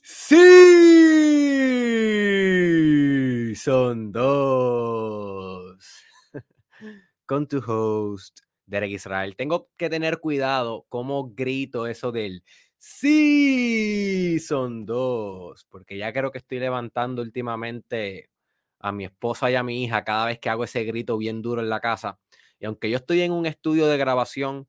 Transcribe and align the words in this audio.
Sí, 0.00 0.36
son 3.56 4.12
dos. 4.12 5.76
Con 7.26 7.48
tu 7.48 7.58
host, 7.58 8.38
Derek 8.66 8.92
Israel. 8.92 9.34
Tengo 9.34 9.68
que 9.76 9.90
tener 9.90 10.20
cuidado 10.20 10.86
cómo 10.88 11.32
grito 11.34 11.88
eso 11.88 12.12
del 12.12 12.44
Sí, 12.86 14.38
son 14.40 14.84
dos, 14.84 15.64
porque 15.70 15.96
ya 15.96 16.12
creo 16.12 16.30
que 16.30 16.36
estoy 16.38 16.58
levantando 16.58 17.22
últimamente 17.22 18.28
a 18.78 18.92
mi 18.92 19.06
esposa 19.06 19.50
y 19.50 19.54
a 19.54 19.62
mi 19.62 19.82
hija 19.84 20.04
cada 20.04 20.26
vez 20.26 20.38
que 20.38 20.50
hago 20.50 20.64
ese 20.64 20.84
grito 20.84 21.16
bien 21.16 21.40
duro 21.40 21.62
en 21.62 21.70
la 21.70 21.80
casa. 21.80 22.18
Y 22.58 22.66
aunque 22.66 22.90
yo 22.90 22.98
estoy 22.98 23.22
en 23.22 23.32
un 23.32 23.46
estudio 23.46 23.86
de 23.86 23.96
grabación, 23.96 24.68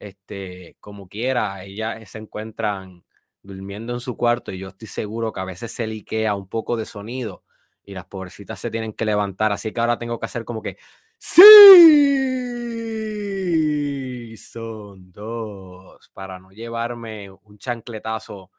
este, 0.00 0.76
como 0.80 1.08
quiera, 1.08 1.62
ellas 1.64 2.10
se 2.10 2.18
encuentran 2.18 3.04
durmiendo 3.42 3.92
en 3.94 4.00
su 4.00 4.16
cuarto 4.16 4.50
y 4.52 4.58
yo 4.58 4.68
estoy 4.68 4.88
seguro 4.88 5.32
que 5.32 5.40
a 5.40 5.44
veces 5.44 5.70
se 5.72 5.86
liquea 5.86 6.34
un 6.34 6.48
poco 6.48 6.76
de 6.76 6.84
sonido 6.84 7.44
y 7.84 7.94
las 7.94 8.06
pobrecitas 8.06 8.58
se 8.58 8.72
tienen 8.72 8.92
que 8.92 9.04
levantar. 9.04 9.52
Así 9.52 9.72
que 9.72 9.80
ahora 9.80 9.98
tengo 9.98 10.18
que 10.18 10.26
hacer 10.26 10.44
como 10.44 10.62
que, 10.62 10.78
sí, 11.18 11.42
son 14.36 15.12
dos, 15.12 16.10
para 16.12 16.38
no 16.38 16.52
llevarme 16.52 17.30
un 17.30 17.58
chancletazo 17.58 18.50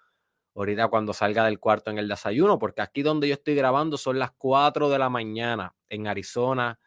ahorita 0.55 0.88
cuando 0.88 1.13
salga 1.13 1.45
del 1.45 1.59
cuarto 1.59 1.91
en 1.91 1.97
el 1.97 2.07
desayuno, 2.07 2.59
porque 2.59 2.81
aquí 2.81 3.02
donde 3.02 3.27
yo 3.27 3.33
estoy 3.33 3.55
grabando 3.55 3.97
son 3.97 4.19
las 4.19 4.31
4 4.31 4.89
de 4.89 4.99
la 4.99 5.09
mañana 5.09 5.75
en 5.89 6.07
Arizona, 6.07 6.79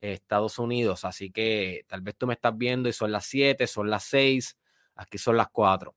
Estados 0.00 0.58
Unidos. 0.58 1.04
Así 1.04 1.30
que 1.30 1.84
tal 1.88 2.00
vez 2.00 2.16
tú 2.16 2.26
me 2.26 2.34
estás 2.34 2.56
viendo 2.56 2.88
y 2.88 2.92
son 2.92 3.12
las 3.12 3.26
7, 3.26 3.66
son 3.66 3.90
las 3.90 4.04
6, 4.04 4.58
aquí 4.96 5.18
son 5.18 5.36
las 5.36 5.48
4. 5.50 5.94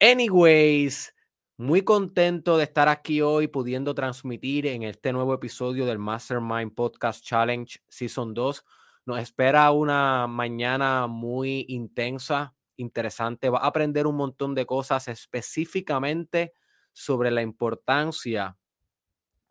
Anyways, 0.00 1.14
muy 1.56 1.82
contento 1.82 2.56
de 2.56 2.64
estar 2.64 2.88
aquí 2.88 3.20
hoy 3.20 3.46
pudiendo 3.46 3.94
transmitir 3.94 4.66
en 4.66 4.82
este 4.82 5.12
nuevo 5.12 5.34
episodio 5.34 5.84
del 5.84 5.98
Mastermind 5.98 6.74
Podcast 6.74 7.22
Challenge 7.22 7.80
Season 7.86 8.32
2. 8.32 8.64
Nos 9.06 9.18
espera 9.18 9.70
una 9.70 10.26
mañana 10.26 11.06
muy 11.06 11.64
intensa, 11.68 12.54
interesante. 12.76 13.48
Va 13.48 13.58
a 13.58 13.66
aprender 13.66 14.06
un 14.06 14.16
montón 14.16 14.54
de 14.54 14.66
cosas 14.66 15.08
específicamente 15.08 16.52
sobre 16.92 17.30
la 17.30 17.42
importancia 17.42 18.56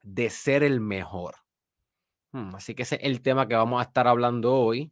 de 0.01 0.29
ser 0.29 0.63
el 0.63 0.79
mejor. 0.79 1.35
Hmm, 2.31 2.55
así 2.55 2.75
que 2.75 2.83
ese 2.83 2.95
es 2.95 3.03
el 3.03 3.21
tema 3.21 3.47
que 3.47 3.55
vamos 3.55 3.79
a 3.79 3.85
estar 3.85 4.07
hablando 4.07 4.53
hoy. 4.55 4.91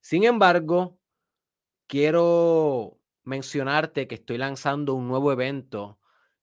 Sin 0.00 0.24
embargo, 0.24 0.98
quiero 1.86 2.98
mencionarte 3.24 4.06
que 4.06 4.14
estoy 4.16 4.38
lanzando 4.38 4.94
un 4.94 5.08
nuevo 5.08 5.32
evento 5.32 5.98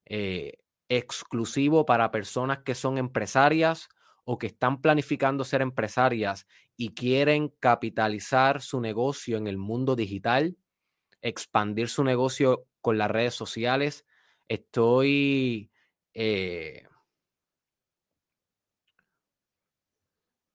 eh, 0.05 0.59
exclusivo 0.89 1.85
para 1.85 2.11
personas 2.11 2.59
que 2.59 2.75
son 2.75 2.97
empresarias 2.97 3.89
o 4.25 4.37
que 4.37 4.47
están 4.47 4.81
planificando 4.81 5.43
ser 5.43 5.61
empresarias 5.61 6.45
y 6.77 6.93
quieren 6.93 7.49
capitalizar 7.59 8.61
su 8.61 8.79
negocio 8.79 9.37
en 9.37 9.47
el 9.47 9.57
mundo 9.57 9.95
digital, 9.95 10.55
expandir 11.21 11.89
su 11.89 12.03
negocio 12.03 12.67
con 12.81 12.99
las 12.99 13.09
redes 13.09 13.33
sociales. 13.33 14.05
Estoy 14.47 15.71
eh, 16.13 16.87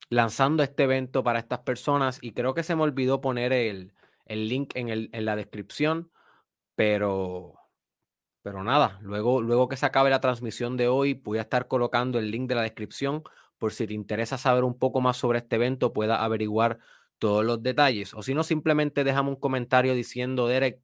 lanzando 0.09 0.63
este 0.63 0.85
evento 0.85 1.25
para 1.25 1.41
estas 1.41 1.61
personas 1.61 2.19
y 2.23 2.33
creo 2.33 2.55
que 2.55 2.63
se 2.63 2.77
me 2.77 2.83
olvidó 2.83 3.21
poner 3.21 3.53
el, 3.53 3.93
link 4.27 4.73
en, 4.77 4.89
en 4.89 5.25
la 5.25 5.37
descripción, 5.37 6.13
pero 6.77 7.59
pero 8.43 8.65
nada, 8.65 8.99
luego, 9.03 9.41
luego 9.41 9.69
que 9.69 9.77
se 9.77 9.87
acabe 9.87 10.11
la 10.11 10.21
transmisión 10.21 10.77
de 10.77 10.89
hoy, 10.89 11.15
voy 11.15 11.39
a 11.39 11.43
estar 11.43 11.69
colocando 11.69 12.19
el 12.19 12.33
link 12.33 12.49
de 12.49 12.57
la 12.57 12.63
descripción 12.63 13.23
por 13.63 13.73
si 13.73 13.87
te 13.87 13.95
interesa 13.95 14.39
saber 14.39 14.65
un 14.65 14.77
poco 14.77 15.01
más 15.01 15.17
sobre 15.17 15.39
este 15.39 15.55
evento, 15.55 15.93
pueda 15.93 16.25
averiguar 16.25 16.81
todos 17.21 17.45
los 17.45 17.63
detalles. 17.63 18.13
O 18.13 18.21
si 18.21 18.35
no, 18.35 18.43
simplemente 18.43 19.05
déjame 19.05 19.29
un 19.29 19.37
comentario 19.37 19.95
diciendo, 19.95 20.49
Derek, 20.49 20.83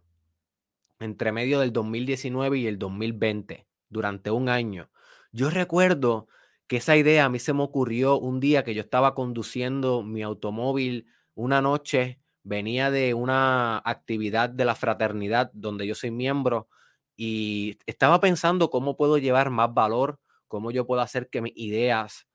Entre 0.99 1.31
medio 1.31 1.59
del 1.59 1.73
2019 1.73 2.59
y 2.59 2.67
el 2.67 2.79
2020, 2.79 3.67
durante 3.89 4.31
un 4.31 4.49
año. 4.49 4.89
Yo 5.31 5.49
recuerdo 5.49 6.27
que 6.67 6.77
esa 6.77 6.97
idea 6.97 7.25
a 7.25 7.29
mí 7.29 7.39
se 7.39 7.53
me 7.53 7.63
ocurrió 7.63 8.19
un 8.19 8.39
día 8.39 8.63
que 8.63 8.73
yo 8.73 8.81
estaba 8.81 9.15
conduciendo 9.15 10.03
mi 10.03 10.21
automóvil 10.21 11.07
una 11.33 11.61
noche 11.61 12.19
venía 12.43 12.91
de 12.91 13.13
una 13.13 13.77
actividad 13.85 14.49
de 14.49 14.65
la 14.65 14.75
fraternidad 14.75 15.51
donde 15.53 15.85
yo 15.85 15.95
soy 15.95 16.11
miembro 16.11 16.67
y 17.15 17.77
estaba 17.85 18.19
pensando 18.19 18.69
cómo 18.69 18.97
puedo 18.97 19.17
llevar 19.17 19.49
más 19.49 19.73
valor, 19.73 20.19
cómo 20.47 20.71
yo 20.71 20.85
puedo 20.87 21.01
hacer 21.01 21.29
que 21.29 21.41
mis 21.41 21.53
ideas 21.55 22.26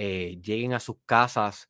eh, 0.00 0.38
lleguen 0.40 0.74
a 0.74 0.78
sus 0.78 0.94
casas 1.06 1.66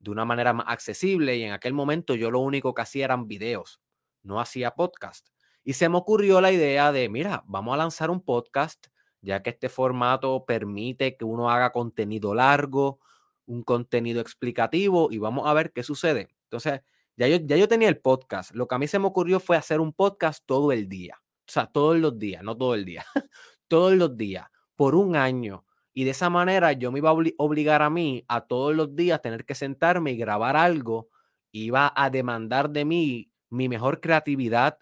de 0.00 0.10
una 0.10 0.26
manera 0.26 0.52
más 0.52 0.66
accesible 0.68 1.38
y 1.38 1.44
en 1.44 1.52
aquel 1.52 1.72
momento 1.72 2.14
yo 2.14 2.30
lo 2.30 2.40
único 2.40 2.74
que 2.74 2.82
hacía 2.82 3.06
eran 3.06 3.26
videos, 3.26 3.80
no 4.22 4.38
hacía 4.38 4.72
podcast. 4.72 5.26
Y 5.64 5.72
se 5.72 5.88
me 5.88 5.96
ocurrió 5.96 6.42
la 6.42 6.52
idea 6.52 6.92
de, 6.92 7.08
mira, 7.08 7.42
vamos 7.46 7.72
a 7.72 7.78
lanzar 7.78 8.10
un 8.10 8.20
podcast, 8.20 8.88
ya 9.22 9.42
que 9.42 9.48
este 9.48 9.70
formato 9.70 10.44
permite 10.44 11.16
que 11.16 11.24
uno 11.24 11.48
haga 11.48 11.72
contenido 11.72 12.34
largo, 12.34 13.00
un 13.46 13.62
contenido 13.62 14.20
explicativo 14.20 15.08
y 15.10 15.16
vamos 15.16 15.48
a 15.48 15.54
ver 15.54 15.72
qué 15.72 15.82
sucede. 15.82 16.28
Entonces, 16.50 16.82
ya 17.16 17.28
yo, 17.28 17.66
tenía 17.66 17.88
el 17.88 17.98
podcast. 17.98 18.54
Lo 18.54 18.68
que 18.68 18.74
a 18.74 18.78
mí 18.78 18.88
se 18.88 18.98
me 18.98 19.06
ocurrió 19.06 19.40
fue 19.40 19.56
hacer 19.56 19.80
un 19.80 19.94
podcast 19.94 20.44
todo 20.44 20.70
el 20.70 20.86
día. 20.86 21.22
O 21.48 21.50
sea, 21.50 21.66
todos 21.66 21.96
los 21.96 22.18
días, 22.18 22.42
no 22.42 22.54
todo 22.58 22.74
el 22.74 22.84
día. 22.84 23.06
todos 23.68 23.94
los 23.94 24.18
días, 24.18 24.46
por 24.76 24.94
un 24.94 25.16
año. 25.16 25.64
Y 25.92 26.04
de 26.04 26.10
esa 26.10 26.30
manera 26.30 26.72
yo 26.72 26.92
me 26.92 26.98
iba 27.00 27.10
a 27.10 27.14
obligar 27.38 27.82
a 27.82 27.90
mí 27.90 28.24
a 28.28 28.42
todos 28.42 28.74
los 28.74 28.94
días 28.96 29.22
tener 29.22 29.44
que 29.44 29.54
sentarme 29.54 30.12
y 30.12 30.16
grabar 30.16 30.56
algo. 30.56 31.08
Iba 31.52 31.92
a 31.96 32.10
demandar 32.10 32.70
de 32.70 32.84
mí 32.84 33.32
mi 33.50 33.68
mejor 33.68 34.00
creatividad, 34.00 34.78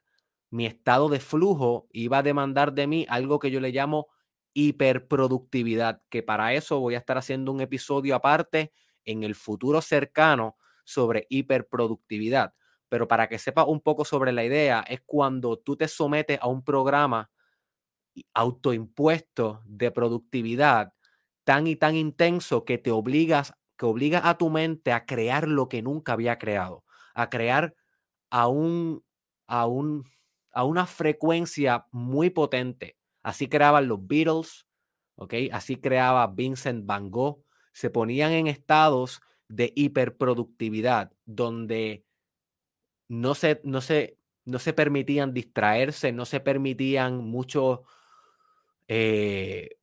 mi 0.51 0.67
estado 0.67 1.09
de 1.09 1.21
flujo. 1.21 1.89
Iba 1.93 2.19
a 2.19 2.23
demandar 2.23 2.73
de 2.75 2.87
mí 2.87 3.07
algo 3.09 3.39
que 3.39 3.51
yo 3.51 3.61
le 3.61 3.71
llamo 3.73 4.09
hiperproductividad, 4.55 6.03
que 6.11 6.23
para 6.23 6.53
eso 6.55 6.81
voy 6.81 6.95
a 6.95 6.99
estar 6.99 7.17
haciendo 7.19 7.53
un 7.53 7.61
episodio 7.61 8.15
aparte 8.17 8.73
en 9.05 9.23
el 9.23 9.35
futuro 9.35 9.81
cercano 9.81 10.57
sobre 10.85 11.27
hiperproductividad. 11.31 12.55
Pero 12.89 13.07
para 13.09 13.29
que 13.29 13.39
sepas 13.39 13.67
un 13.69 13.81
poco 13.81 14.05
sobre 14.05 14.33
la 14.33 14.45
idea, 14.45 14.85
es 14.89 15.01
cuando 15.05 15.59
tú 15.59 15.77
te 15.77 15.89
sometes 15.89 16.39
a 16.41 16.49
un 16.49 16.65
programa 16.65 17.31
autoimpuesto 18.35 19.63
de 19.67 19.91
productividad 19.91 20.93
tan 21.49 21.67
y 21.67 21.77
tan 21.77 21.97
intenso 21.97 22.67
que 22.67 22.77
te 22.77 22.91
obligas, 22.91 23.55
que 23.79 23.87
obliga 23.87 24.29
a 24.29 24.37
tu 24.37 24.51
mente 24.51 24.93
a 24.93 25.07
crear 25.07 25.49
lo 25.49 25.67
que 25.67 25.81
nunca 25.81 26.13
había 26.13 26.37
creado, 26.37 26.85
a 27.15 27.31
crear 27.31 27.75
a 28.29 28.49
un, 28.49 29.03
a 29.47 29.67
un, 29.67 30.05
a 30.53 30.65
una 30.65 30.85
frecuencia 30.85 31.87
muy 31.91 32.29
potente. 32.29 32.99
Así 33.23 33.49
creaban 33.49 33.89
los 33.89 34.07
Beatles. 34.07 34.67
Así 35.51 35.77
creaba 35.77 36.27
Vincent 36.27 36.85
Van 36.85 37.11
Gogh. 37.11 37.43
Se 37.73 37.89
ponían 37.89 38.33
en 38.33 38.47
estados 38.47 39.23
de 39.49 39.73
hiperproductividad, 39.75 41.13
donde 41.25 42.05
no 43.09 43.35
se, 43.35 43.63
no 43.65 43.81
se, 43.81 44.19
no 44.45 44.59
se 44.59 44.75
permitían 44.75 45.33
distraerse, 45.33 46.13
no 46.13 46.27
se 46.27 46.41
permitían 46.41 47.25
mucho, 47.25 47.85
eh, 48.87 49.78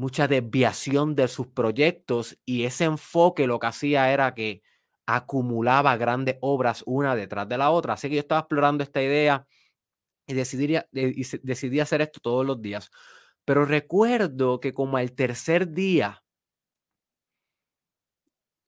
mucha 0.00 0.26
desviación 0.26 1.14
de 1.14 1.28
sus 1.28 1.48
proyectos 1.48 2.38
y 2.46 2.64
ese 2.64 2.84
enfoque 2.84 3.46
lo 3.46 3.58
que 3.58 3.66
hacía 3.66 4.10
era 4.12 4.34
que 4.34 4.62
acumulaba 5.06 5.96
grandes 5.98 6.38
obras 6.40 6.82
una 6.86 7.14
detrás 7.14 7.46
de 7.48 7.58
la 7.58 7.70
otra. 7.70 7.94
Así 7.94 8.08
que 8.08 8.14
yo 8.14 8.20
estaba 8.20 8.40
explorando 8.40 8.82
esta 8.82 9.02
idea 9.02 9.46
y 10.26 10.32
decidí, 10.32 10.78
y 10.92 11.22
decidí 11.42 11.80
hacer 11.80 12.00
esto 12.00 12.18
todos 12.20 12.46
los 12.46 12.62
días. 12.62 12.90
Pero 13.44 13.66
recuerdo 13.66 14.58
que 14.58 14.72
como 14.72 14.96
al 14.96 15.12
tercer 15.12 15.70
día 15.70 16.22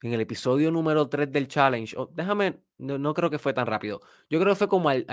en 0.02 0.12
el 0.12 0.20
episodio 0.20 0.70
número 0.70 1.08
3 1.08 1.32
del 1.32 1.48
challenge, 1.48 1.96
déjame, 2.12 2.60
no, 2.76 3.14
creo 3.14 3.30
que 3.30 3.38
fue 3.38 3.54
tan 3.54 3.66
rápido. 3.66 4.02
Yo 4.28 4.38
creo 4.38 4.52
que 4.52 4.58
fue 4.58 4.68
como 4.68 4.90
al, 4.90 5.06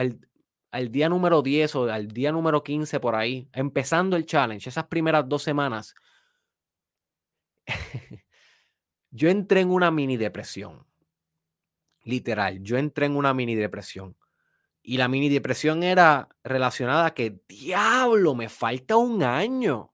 al, 0.71 0.91
día 0.91 1.07
número 1.07 1.41
10 1.41 1.75
o 1.75 1.83
al 1.89 2.09
día 2.09 2.33
número 2.33 2.61
15 2.61 2.99
por 2.99 3.15
ahí, 3.15 3.47
empezando 3.53 4.17
el 4.17 4.25
challenge, 4.25 4.67
esas 4.67 4.87
primeras 4.87 5.29
dos 5.29 5.43
semanas, 5.43 5.95
yo 9.11 9.29
entré 9.29 9.61
en 9.61 9.69
una 9.71 9.91
mini 9.91 10.17
depresión. 10.17 10.85
Literal, 12.03 12.61
yo 12.63 12.77
entré 12.77 13.05
en 13.05 13.15
una 13.15 13.33
mini 13.33 13.55
depresión. 13.55 14.17
Y 14.81 14.97
la 14.97 15.07
mini 15.07 15.29
depresión 15.29 15.83
era 15.83 16.29
relacionada 16.43 17.07
a 17.07 17.13
que, 17.13 17.41
diablo, 17.47 18.35
me 18.35 18.49
falta 18.49 18.97
un 18.97 19.23
año. 19.23 19.93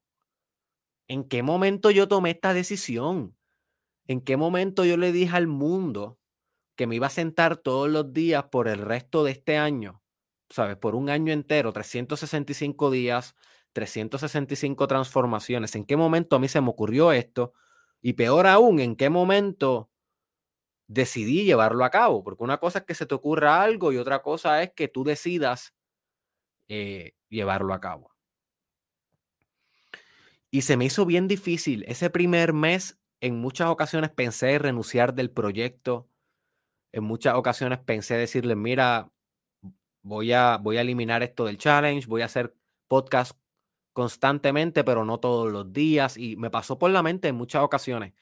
¿En 1.07 1.23
qué 1.23 1.43
momento 1.43 1.91
yo 1.91 2.07
tomé 2.07 2.31
esta 2.31 2.53
decisión? 2.53 3.35
¿En 4.07 4.21
qué 4.21 4.37
momento 4.37 4.85
yo 4.85 4.97
le 4.97 5.11
dije 5.11 5.35
al 5.35 5.47
mundo 5.47 6.19
que 6.75 6.87
me 6.87 6.95
iba 6.95 7.07
a 7.07 7.11
sentar 7.11 7.57
todos 7.57 7.89
los 7.89 8.13
días 8.13 8.45
por 8.45 8.67
el 8.67 8.79
resto 8.79 9.23
de 9.23 9.31
este 9.31 9.57
año? 9.57 10.03
¿Sabes? 10.49 10.77
Por 10.77 10.95
un 10.95 11.09
año 11.09 11.33
entero, 11.33 11.73
365 11.73 12.91
días, 12.91 13.35
365 13.73 14.87
transformaciones. 14.87 15.75
¿En 15.75 15.85
qué 15.85 15.97
momento 15.97 16.35
a 16.35 16.39
mí 16.39 16.47
se 16.47 16.61
me 16.61 16.69
ocurrió 16.69 17.11
esto? 17.11 17.53
Y 18.05 18.13
peor 18.13 18.45
aún, 18.45 18.79
¿en 18.79 18.95
qué 18.95 19.09
momento 19.09 19.89
decidí 20.85 21.43
llevarlo 21.43 21.83
a 21.83 21.89
cabo? 21.89 22.23
Porque 22.23 22.43
una 22.43 22.59
cosa 22.59 22.77
es 22.77 22.85
que 22.85 22.93
se 22.93 23.07
te 23.07 23.15
ocurra 23.15 23.63
algo 23.63 23.91
y 23.91 23.97
otra 23.97 24.21
cosa 24.21 24.61
es 24.61 24.71
que 24.73 24.87
tú 24.87 25.03
decidas 25.03 25.73
eh, 26.67 27.13
llevarlo 27.29 27.73
a 27.73 27.81
cabo. 27.81 28.11
Y 30.51 30.61
se 30.61 30.77
me 30.77 30.85
hizo 30.85 31.07
bien 31.07 31.27
difícil. 31.27 31.83
Ese 31.87 32.11
primer 32.11 32.53
mes, 32.53 32.99
en 33.21 33.39
muchas 33.39 33.69
ocasiones 33.69 34.11
pensé 34.11 34.59
renunciar 34.59 35.15
del 35.15 35.31
proyecto. 35.31 36.07
En 36.91 37.05
muchas 37.05 37.33
ocasiones 37.33 37.79
pensé 37.79 38.17
decirle, 38.17 38.55
mira, 38.55 39.11
voy 40.03 40.31
a, 40.31 40.57
voy 40.57 40.77
a 40.77 40.81
eliminar 40.81 41.23
esto 41.23 41.45
del 41.45 41.57
challenge, 41.57 42.05
voy 42.05 42.21
a 42.21 42.25
hacer 42.25 42.55
podcast 42.87 43.35
constantemente, 43.95 44.83
pero 44.83 45.05
no 45.05 45.19
todos 45.19 45.51
los 45.51 45.73
días. 45.73 46.17
Y 46.17 46.35
me 46.35 46.51
pasó 46.51 46.77
por 46.77 46.91
la 46.91 47.01
mente 47.01 47.29
en 47.29 47.35
muchas 47.35 47.63
ocasiones. 47.63 48.13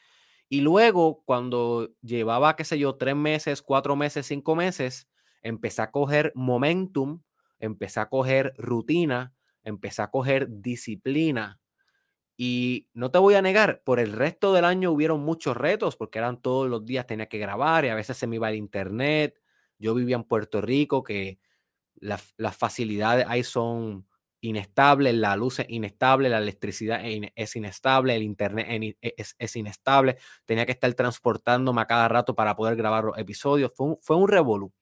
Y 0.48 0.62
luego, 0.62 1.24
cuando 1.26 1.90
llevaba, 2.02 2.56
qué 2.56 2.64
sé 2.64 2.80
yo, 2.80 2.96
tres 2.96 3.16
meses, 3.16 3.62
cuatro 3.62 3.96
meses, 3.96 4.28
cinco 4.28 4.56
meses, 4.56 5.10
empecé 5.42 5.82
a 5.82 5.92
coger 5.92 6.32
momentum, 6.36 7.22
empecé 7.60 8.00
a 8.00 8.10
coger 8.10 8.54
rutina, 8.58 9.34
empecé 9.64 10.04
a 10.04 10.12
coger 10.12 10.48
disciplina 10.50 11.60
y 12.38 12.90
no 12.94 13.12
te 13.12 13.20
voy 13.20 13.36
a 13.36 13.42
negar, 13.42 13.84
por 13.84 14.00
el 14.00 14.12
resto 14.12 14.54
del 14.54 14.66
año 14.66 14.92
hubieron 14.92 15.22
muchos 15.22 15.56
retos, 15.56 15.96
porque 15.96 16.20
eran 16.20 16.42
todos 16.42 16.70
los 16.70 16.86
días 16.86 17.06
tenía 17.06 17.28
que 17.28 17.38
grabar 17.38 17.86
y 17.86 17.90
a 17.90 17.96
veces 17.96 18.18
se 18.18 18.28
me 18.28 18.38
iba 18.38 18.50
el 18.50 18.56
internet. 18.56 19.40
Yo 19.78 19.94
vivía 19.94 20.16
en 20.16 20.24
Puerto 20.24 20.62
Rico, 20.62 21.04
que 21.04 21.40
las, 21.96 22.34
facilidades 22.58 23.26
ahí 23.30 23.44
son 23.44 24.08
inestables, 24.44 25.16
la 25.16 25.36
luz 25.36 25.60
es 25.60 25.66
inestable, 25.70 26.30
la 26.30 26.38
electricidad 26.40 27.02
es 27.04 27.56
inestable, 27.56 28.16
el 28.16 28.24
internet 28.24 28.68
e, 29.02 29.16
es, 29.18 29.56
inestable. 29.56 30.18
Tenía 30.46 30.66
que 30.66 30.74
estar 30.74 30.94
transportándome 30.94 31.82
a 31.82 31.88
cada 31.88 32.08
rato 32.10 32.36
para 32.36 32.56
poder 32.56 32.76
grabar 32.76 33.06
los 33.06 33.18
episodios. 33.18 33.72
Fue 33.76 33.88
un, 33.88 33.98
fue 34.02 34.18
un 34.18 34.28
revolú. 34.28 34.74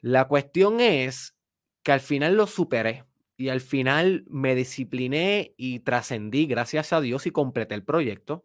La 0.00 0.26
cuestión 0.26 0.80
es 0.80 1.36
que 1.84 1.92
al 1.92 2.00
final 2.00 2.36
lo 2.36 2.46
superé 2.46 3.04
y 3.36 3.48
al 3.48 3.60
final 3.60 4.24
me 4.28 4.54
discipliné 4.54 5.54
y 5.56 5.80
trascendí, 5.80 6.46
gracias 6.46 6.92
a 6.92 7.00
Dios, 7.00 7.26
y 7.26 7.30
completé 7.30 7.74
el 7.74 7.84
proyecto. 7.84 8.44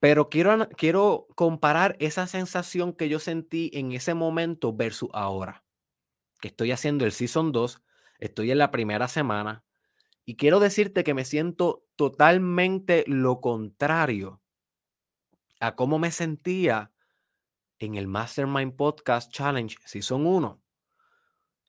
Pero 0.00 0.28
quiero, 0.28 0.68
quiero 0.70 1.28
comparar 1.36 1.96
esa 2.00 2.26
sensación 2.26 2.92
que 2.92 3.08
yo 3.08 3.20
sentí 3.20 3.70
en 3.72 3.92
ese 3.92 4.14
momento 4.14 4.72
versus 4.72 5.10
ahora. 5.12 5.61
Que 6.42 6.48
estoy 6.48 6.72
haciendo 6.72 7.04
el 7.04 7.12
Season 7.12 7.52
2, 7.52 7.84
estoy 8.18 8.50
en 8.50 8.58
la 8.58 8.72
primera 8.72 9.06
semana 9.06 9.64
y 10.24 10.34
quiero 10.34 10.58
decirte 10.58 11.04
que 11.04 11.14
me 11.14 11.24
siento 11.24 11.86
totalmente 11.94 13.04
lo 13.06 13.40
contrario 13.40 14.42
a 15.60 15.76
cómo 15.76 16.00
me 16.00 16.10
sentía 16.10 16.90
en 17.78 17.94
el 17.94 18.08
Mastermind 18.08 18.74
Podcast 18.74 19.30
Challenge 19.30 19.76
Season 19.84 20.26
1. 20.26 20.60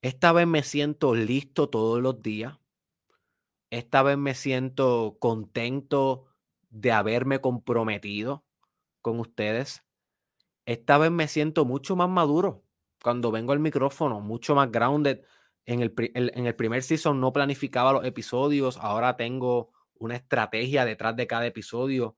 Esta 0.02 0.32
vez 0.32 0.48
me 0.48 0.64
siento 0.64 1.14
listo 1.14 1.70
todos 1.70 2.02
los 2.02 2.24
días. 2.24 2.58
Esta 3.70 4.02
vez 4.02 4.18
me 4.18 4.34
siento 4.34 5.18
contento 5.20 6.26
de 6.72 6.92
haberme 6.92 7.42
comprometido 7.42 8.44
con 9.04 9.20
ustedes. 9.20 9.84
Esta 10.66 10.98
vez 10.98 11.12
me 11.12 11.28
siento 11.28 11.64
mucho 11.64 11.96
más 11.96 12.10
maduro 12.10 12.63
cuando 13.04 13.32
vengo 13.32 13.54
al 13.54 13.60
micrófono, 13.60 14.22
mucho 14.22 14.56
más 14.56 14.72
grounded. 14.72 15.22
En 15.66 15.82
el, 15.82 15.94
en 15.96 16.48
el 16.48 16.56
primer 16.56 16.84
season 16.84 17.22
no 17.22 17.32
planificaba 17.32 17.94
los 17.94 18.06
episodios, 18.06 18.78
ahora 18.78 19.16
tengo 19.16 19.72
una 19.96 20.16
estrategia 20.16 20.86
detrás 20.86 21.16
de 21.16 21.28
cada 21.28 21.46
episodio. 21.46 22.18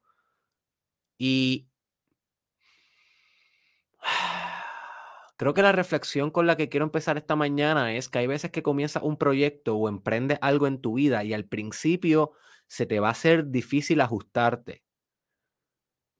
Y 1.17 1.67
Creo 5.37 5.53
que 5.53 5.61
la 5.61 5.71
reflexión 5.71 6.31
con 6.31 6.47
la 6.47 6.55
que 6.55 6.69
quiero 6.69 6.85
empezar 6.85 7.17
esta 7.17 7.35
mañana 7.35 7.93
es 7.95 8.07
que 8.09 8.19
hay 8.19 8.27
veces 8.27 8.51
que 8.51 8.63
comienzas 8.63 9.03
un 9.03 9.17
proyecto 9.17 9.75
o 9.75 9.89
emprendes 9.89 10.37
algo 10.41 10.67
en 10.67 10.79
tu 10.81 10.95
vida 10.95 11.23
y 11.23 11.33
al 11.33 11.45
principio 11.45 12.31
se 12.67 12.85
te 12.85 12.99
va 12.99 13.09
a 13.09 13.11
hacer 13.11 13.49
difícil 13.51 14.01
ajustarte. 14.01 14.84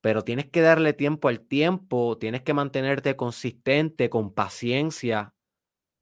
Pero 0.06 0.24
tienes 0.24 0.52
que 0.52 0.62
darle 0.62 0.94
tiempo 0.94 1.30
al 1.30 1.40
tiempo, 1.40 2.20
tienes 2.20 2.44
que 2.44 2.54
mantenerte 2.54 3.16
consistente, 3.16 4.08
con 4.12 4.36
paciencia, 4.36 5.34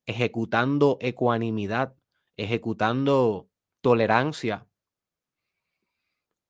ejecutando 0.06 0.98
ecuanimidad, 1.00 1.96
ejecutando 2.36 3.50
tolerancia. 3.80 4.68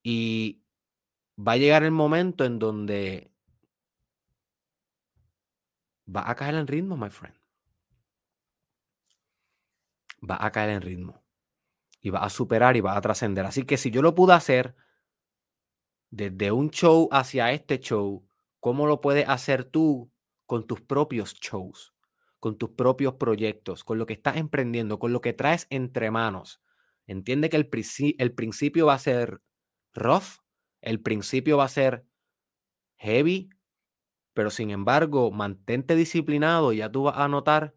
Y 0.02 0.64
va 1.38 1.52
a 1.52 1.58
llegar 1.58 1.84
el 1.84 1.92
momento 1.92 2.44
en 2.44 2.58
donde 2.58 3.32
va 6.10 6.28
a 6.28 6.34
caer 6.34 6.56
en 6.56 6.66
ritmo, 6.66 6.98
my 6.98 7.12
friend. 7.12 7.38
Va 10.28 10.44
a 10.44 10.52
caer 10.52 10.72
en 10.72 10.82
ritmo. 10.82 11.24
Y 12.02 12.10
va 12.10 12.24
a 12.24 12.32
superar 12.32 12.76
y 12.78 12.82
va 12.82 12.98
a 12.98 13.02
trascender. 13.02 13.46
Así 13.46 13.64
que 13.64 13.78
si 13.78 13.92
yo 13.92 14.02
lo 14.02 14.16
pude 14.16 14.34
hacer 14.34 14.76
desde 16.14 16.52
un 16.52 16.70
show 16.70 17.10
hacia 17.12 17.52
este 17.54 17.80
show, 17.80 18.24
¿cómo 18.60 18.86
lo 18.86 19.02
puedes 19.02 19.28
hacer 19.28 19.64
tú 19.66 20.12
con 20.46 20.68
tus 20.68 20.80
propios 20.80 21.34
shows, 21.34 21.92
con 22.40 22.56
tus 22.56 22.70
propios 22.70 23.16
proyectos, 23.16 23.84
con 23.84 23.98
lo 23.98 24.06
que 24.06 24.14
estás 24.14 24.38
emprendiendo, 24.38 25.00
con 25.00 25.12
lo 25.12 25.22
que 25.22 25.34
traes 25.34 25.66
entre 25.72 26.12
manos? 26.12 26.62
Entiende 27.08 27.50
que 27.50 27.58
el, 27.58 27.68
el 28.20 28.32
principio 28.32 28.86
va 28.86 28.94
a 28.94 29.00
ser 29.00 29.42
rough, 29.96 30.38
el 30.82 31.02
principio 31.02 31.58
va 31.58 31.64
a 31.66 31.70
ser 31.70 32.06
heavy, 32.98 33.50
pero 34.36 34.52
sin 34.52 34.70
embargo, 34.70 35.32
mantente 35.32 35.96
disciplinado 35.96 36.74
y 36.74 36.78
ya 36.78 36.92
tú 36.92 37.04
vas 37.04 37.18
a 37.18 37.28
notar 37.28 37.76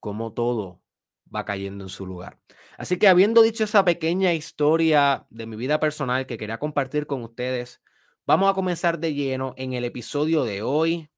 cómo 0.00 0.32
todo 0.32 0.82
va 1.34 1.44
cayendo 1.44 1.84
en 1.84 1.90
su 1.90 2.06
lugar. 2.06 2.40
Así 2.76 2.98
que 2.98 3.08
habiendo 3.08 3.42
dicho 3.42 3.64
esa 3.64 3.84
pequeña 3.84 4.34
historia 4.34 5.26
de 5.30 5.46
mi 5.46 5.56
vida 5.56 5.80
personal 5.80 6.26
que 6.26 6.36
quería 6.36 6.58
compartir 6.58 7.06
con 7.06 7.22
ustedes, 7.22 7.82
vamos 8.26 8.50
a 8.50 8.54
comenzar 8.54 8.98
de 8.98 9.14
lleno 9.14 9.54
en 9.56 9.72
el 9.72 9.84
episodio 9.84 10.44
de 10.44 10.62
hoy. 10.62 11.10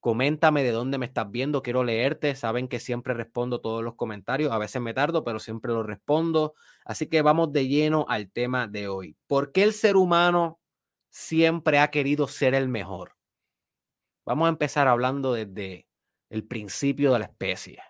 Coméntame 0.00 0.62
de 0.62 0.70
dónde 0.70 0.98
me 0.98 1.06
estás 1.06 1.30
viendo, 1.30 1.62
quiero 1.62 1.84
leerte. 1.84 2.34
Saben 2.34 2.68
que 2.68 2.78
siempre 2.78 3.14
respondo 3.14 3.60
todos 3.60 3.82
los 3.82 3.94
comentarios, 3.94 4.52
a 4.52 4.58
veces 4.58 4.80
me 4.80 4.94
tardo, 4.94 5.24
pero 5.24 5.38
siempre 5.38 5.72
los 5.72 5.86
respondo. 5.86 6.54
Así 6.84 7.06
que 7.06 7.22
vamos 7.22 7.52
de 7.52 7.68
lleno 7.68 8.06
al 8.08 8.30
tema 8.30 8.66
de 8.66 8.88
hoy. 8.88 9.16
¿Por 9.26 9.52
qué 9.52 9.62
el 9.62 9.72
ser 9.72 9.96
humano 9.96 10.60
siempre 11.10 11.78
ha 11.78 11.90
querido 11.90 12.28
ser 12.28 12.54
el 12.54 12.68
mejor? 12.68 13.16
Vamos 14.26 14.46
a 14.46 14.50
empezar 14.50 14.88
hablando 14.88 15.34
desde 15.34 15.86
el 16.30 16.44
principio 16.44 17.12
de 17.12 17.18
la 17.18 17.26
especie, 17.26 17.82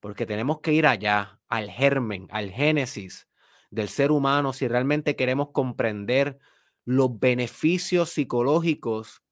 porque 0.00 0.26
tenemos 0.26 0.60
que 0.60 0.72
ir 0.72 0.86
allá, 0.86 1.40
al 1.56 1.70
germen, 1.70 2.26
al 2.30 2.50
génesis 2.50 3.28
del 3.70 3.88
ser 3.88 4.10
humano, 4.10 4.52
si 4.52 4.68
realmente 4.68 5.16
queremos 5.16 5.48
comprender 5.52 6.38
los 6.84 7.18
beneficios 7.18 8.10
psicológicos 8.10 9.22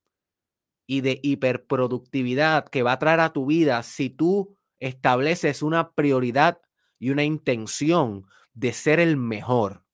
y 0.87 1.01
de 1.01 1.21
hiperproductividad 1.23 2.67
que 2.69 2.83
va 2.83 2.93
a 2.93 2.99
traer 2.99 3.21
a 3.21 3.33
tu 3.33 3.47
vida 3.47 3.83
si 3.83 4.11
tú 4.11 4.57
estableces 4.81 5.63
una 5.63 5.93
prioridad 5.93 6.61
y 6.99 7.11
una 7.11 7.25
intención 7.25 8.27
de 8.53 8.73
ser 8.73 9.01
el 9.01 9.17
mejor 9.17 9.85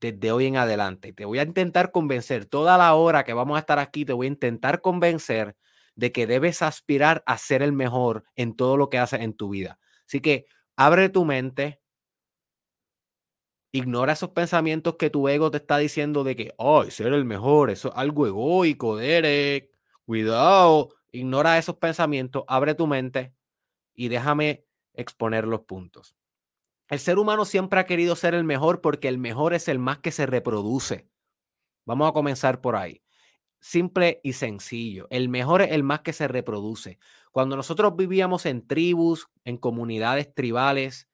desde 0.00 0.32
hoy 0.32 0.46
en 0.46 0.56
adelante. 0.56 1.12
Te 1.12 1.24
voy 1.24 1.38
a 1.38 1.42
intentar 1.42 1.92
convencer 1.92 2.46
toda 2.46 2.78
la 2.78 2.94
hora 2.94 3.24
que 3.24 3.34
vamos 3.34 3.56
a 3.56 3.60
estar 3.60 3.78
aquí, 3.78 4.04
te 4.04 4.12
voy 4.12 4.26
a 4.26 4.30
intentar 4.30 4.80
convencer 4.80 5.56
de 5.94 6.12
que 6.12 6.26
debes 6.26 6.62
aspirar 6.62 7.22
a 7.26 7.36
ser 7.36 7.62
el 7.62 7.72
mejor 7.72 8.24
en 8.34 8.56
todo 8.56 8.76
lo 8.76 8.88
que 8.88 8.98
haces 8.98 9.20
en 9.20 9.34
tu 9.34 9.50
vida. 9.50 9.78
Así 10.06 10.20
que 10.20 10.46
abre 10.76 11.08
tu 11.08 11.24
mente, 11.24 11.80
Ignora 13.72 14.14
esos 14.14 14.30
pensamientos 14.30 14.96
que 14.96 15.10
tu 15.10 15.28
ego 15.28 15.50
te 15.52 15.58
está 15.58 15.78
diciendo 15.78 16.24
de 16.24 16.34
que, 16.34 16.54
ay, 16.58 16.90
ser 16.90 17.12
el 17.12 17.24
mejor, 17.24 17.70
eso 17.70 17.88
es 17.88 17.94
algo 17.96 18.26
egoico, 18.26 18.96
Derek. 18.96 19.70
Cuidado. 20.04 20.88
Ignora 21.12 21.56
esos 21.56 21.76
pensamientos, 21.76 22.44
abre 22.48 22.74
tu 22.74 22.86
mente 22.86 23.32
y 23.94 24.08
déjame 24.08 24.64
exponer 24.94 25.46
los 25.46 25.62
puntos. 25.62 26.16
El 26.88 26.98
ser 26.98 27.18
humano 27.18 27.44
siempre 27.44 27.78
ha 27.78 27.86
querido 27.86 28.16
ser 28.16 28.34
el 28.34 28.44
mejor 28.44 28.80
porque 28.80 29.08
el 29.08 29.18
mejor 29.18 29.54
es 29.54 29.68
el 29.68 29.78
más 29.78 29.98
que 29.98 30.10
se 30.10 30.26
reproduce. 30.26 31.08
Vamos 31.86 32.08
a 32.08 32.12
comenzar 32.12 32.60
por 32.60 32.74
ahí. 32.74 33.02
Simple 33.60 34.20
y 34.24 34.32
sencillo. 34.32 35.06
El 35.10 35.28
mejor 35.28 35.62
es 35.62 35.72
el 35.72 35.84
más 35.84 36.00
que 36.00 36.12
se 36.12 36.26
reproduce. 36.26 36.98
Cuando 37.30 37.56
nosotros 37.56 37.94
vivíamos 37.96 38.44
en 38.46 38.66
tribus, 38.66 39.28
en 39.44 39.56
comunidades 39.56 40.34
tribales, 40.34 41.08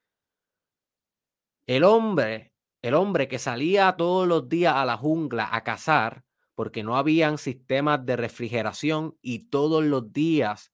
el 1.67 1.85
hombre, 1.85 2.53
el 2.83 2.95
hombre 2.95 3.29
que 3.29 3.39
salía 3.39 3.97
todos 3.97 4.27
los 4.27 4.49
días 4.49 4.75
a 4.75 4.85
la 4.85 4.97
jungla 4.97 5.49
a 5.53 5.63
cazar, 5.63 6.25
porque 6.55 6.83
no 6.83 6.97
habían 6.97 7.37
sistemas 7.37 8.07
de 8.07 8.17
refrigeración 8.17 9.19
y 9.21 9.51
todos 9.51 9.85
los 9.85 10.13
días 10.13 10.73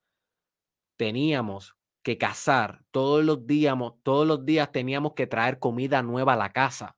teníamos 0.97 1.77
que 2.05 2.19
cazar, 2.19 2.85
todos 2.91 3.25
los 3.25 3.47
días, 3.47 3.77
todos 4.03 4.27
los 4.27 4.45
días 4.45 4.71
teníamos 4.71 5.15
que 5.15 5.27
traer 5.27 5.59
comida 5.59 6.03
nueva 6.03 6.35
a 6.35 6.37
la 6.37 6.53
casa. 6.53 6.97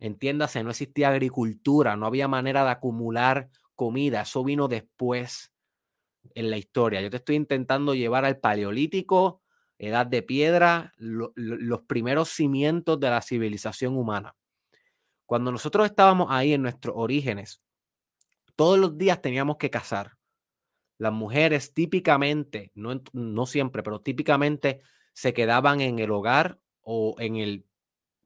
Entiéndase, 0.00 0.64
no 0.64 0.70
existía 0.70 1.10
agricultura, 1.10 1.96
no 1.96 2.06
había 2.06 2.26
manera 2.26 2.64
de 2.64 2.70
acumular 2.70 3.50
comida, 3.76 4.22
eso 4.22 4.42
vino 4.42 4.66
después 4.66 5.49
en 6.34 6.50
la 6.50 6.56
historia. 6.56 7.00
Yo 7.00 7.10
te 7.10 7.18
estoy 7.18 7.36
intentando 7.36 7.94
llevar 7.94 8.24
al 8.24 8.38
paleolítico, 8.38 9.42
edad 9.78 10.06
de 10.06 10.22
piedra, 10.22 10.92
los 10.98 11.80
primeros 11.82 12.28
cimientos 12.28 13.00
de 13.00 13.10
la 13.10 13.22
civilización 13.22 13.96
humana. 13.96 14.36
Cuando 15.26 15.52
nosotros 15.52 15.86
estábamos 15.86 16.28
ahí 16.30 16.52
en 16.52 16.62
nuestros 16.62 16.94
orígenes, 16.96 17.62
todos 18.56 18.78
los 18.78 18.98
días 18.98 19.22
teníamos 19.22 19.56
que 19.56 19.70
cazar. 19.70 20.18
Las 20.98 21.12
mujeres 21.12 21.72
típicamente, 21.72 22.72
no, 22.74 23.00
no 23.12 23.46
siempre, 23.46 23.82
pero 23.82 24.02
típicamente 24.02 24.82
se 25.14 25.32
quedaban 25.32 25.80
en 25.80 25.98
el 25.98 26.10
hogar 26.10 26.60
o 26.82 27.14
en 27.18 27.36
el, 27.36 27.64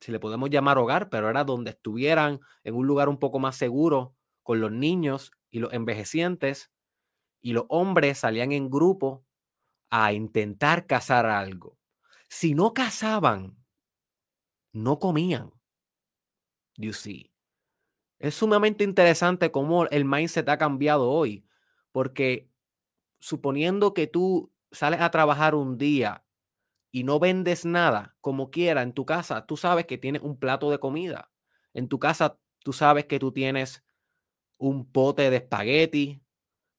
si 0.00 0.11
le 0.11 0.18
podemos 0.18 0.50
llamar 0.50 0.78
hogar, 0.78 1.08
pero 1.08 1.30
era 1.30 1.44
donde 1.44 1.70
estuvieran 1.70 2.40
en 2.64 2.75
un 2.75 2.87
lugar 2.87 3.08
un 3.08 3.18
poco 3.18 3.38
más 3.38 3.56
seguro 3.56 4.16
con 4.42 4.61
los 4.61 4.73
niños 4.73 5.30
y 5.50 5.61
los 5.61 5.73
envejecientes, 5.73 6.73
y 7.44 7.52
los 7.52 7.66
hombres 7.68 8.18
salían 8.18 8.52
en 8.52 8.70
grupo 8.70 9.26
a 9.90 10.14
intentar 10.14 10.86
cazar 10.86 11.26
algo. 11.26 11.78
Si 12.30 12.54
no 12.54 12.72
cazaban, 12.72 13.58
no 14.72 14.98
comían. 14.98 15.52
You 16.78 16.94
see. 16.94 17.30
Es 18.18 18.34
sumamente 18.34 18.82
interesante 18.82 19.52
cómo 19.52 19.86
el 19.86 20.06
mindset 20.06 20.48
ha 20.48 20.56
cambiado 20.56 21.10
hoy, 21.10 21.46
porque 21.92 22.48
suponiendo 23.20 23.92
que 23.92 24.06
tú 24.06 24.52
sales 24.72 25.02
a 25.02 25.10
trabajar 25.10 25.54
un 25.54 25.76
día 25.76 26.24
y 26.90 27.04
no 27.04 27.20
vendes 27.20 27.66
nada, 27.66 28.16
como 28.22 28.50
quiera, 28.50 28.82
en 28.82 28.94
tu 28.94 29.04
casa, 29.04 29.46
tú 29.46 29.58
sabes 29.58 29.86
que 29.86 29.98
tienes 29.98 30.22
un 30.22 30.38
plato 30.38 30.70
de 30.70 30.80
comida. 30.80 31.30
En 31.74 31.88
tu 31.88 31.98
casa, 31.98 32.40
tú 32.60 32.72
sabes 32.72 33.04
que 33.04 33.18
tú 33.18 33.32
tienes 33.32 33.84
un 34.58 34.90
pote 34.90 35.30
de 35.30 35.36
espagueti, 35.36 36.24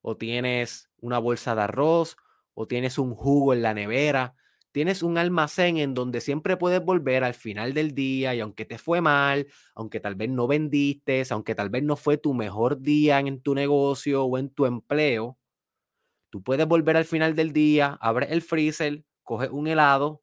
o 0.08 0.16
tienes 0.18 0.88
una 1.02 1.18
bolsa 1.18 1.56
de 1.56 1.64
arroz, 1.64 2.16
o 2.54 2.68
tienes 2.68 3.00
un 3.00 3.16
jugo 3.16 3.54
en 3.54 3.64
la 3.64 3.74
nevera, 3.74 4.36
tienes 4.72 5.02
un 5.02 5.18
almacén 5.18 5.78
en 5.78 5.96
donde 5.96 6.22
siempre 6.22 6.58
puedes 6.58 6.86
volver 6.86 7.24
al 7.24 7.34
final 7.34 7.74
del 7.74 7.96
día 7.96 8.36
y 8.36 8.40
aunque 8.40 8.66
te 8.66 8.78
fue 8.78 9.02
mal, 9.02 9.48
aunque 9.74 10.00
tal 10.00 10.14
vez 10.14 10.30
no 10.30 10.46
vendiste, 10.46 11.24
aunque 11.32 11.56
tal 11.56 11.72
vez 11.72 11.82
no 11.82 11.96
fue 11.96 12.18
tu 12.18 12.36
mejor 12.36 12.82
día 12.82 13.18
en 13.20 13.42
tu 13.42 13.56
negocio 13.56 14.26
o 14.26 14.38
en 14.38 14.52
tu 14.52 14.68
empleo, 14.68 15.40
tú 16.30 16.44
puedes 16.44 16.68
volver 16.68 16.98
al 16.98 17.06
final 17.06 17.36
del 17.36 17.52
día, 17.52 17.98
abres 18.00 18.30
el 18.32 18.44
freezer, 18.44 19.04
coges 19.24 19.50
un 19.50 19.68
helado, 19.68 20.22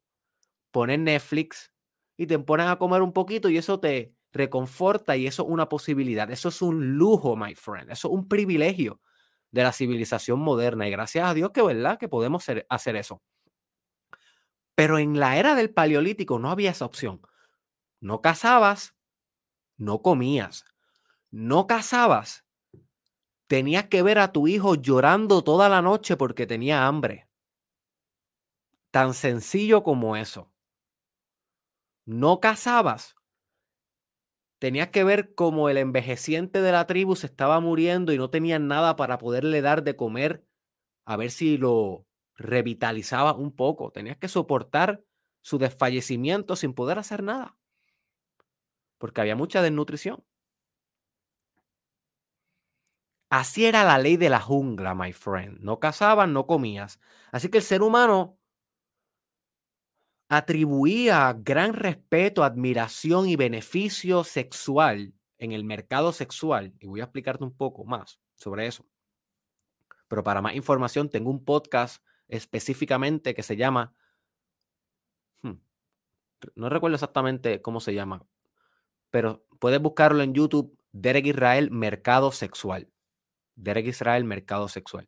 pones 0.71 0.99
Netflix 0.99 1.73
y 2.15 2.27
te 2.27 2.39
pones 2.39 2.67
a 2.67 2.77
comer 2.77 3.01
un 3.01 3.11
poquito 3.11 3.49
y 3.49 3.57
eso 3.57 3.81
te 3.81 4.15
reconforta 4.31 5.17
y 5.17 5.27
eso 5.27 5.43
es 5.43 5.49
una 5.49 5.67
posibilidad. 5.67 6.31
Eso 6.31 6.49
es 6.49 6.61
un 6.61 6.97
lujo, 6.97 7.35
my 7.35 7.53
friend. 7.55 7.91
Eso 7.91 8.07
es 8.07 8.13
un 8.13 8.29
privilegio 8.29 9.01
de 9.53 9.63
la 9.63 9.71
civilización 9.71 10.39
moderna 10.39 10.87
y 10.87 10.91
gracias 10.91 11.29
a 11.29 11.33
Dios 11.33 11.51
que, 11.51 11.61
¿verdad? 11.61 11.99
Que 11.99 12.09
podemos 12.09 12.43
hacer 12.67 12.95
eso. 12.95 13.21
Pero 14.75 14.97
en 14.97 15.19
la 15.19 15.37
era 15.37 15.53
del 15.53 15.71
paleolítico 15.71 16.39
no 16.39 16.49
había 16.49 16.71
esa 16.71 16.85
opción. 16.85 17.21
No 18.01 18.19
cazabas, 18.21 18.95
no 19.77 20.01
comías. 20.01 20.65
No 21.29 21.67
cazabas, 21.67 22.45
tenías 23.47 23.87
que 23.87 24.01
ver 24.01 24.17
a 24.17 24.31
tu 24.31 24.47
hijo 24.47 24.75
llorando 24.75 25.43
toda 25.43 25.69
la 25.69 25.81
noche 25.83 26.17
porque 26.17 26.47
tenía 26.47 26.87
hambre. 26.87 27.29
Tan 28.91 29.13
sencillo 29.13 29.83
como 29.83 30.15
eso. 30.15 30.51
No 32.05 32.39
cazabas, 32.39 33.15
tenías 34.63 34.91
que 34.91 35.03
ver 35.03 35.35
cómo 35.35 35.67
el 35.67 35.75
envejeciente 35.75 36.61
de 36.61 36.71
la 36.71 36.87
tribu 36.87 37.17
se 37.17 37.25
estaba 37.25 37.59
muriendo 37.59 38.13
y 38.13 38.17
no 38.17 38.29
tenían 38.29 38.69
nada 38.69 38.95
para 38.95 39.17
poderle 39.17 39.61
dar 39.61 39.83
de 39.83 39.97
comer, 39.97 40.47
a 41.03 41.17
ver 41.17 41.31
si 41.31 41.57
lo 41.57 42.07
revitalizaba 42.35 43.33
un 43.33 43.53
poco. 43.53 43.91
Tenías 43.91 44.15
que 44.15 44.29
soportar 44.29 45.03
su 45.41 45.57
desfallecimiento 45.57 46.55
sin 46.55 46.73
poder 46.73 46.97
hacer 46.97 47.23
nada, 47.23 47.57
porque 48.99 49.19
había 49.19 49.35
mucha 49.35 49.61
desnutrición. 49.61 50.23
Así 53.29 53.65
era 53.65 53.83
la 53.83 53.97
ley 53.97 54.15
de 54.15 54.29
la 54.29 54.39
jungla, 54.39 54.95
my 54.95 55.11
friend. 55.11 55.59
No 55.59 55.81
cazaban, 55.81 56.31
no 56.31 56.47
comías. 56.47 57.01
Así 57.33 57.49
que 57.49 57.57
el 57.57 57.65
ser 57.65 57.81
humano 57.81 58.39
atribuía 60.29 61.35
gran 61.37 61.73
respeto, 61.73 62.43
admiración 62.43 63.27
y 63.27 63.35
beneficio 63.35 64.23
sexual 64.23 65.13
en 65.37 65.51
el 65.51 65.63
mercado 65.63 66.11
sexual. 66.13 66.73
Y 66.79 66.87
voy 66.87 67.01
a 67.01 67.05
explicarte 67.05 67.43
un 67.43 67.55
poco 67.55 67.85
más 67.85 68.19
sobre 68.35 68.67
eso. 68.67 68.85
Pero 70.07 70.23
para 70.23 70.41
más 70.41 70.55
información 70.55 71.09
tengo 71.09 71.29
un 71.29 71.43
podcast 71.43 72.03
específicamente 72.27 73.33
que 73.33 73.43
se 73.43 73.57
llama... 73.57 73.93
Hmm, 75.41 75.57
no 76.55 76.69
recuerdo 76.69 76.95
exactamente 76.95 77.61
cómo 77.61 77.79
se 77.79 77.93
llama, 77.93 78.25
pero 79.09 79.45
puedes 79.59 79.81
buscarlo 79.81 80.23
en 80.23 80.33
YouTube, 80.33 80.77
Derek 80.91 81.27
Israel, 81.27 81.71
Mercado 81.71 82.31
Sexual. 82.31 82.89
Derek 83.55 83.87
Israel, 83.87 84.23
Mercado 84.23 84.67
Sexual. 84.67 85.07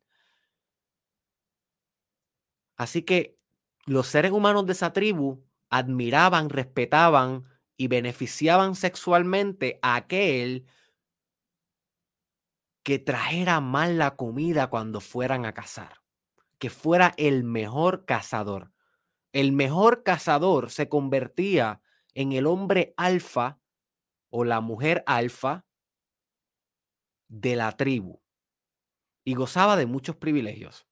Así 2.77 3.03
que 3.03 3.34
los 3.85 4.07
seres 4.07 4.31
humanos 4.31 4.65
de 4.65 4.73
esa 4.73 4.93
tribu 4.93 5.43
admiraban, 5.69 6.49
respetaban 6.49 7.45
y 7.77 7.87
beneficiaban 7.87 8.75
sexualmente 8.75 9.79
a 9.81 9.95
aquel 9.95 10.65
que 12.83 12.99
trajera 12.99 13.59
mal 13.61 13.97
la 13.97 14.15
comida 14.15 14.69
cuando 14.69 15.01
fueran 15.01 15.45
a 15.45 15.53
cazar, 15.53 16.01
que 16.59 16.69
fuera 16.69 17.13
el 17.17 17.43
mejor 17.43 18.05
cazador. 18.05 18.71
El 19.33 19.51
mejor 19.51 20.03
cazador 20.03 20.71
se 20.71 20.87
convertía 20.87 21.81
en 22.13 22.31
el 22.31 22.47
hombre 22.47 22.93
alfa 22.95 23.59
o 24.29 24.45
la 24.45 24.61
mujer 24.61 25.03
alfa 25.07 25.65
de 27.27 27.55
la 27.55 27.71
tribu 27.73 28.21
y 29.25 29.33
gozaba 29.33 29.75
de 29.75 29.87
muchos 29.87 30.15
privilegios, 30.15 30.87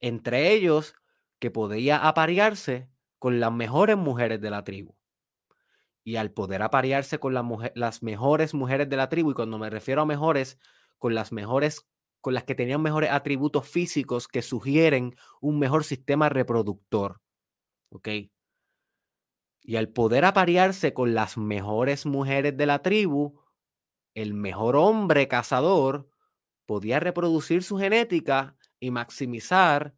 entre 0.00 0.52
ellos 0.52 0.94
que 1.38 1.50
podía 1.50 2.06
aparearse 2.08 2.88
con 3.18 3.40
las 3.40 3.52
mejores 3.52 3.96
mujeres 3.96 4.40
de 4.40 4.50
la 4.50 4.64
tribu. 4.64 4.96
Y 6.04 6.16
al 6.16 6.30
poder 6.30 6.62
aparearse 6.62 7.18
con 7.18 7.34
las 7.34 8.02
mejores 8.02 8.54
mujeres 8.54 8.88
de 8.88 8.96
la 8.96 9.08
tribu, 9.08 9.32
y 9.32 9.34
cuando 9.34 9.58
me 9.58 9.70
refiero 9.70 10.02
a 10.02 10.06
mejores, 10.06 10.58
con 10.98 11.14
las 11.14 11.32
mejores, 11.32 11.86
con 12.20 12.34
las 12.34 12.44
que 12.44 12.54
tenían 12.54 12.82
mejores 12.82 13.10
atributos 13.10 13.68
físicos 13.68 14.28
que 14.28 14.42
sugieren 14.42 15.16
un 15.40 15.58
mejor 15.58 15.84
sistema 15.84 16.28
reproductor. 16.28 17.20
¿Ok? 17.90 18.08
Y 19.62 19.76
al 19.76 19.88
poder 19.88 20.24
aparearse 20.24 20.94
con 20.94 21.14
las 21.14 21.36
mejores 21.36 22.06
mujeres 22.06 22.56
de 22.56 22.66
la 22.66 22.82
tribu, 22.82 23.40
el 24.14 24.32
mejor 24.32 24.76
hombre 24.76 25.26
cazador 25.26 26.08
podía 26.66 27.00
reproducir 27.00 27.64
su 27.64 27.76
genética 27.78 28.56
y 28.78 28.92
maximizar 28.92 29.94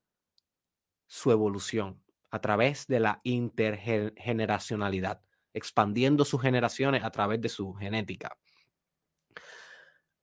su 1.08 1.32
evolución 1.32 2.00
a 2.30 2.40
través 2.40 2.86
de 2.86 3.00
la 3.00 3.20
intergeneracionalidad, 3.24 5.20
expandiendo 5.52 6.24
sus 6.24 6.40
generaciones 6.40 7.02
a 7.02 7.10
través 7.10 7.40
de 7.40 7.48
su 7.48 7.74
genética. 7.74 8.36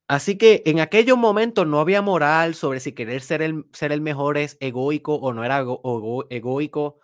Así 0.08 0.38
que 0.38 0.62
en 0.68 0.80
aquellos 0.80 1.18
momentos 1.18 1.66
no 1.66 1.80
había 1.80 2.02
moral 2.04 2.54
sobre 2.54 2.80
si 2.80 2.94
querer 2.94 3.22
ser 3.22 3.42
el, 3.42 3.66
ser 3.74 3.92
el 3.92 4.02
mejor 4.02 4.38
es 4.38 4.56
egoico 4.60 5.16
o 5.16 5.34
no 5.34 5.44
era 5.44 5.66
egoico. 6.30 7.00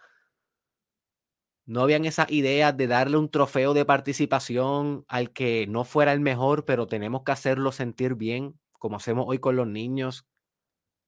No 1.65 1.81
habían 1.81 2.05
esas 2.05 2.29
ideas 2.31 2.77
de 2.77 2.87
darle 2.87 3.17
un 3.17 3.29
trofeo 3.31 3.73
de 3.73 3.85
participación 3.85 5.05
al 5.07 5.31
que 5.31 5.65
no 5.67 5.83
fuera 5.83 6.13
el 6.13 6.19
mejor, 6.19 6.65
pero 6.65 6.85
tenemos 6.85 7.23
que 7.23 7.31
hacerlo 7.31 7.71
sentir 7.71 8.15
bien, 8.15 8.59
como 8.77 8.97
hacemos 8.97 9.25
hoy 9.27 9.39
con 9.39 9.55
los 9.55 9.67
niños. 9.67 10.27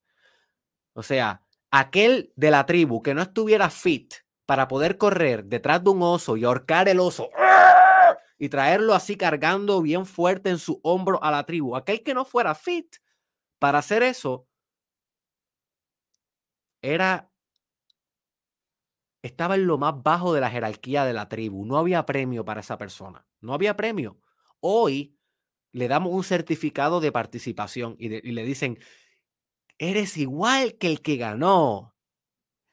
o 0.94 1.02
sea, 1.02 1.42
aquel 1.70 2.32
de 2.36 2.50
la 2.50 2.66
tribu 2.66 3.02
que 3.02 3.14
no 3.14 3.22
estuviera 3.22 3.70
fit 3.70 4.14
para 4.46 4.68
poder 4.68 4.98
correr 4.98 5.44
detrás 5.44 5.82
de 5.84 5.90
un 5.90 6.02
oso 6.02 6.36
y 6.36 6.44
ahorcar 6.44 6.88
el 6.88 7.00
oso 7.00 7.30
y 8.38 8.48
traerlo 8.48 8.94
así 8.94 9.16
cargando 9.16 9.82
bien 9.82 10.06
fuerte 10.06 10.50
en 10.50 10.58
su 10.58 10.80
hombro 10.82 11.22
a 11.22 11.30
la 11.30 11.44
tribu, 11.44 11.76
aquel 11.76 12.02
que 12.02 12.14
no 12.14 12.24
fuera 12.24 12.54
fit 12.54 12.96
para 13.58 13.78
hacer 13.78 14.02
eso, 14.02 14.48
era 16.82 17.30
estaba 19.22 19.54
en 19.54 19.66
lo 19.66 19.78
más 19.78 20.02
bajo 20.02 20.32
de 20.32 20.40
la 20.40 20.50
jerarquía 20.50 21.04
de 21.04 21.12
la 21.12 21.28
tribu. 21.28 21.66
No 21.66 21.76
había 21.76 22.06
premio 22.06 22.44
para 22.44 22.60
esa 22.60 22.78
persona. 22.78 23.26
No 23.40 23.52
había 23.52 23.76
premio. 23.76 24.18
Hoy 24.60 25.16
le 25.72 25.88
damos 25.88 26.12
un 26.12 26.24
certificado 26.24 27.00
de 27.00 27.12
participación 27.12 27.96
y, 27.98 28.08
le 28.08 28.44
dicen, 28.44 28.78
eres 29.80 30.18
igual 30.18 30.76
que 30.76 30.86
el 30.86 31.00
que 31.00 31.16
ganó. 31.16 31.96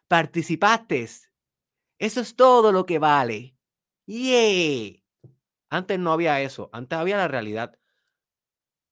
Participaste. 0.09 1.07
Eso 1.97 2.21
es 2.21 2.35
todo 2.35 2.71
lo 2.71 2.85
que 2.85 2.99
vale. 2.99 3.55
¡Yeah! 4.05 5.01
Antes 5.69 5.97
no 5.97 6.11
había 6.11 6.41
eso. 6.41 6.69
Antes 6.73 6.99
había 6.99 7.17
la 7.17 7.27
realidad. 7.27 7.79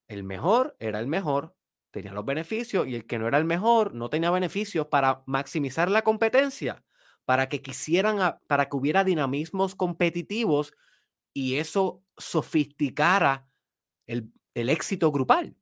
El 0.07 0.23
mejor 0.23 0.75
era 0.79 0.99
el 0.99 1.07
mejor, 1.07 1.55
tenía 1.91 2.13
los 2.13 2.25
beneficios 2.25 2.87
y 2.87 2.95
el 2.95 3.05
que 3.05 3.19
no 3.19 3.27
era 3.27 3.37
el 3.37 3.45
mejor 3.45 3.93
no 3.95 4.09
tenía 4.09 4.29
beneficios 4.31 4.87
para 4.87 5.23
maximizar 5.25 5.89
la 5.89 6.03
competencia 6.03 6.83
para 7.25 7.49
que 7.49 7.61
quisieran, 7.61 8.39
para 8.47 8.69
que 8.69 8.77
hubiera 8.77 9.03
dinamismos 9.03 9.75
competitivos 9.75 10.73
y 11.33 11.55
eso 11.55 12.03
sofisticara 12.17 13.49
el, 14.05 14.31
el 14.53 14.69
éxito 14.69 15.11
grupal. 15.11 15.57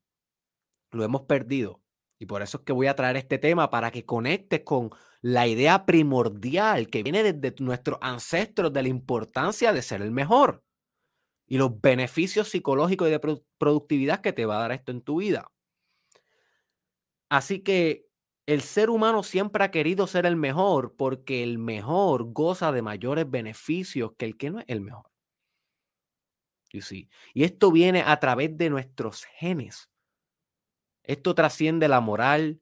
Lo 0.92 1.04
hemos 1.04 1.22
perdido. 1.22 1.83
Y 2.24 2.26
por 2.26 2.42
eso 2.42 2.60
es 2.60 2.64
que 2.64 2.72
voy 2.72 2.88
a 2.88 2.96
traer 2.96 3.18
este 3.18 3.38
tema 3.38 3.70
para 3.70 3.92
que 3.92 4.06
conectes 4.06 4.62
con 4.62 4.92
la 5.20 5.46
idea 5.46 5.86
primordial 5.86 6.88
que 6.88 7.04
viene 7.04 7.22
desde 7.22 7.62
nuestros 7.62 8.00
ancestros 8.00 8.72
de 8.72 8.82
la 8.82 8.88
importancia 8.88 9.74
de 9.74 9.82
ser 9.82 10.02
el 10.02 10.12
mejor 10.12 10.64
y 11.46 11.58
los 11.58 11.82
beneficios 11.82 12.48
psicológicos 12.48 13.10
y 13.10 13.12
de 13.12 13.20
productividad 13.58 14.22
que 14.22 14.32
te 14.32 14.46
va 14.46 14.56
a 14.56 14.62
dar 14.62 14.72
esto 14.72 14.94
en 14.94 15.02
tu 15.02 15.18
vida. 15.20 15.52
Así 17.30 17.60
que 17.60 18.06
el 18.46 18.62
ser 18.62 18.90
humano 18.90 19.22
siempre 19.24 19.66
ha 19.66 19.72
querido 19.72 20.08
ser 20.08 20.26
el 20.26 20.38
mejor 20.38 20.96
porque 20.96 21.44
el 21.44 21.58
mejor 21.58 22.32
goza 22.32 22.72
de 22.72 22.82
mayores 22.82 23.30
beneficios 23.30 24.14
que 24.18 24.24
el 24.24 24.38
que 24.38 24.50
no 24.50 24.60
es 24.60 24.66
el 24.70 24.80
mejor. 24.80 25.12
Y 27.34 27.44
esto 27.44 27.70
viene 27.70 28.02
a 28.02 28.18
través 28.22 28.58
de 28.58 28.70
nuestros 28.70 29.26
genes. 29.26 29.90
Esto 31.04 31.36
trasciende 31.36 31.88
la 31.88 32.02
moral 32.02 32.62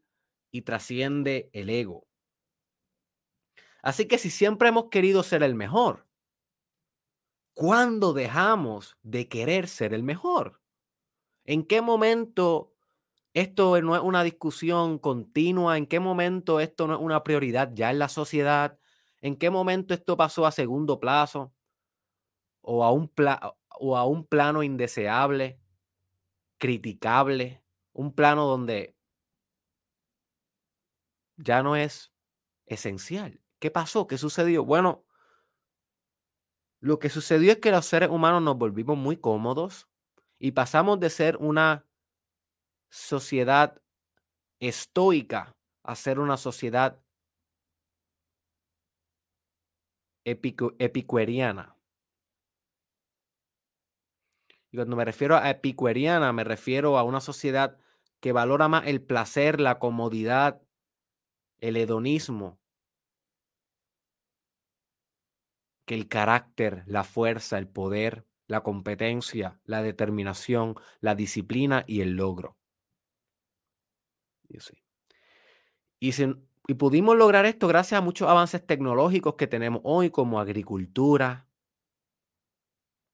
y 0.51 0.63
trasciende 0.63 1.49
el 1.53 1.69
ego. 1.69 2.07
Así 3.83 4.07
que 4.07 4.17
si 4.17 4.29
siempre 4.29 4.69
hemos 4.69 4.85
querido 4.89 5.23
ser 5.23 5.43
el 5.43 5.55
mejor, 5.55 6.07
¿cuándo 7.53 8.13
dejamos 8.13 8.97
de 9.03 9.27
querer 9.27 9.67
ser 9.67 9.93
el 9.93 10.03
mejor? 10.03 10.61
¿En 11.45 11.65
qué 11.65 11.81
momento 11.81 12.73
esto 13.33 13.81
no 13.81 13.95
es 13.95 14.01
una 14.01 14.23
discusión 14.23 14.99
continua, 14.99 15.77
en 15.77 15.87
qué 15.87 15.99
momento 15.99 16.59
esto 16.59 16.87
no 16.87 16.95
es 16.95 17.01
una 17.01 17.23
prioridad 17.23 17.71
ya 17.73 17.91
en 17.91 17.99
la 17.99 18.09
sociedad, 18.09 18.79
en 19.21 19.37
qué 19.37 19.49
momento 19.49 19.93
esto 19.93 20.17
pasó 20.17 20.45
a 20.45 20.51
segundo 20.51 20.99
plazo 20.99 21.53
o 22.61 22.83
a 22.83 22.91
un, 22.91 23.11
o 23.79 23.97
a 23.97 24.05
un 24.05 24.25
plano 24.25 24.63
indeseable, 24.63 25.59
criticable, 26.57 27.60
un 27.93 28.13
plano 28.13 28.45
donde 28.47 28.95
ya 31.37 31.63
no 31.63 31.75
es 31.75 32.11
esencial. 32.65 33.41
¿Qué 33.59 33.71
pasó? 33.71 34.07
¿Qué 34.07 34.17
sucedió? 34.17 34.65
Bueno, 34.65 35.05
lo 36.79 36.99
que 36.99 37.09
sucedió 37.09 37.51
es 37.51 37.59
que 37.59 37.71
los 37.71 37.85
seres 37.85 38.09
humanos 38.09 38.41
nos 38.41 38.57
volvimos 38.57 38.97
muy 38.97 39.17
cómodos 39.17 39.87
y 40.39 40.51
pasamos 40.51 40.99
de 40.99 41.09
ser 41.09 41.37
una 41.37 41.85
sociedad 42.89 43.81
estoica 44.59 45.55
a 45.83 45.95
ser 45.95 46.19
una 46.19 46.37
sociedad 46.37 46.99
epicueriana. 50.23 51.75
Y 54.71 54.77
cuando 54.77 54.95
me 54.95 55.03
refiero 55.03 55.35
a 55.35 55.49
epicueriana, 55.49 56.31
me 56.31 56.45
refiero 56.45 56.97
a 56.97 57.03
una 57.03 57.19
sociedad 57.19 57.77
que 58.21 58.31
valora 58.31 58.69
más 58.69 58.87
el 58.87 59.01
placer, 59.01 59.59
la 59.59 59.79
comodidad, 59.79 60.61
el 61.59 61.75
hedonismo, 61.75 62.57
que 65.85 65.95
el 65.95 66.07
carácter, 66.07 66.83
la 66.85 67.03
fuerza, 67.03 67.57
el 67.57 67.67
poder, 67.67 68.25
la 68.47 68.63
competencia, 68.63 69.59
la 69.65 69.81
determinación, 69.81 70.75
la 71.01 71.15
disciplina 71.15 71.83
y 71.85 71.99
el 72.01 72.11
logro. 72.11 72.57
Y, 75.99 76.11
y 76.67 76.73
pudimos 76.75 77.17
lograr 77.17 77.45
esto 77.45 77.67
gracias 77.67 77.99
a 77.99 78.03
muchos 78.03 78.29
avances 78.29 78.65
tecnológicos 78.65 79.35
que 79.35 79.47
tenemos 79.47 79.81
hoy, 79.83 80.11
como 80.11 80.39
agricultura, 80.39 81.47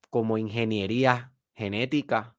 como 0.09 0.37
ingeniería 0.37 1.36
genética, 1.57 2.37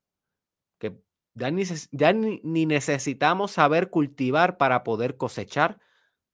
que 0.79 1.03
ya, 1.35 1.51
ni, 1.51 2.41
ni 2.45 2.67
necesitamos 2.67 3.51
saber 3.53 3.91
cultivar 3.91 4.59
para 4.59 4.85
poder 4.85 5.17
cosechar. 5.17 5.81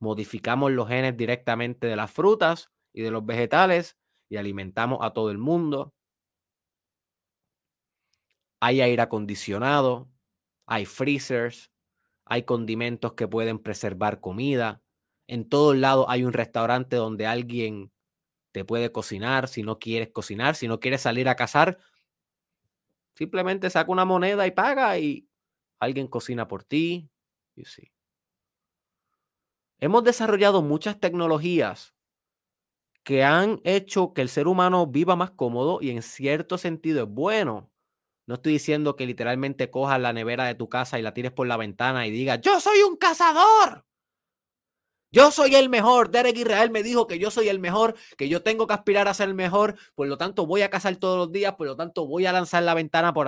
Modificamos 0.01 0.70
los 0.70 0.88
genes 0.88 1.16
directamente 1.16 1.87
de 1.87 1.97
las 1.97 2.11
frutas 2.11 2.70
y 2.92 3.03
de 3.03 3.11
los 3.11 3.25
vegetales 3.25 3.97
y 4.29 4.37
alimentamos 4.37 4.99
a 5.03 5.12
todo 5.12 5.31
el 5.31 5.38
mundo. 5.38 5.94
Hay 8.61 8.83
aire 8.83 9.03
acondicionado, 9.03 10.11
hay 10.66 10.85
freezers, 10.85 11.70
hay 12.27 12.42
condimentos 12.44 13.14
que 13.14 13.29
pueden 13.29 13.59
preservar 13.59 14.20
comida. 14.20 14.83
En 15.27 15.49
todos 15.49 15.77
lados 15.77 16.07
hay 16.09 16.25
un 16.25 16.35
restaurante 16.35 16.97
donde 16.97 17.27
alguien 17.27 17.92
te 18.53 18.64
puede 18.64 18.92
cocinar 18.92 19.49
si 19.49 19.62
no 19.62 19.79
quieres 19.79 20.11
cocinar, 20.11 20.55
si 20.55 20.68
no 20.68 20.81
quieres 20.81 21.03
salir 21.03 21.29
a 21.29 21.37
cazar, 21.37 21.79
simplemente 23.14 23.70
saca 23.70 23.90
una 23.90 24.05
moneda 24.05 24.46
y 24.46 24.50
paga 24.50 24.98
y 24.98 25.29
alguien 25.81 26.09
cocina 26.09 26.48
por 26.48 26.64
ti. 26.64 27.11
Hemos 29.79 30.05
desarrollado 30.05 30.62
muchas 30.62 30.98
tecnologías 30.98 31.94
que 33.05 33.22
han 33.22 33.61
hecho 33.64 34.14
que 34.14 34.22
el 34.22 34.29
ser 34.31 34.48
humano 34.48 34.87
viva 34.87 35.14
más 35.14 35.31
cómodo 35.31 35.79
y 35.81 35.90
en 35.90 36.03
cierto 36.03 36.59
sentido 36.59 37.05
es 37.05 37.11
bueno. 37.11 37.70
No 38.27 38.37
estoy 38.37 38.55
diciendo 38.55 38.96
que 38.96 39.07
literalmente 39.07 39.70
cojas 39.70 40.00
la 40.00 40.14
nevera 40.14 40.46
de 40.46 40.55
tu 40.55 40.68
casa 40.70 40.98
y 40.98 41.03
la 41.03 41.12
tires 41.12 41.33
por 41.33 41.46
la 41.46 41.59
ventana 41.59 42.07
y 42.07 42.11
digas, 42.11 42.40
yo 42.40 42.59
soy 42.61 42.81
un 42.83 42.96
cazador. 42.96 43.85
Yo 45.14 45.31
soy 45.31 45.55
el 45.55 45.68
mejor. 45.68 46.11
Derek 46.11 46.37
Israel 46.37 46.70
me 46.70 46.83
dijo 46.83 47.07
que 47.07 47.18
yo 47.20 47.31
soy 47.31 47.48
el 47.48 47.61
mejor, 47.61 47.94
que 48.18 48.29
yo 48.29 48.42
tengo 48.42 48.66
que 48.66 48.74
aspirar 48.74 49.07
a 49.07 49.14
ser 49.14 49.29
el 49.29 49.35
mejor. 49.35 49.77
Por 49.94 50.09
lo 50.09 50.18
tanto, 50.18 50.44
voy 50.44 50.62
a 50.62 50.70
cazar 50.70 50.96
todos 50.96 51.16
los 51.16 51.31
días. 51.31 51.55
Por 51.55 51.68
lo 51.68 51.77
tanto, 51.77 52.07
voy 52.07 52.27
a 52.27 52.33
lanzar 52.33 52.64
la 52.64 52.74
ventana 52.74 53.14
por, 53.14 53.27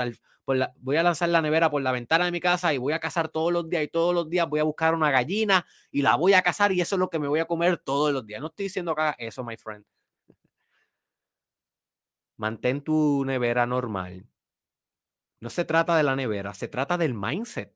la, 0.57 0.75
voy 0.79 0.97
a 0.97 1.05
lanzar 1.05 1.29
la 1.29 1.41
nevera 1.41 1.71
por 1.71 1.83
la 1.83 1.93
ventana 1.93 2.25
de 2.25 2.33
mi 2.33 2.41
casa 2.41 2.75
y 2.75 2.79
voy 2.79 2.93
a 2.93 2.99
cazar 2.99 3.29
todos 3.29 3.53
los 3.53 3.71
días. 3.71 3.85
Y 3.85 3.89
todos 3.89 4.13
los 4.13 4.29
días 4.29 4.49
voy 4.49 4.59
a 4.61 4.65
buscar 4.65 4.95
una 4.95 5.13
gallina 5.13 5.65
y 5.93 6.03
la 6.03 6.17
voy 6.17 6.35
a 6.35 6.43
cazar 6.43 6.73
y 6.73 6.81
eso 6.81 6.97
es 6.97 6.99
lo 6.99 7.09
que 7.09 7.21
me 7.21 7.29
voy 7.29 7.39
a 7.39 7.45
comer 7.45 7.79
todos 7.79 8.13
los 8.13 8.27
días. 8.27 8.41
No 8.41 8.49
estoy 8.49 8.65
diciendo 8.65 8.91
hagas 8.93 9.15
eso, 9.19 9.45
my 9.45 9.57
friend. 9.57 9.85
Mantén 12.37 12.83
tu 12.83 13.25
nevera 13.25 13.65
normal 13.65 14.27
no 15.41 15.51
se 15.51 15.65
trata 15.65 15.97
de 15.97 16.03
la 16.03 16.17
nevera, 16.17 16.55
se 16.55 16.69
trata 16.69 16.97
del 16.97 17.15
mindset. 17.15 17.76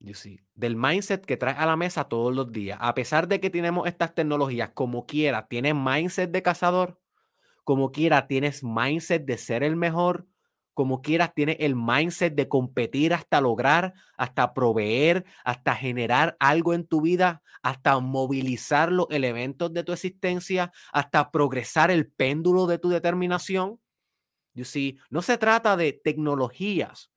You 0.00 0.14
see, 0.14 0.40
del 0.54 0.76
mindset 0.76 1.24
que 1.24 1.36
traes 1.36 1.58
a 1.58 1.66
la 1.66 1.76
mesa 1.76 2.04
todos 2.04 2.34
los 2.34 2.52
días. 2.52 2.78
A 2.80 2.94
pesar 2.94 3.26
de 3.26 3.40
que 3.40 3.50
tenemos 3.50 3.86
estas 3.88 4.14
tecnologías, 4.14 4.70
como 4.70 5.06
quiera, 5.06 5.48
tienes 5.48 5.74
mindset 5.74 6.30
de 6.30 6.42
cazador, 6.42 7.00
como 7.64 7.90
quiera, 7.90 8.28
tienes 8.28 8.62
mindset 8.62 9.24
de 9.24 9.36
ser 9.36 9.62
el 9.62 9.76
mejor, 9.76 10.26
como 10.78 11.02
quieras, 11.02 11.34
tienes 11.34 11.56
el 11.58 11.74
mindset 11.74 12.36
de 12.36 12.48
competir 12.48 13.12
hasta 13.12 13.40
lograr, 13.40 13.94
hasta 14.16 14.54
proveer, 14.54 15.24
hasta 15.44 15.74
generar 15.74 16.36
algo 16.38 16.72
en 16.72 16.86
tu 16.86 17.00
vida, 17.00 17.42
hasta 17.62 17.98
movilizar 17.98 18.92
los 18.92 19.08
elementos 19.10 19.72
de 19.74 19.82
tu 19.82 19.92
existencia, 19.92 20.70
hasta 20.92 21.32
progresar 21.32 21.90
el 21.90 22.08
péndulo 22.08 22.68
de 22.68 22.78
tu 22.78 22.90
determinación. 22.90 23.80
You 24.54 24.64
see, 24.64 25.00
no 25.10 25.20
se 25.20 25.36
trata 25.36 25.76
de 25.76 25.92
tecnologías, 25.92 27.10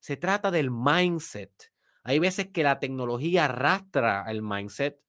se 0.00 0.16
trata 0.16 0.50
del 0.50 0.72
mindset. 0.72 1.72
Hay 2.04 2.18
veces 2.18 2.48
que 2.48 2.62
la 2.62 2.80
tecnología 2.80 3.46
arrastra 3.46 4.30
el 4.30 4.42
mindset. 4.42 5.00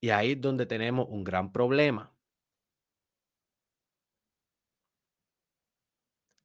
Y 0.00 0.10
ahí 0.10 0.32
es 0.32 0.40
donde 0.40 0.64
tenemos 0.64 1.06
un 1.10 1.24
gran 1.24 1.52
problema. 1.52 2.14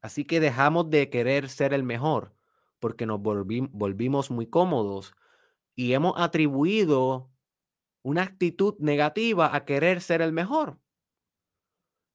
Así 0.02 0.24
que 0.24 0.40
dejamos 0.40 0.90
de 0.90 1.08
querer 1.08 1.48
ser 1.48 1.72
el 1.72 1.82
mejor 1.82 2.34
porque 2.80 3.06
nos 3.06 3.20
volvimos 3.20 4.30
muy 4.30 4.46
cómodos 4.46 5.14
y 5.74 5.94
hemos 5.94 6.14
atribuido 6.16 7.30
una 8.02 8.22
actitud 8.22 8.74
negativa 8.78 9.54
a 9.54 9.64
querer 9.64 10.00
ser 10.00 10.20
el 10.20 10.32
mejor. 10.32 10.78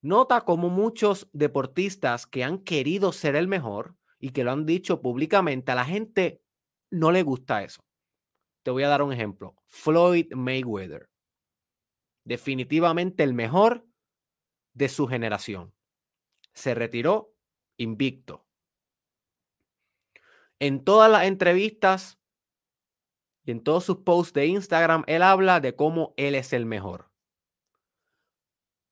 Nota 0.02 0.42
cómo 0.42 0.70
muchos 0.70 1.30
deportistas 1.34 2.28
que 2.28 2.44
han 2.44 2.60
querido 2.60 3.12
ser 3.12 3.36
el 3.36 3.48
mejor 3.48 3.96
y 4.22 4.30
que 4.30 4.44
lo 4.44 4.52
han 4.52 4.66
dicho 4.66 5.02
públicamente, 5.02 5.72
a 5.72 5.76
la 5.76 5.84
gente 5.84 6.44
no 6.92 7.12
le 7.12 7.24
gusta 7.24 7.64
eso. 7.64 7.84
Te 8.64 8.70
voy 8.70 8.84
a 8.84 8.88
dar 8.88 9.02
un 9.02 9.12
ejemplo. 9.12 9.56
Floyd 9.66 10.32
Mayweather. 10.34 11.10
Definitivamente 12.24 13.24
el 13.24 13.34
mejor 13.34 13.88
de 14.74 14.90
su 14.90 15.08
generación. 15.08 15.74
Se 16.54 16.76
retiró 16.76 17.34
invicto. 17.78 18.46
En 20.60 20.84
todas 20.84 21.10
las 21.12 21.26
entrevistas 21.26 22.20
y 23.44 23.52
en 23.52 23.64
todos 23.64 23.84
sus 23.84 23.98
posts 23.98 24.34
de 24.34 24.46
Instagram, 24.46 25.04
él 25.08 25.24
habla 25.24 25.60
de 25.60 25.76
cómo 25.76 26.14
él 26.16 26.36
es 26.36 26.54
el 26.54 26.68
mejor. 26.68 27.10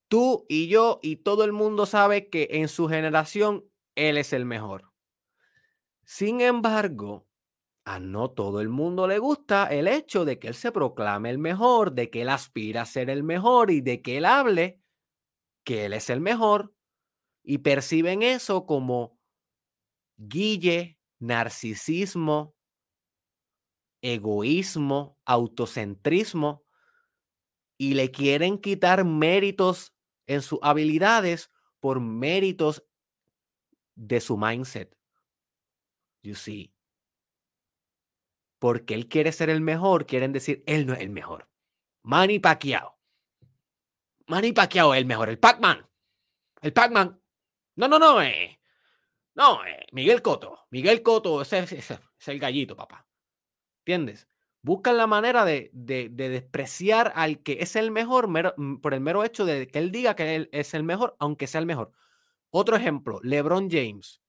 Tú 0.07 0.47
y 0.49 0.69
yo 0.69 0.99
y 1.03 1.17
todo 1.17 1.43
el 1.43 1.51
mundo 1.51 1.85
sabe 1.85 2.29
que 2.29 2.47
en 2.49 2.67
su 2.67 2.87
generación 2.87 3.69
él 3.93 4.17
es 4.17 4.33
el 4.33 4.45
mejor. 4.45 4.88
Sin 6.11 6.41
embargo, 6.41 7.27
a 7.85 7.99
no 7.99 8.31
todo 8.31 8.61
el 8.61 8.69
mundo 8.69 9.07
le 9.07 9.19
gusta 9.19 9.67
el 9.67 9.87
hecho 9.87 10.25
de 10.25 10.39
que 10.39 10.47
él 10.47 10.55
se 10.55 10.71
proclame 10.71 11.29
el 11.29 11.37
mejor, 11.37 11.91
de 11.93 12.09
que 12.09 12.23
él 12.23 12.29
aspira 12.29 12.81
a 12.81 12.85
ser 12.87 13.11
el 13.11 13.21
mejor 13.21 13.69
y 13.69 13.81
de 13.81 14.01
que 14.01 14.17
él 14.17 14.25
hable 14.25 14.81
que 15.63 15.85
él 15.85 15.93
es 15.93 16.09
el 16.09 16.19
mejor 16.19 16.73
y 17.43 17.59
perciben 17.59 18.23
eso 18.23 18.65
como 18.65 19.19
guille, 20.17 20.97
narcisismo, 21.19 22.55
egoísmo, 24.01 25.19
autocentrismo 25.25 26.63
y 27.77 27.93
le 27.93 28.09
quieren 28.09 28.57
quitar 28.57 29.05
méritos 29.05 29.93
en 30.25 30.41
sus 30.41 30.57
habilidades 30.63 31.51
por 31.79 31.99
méritos 31.99 32.83
de 33.93 34.19
su 34.21 34.35
mindset. 34.35 34.98
You 36.21 36.35
see. 36.35 36.73
Porque 38.59 38.93
él 38.93 39.07
quiere 39.07 39.31
ser 39.31 39.49
el 39.49 39.61
mejor, 39.61 40.05
quieren 40.05 40.33
decir, 40.33 40.63
él 40.67 40.85
no 40.85 40.93
es 40.93 40.99
el 40.99 41.09
mejor. 41.09 41.49
Manny 42.03 42.39
Pacquiao. 42.39 42.99
Manny 44.27 44.51
Pacquiao 44.51 44.93
es 44.93 44.99
el 44.99 45.05
mejor. 45.05 45.29
El 45.29 45.39
Pac-Man. 45.39 45.87
El 46.61 46.73
Pac-Man. 46.73 47.21
No, 47.75 47.87
no, 47.87 47.97
no. 47.97 48.21
Eh. 48.21 48.59
No, 49.35 49.65
eh. 49.65 49.85
Miguel 49.93 50.21
Coto. 50.21 50.67
Miguel 50.71 51.01
Coto 51.01 51.41
ese, 51.41 51.59
es 51.59 52.27
el 52.27 52.39
gallito, 52.39 52.75
papá. 52.75 53.07
¿Entiendes? 53.79 54.27
Buscan 54.61 54.97
la 54.97 55.07
manera 55.07 55.45
de, 55.45 55.69
de, 55.73 56.09
despreciar 56.09 57.13
al 57.15 57.41
que 57.41 57.59
es 57.61 57.77
el 57.77 57.91
mejor 57.91 58.27
mm, 58.27 58.81
por 58.81 58.93
el 58.93 58.99
mero 58.99 59.23
hecho 59.23 59.45
de 59.45 59.67
que 59.67 59.79
él 59.79 59.91
diga 59.91 60.15
que 60.15 60.35
él 60.35 60.49
es 60.51 60.73
el 60.73 60.83
mejor, 60.83 61.15
aunque 61.19 61.47
sea 61.47 61.59
el 61.59 61.65
mejor. 61.65 61.93
Otro 62.49 62.75
ejemplo, 62.75 63.19
LeBron 63.23 63.69
James. 63.69 64.21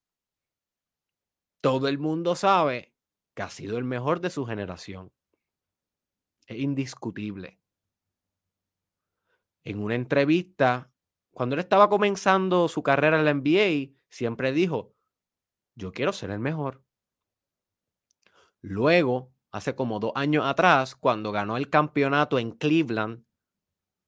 Todo 1.60 1.88
el 1.88 1.98
mundo 1.98 2.36
sabe 2.36 2.94
que 3.34 3.42
ha 3.42 3.50
sido 3.50 3.76
el 3.76 3.84
mejor 3.84 4.20
de 4.20 4.30
su 4.30 4.46
generación. 4.46 5.12
Es 6.46 6.58
indiscutible. 6.58 7.60
En 9.62 9.82
una 9.82 9.94
entrevista, 9.94 10.90
cuando 11.32 11.54
él 11.54 11.60
estaba 11.60 11.90
comenzando 11.90 12.68
su 12.68 12.82
carrera 12.82 13.18
en 13.18 13.24
la 13.26 13.34
NBA, 13.34 13.94
siempre 14.08 14.52
dijo, 14.52 14.94
yo 15.74 15.92
quiero 15.92 16.12
ser 16.12 16.30
el 16.30 16.38
mejor. 16.38 16.82
Luego, 18.62 19.32
hace 19.50 19.74
como 19.74 20.00
dos 20.00 20.12
años 20.14 20.46
atrás, 20.46 20.96
cuando 20.96 21.30
ganó 21.30 21.58
el 21.58 21.68
campeonato 21.68 22.38
en 22.38 22.52
Cleveland, 22.52 23.24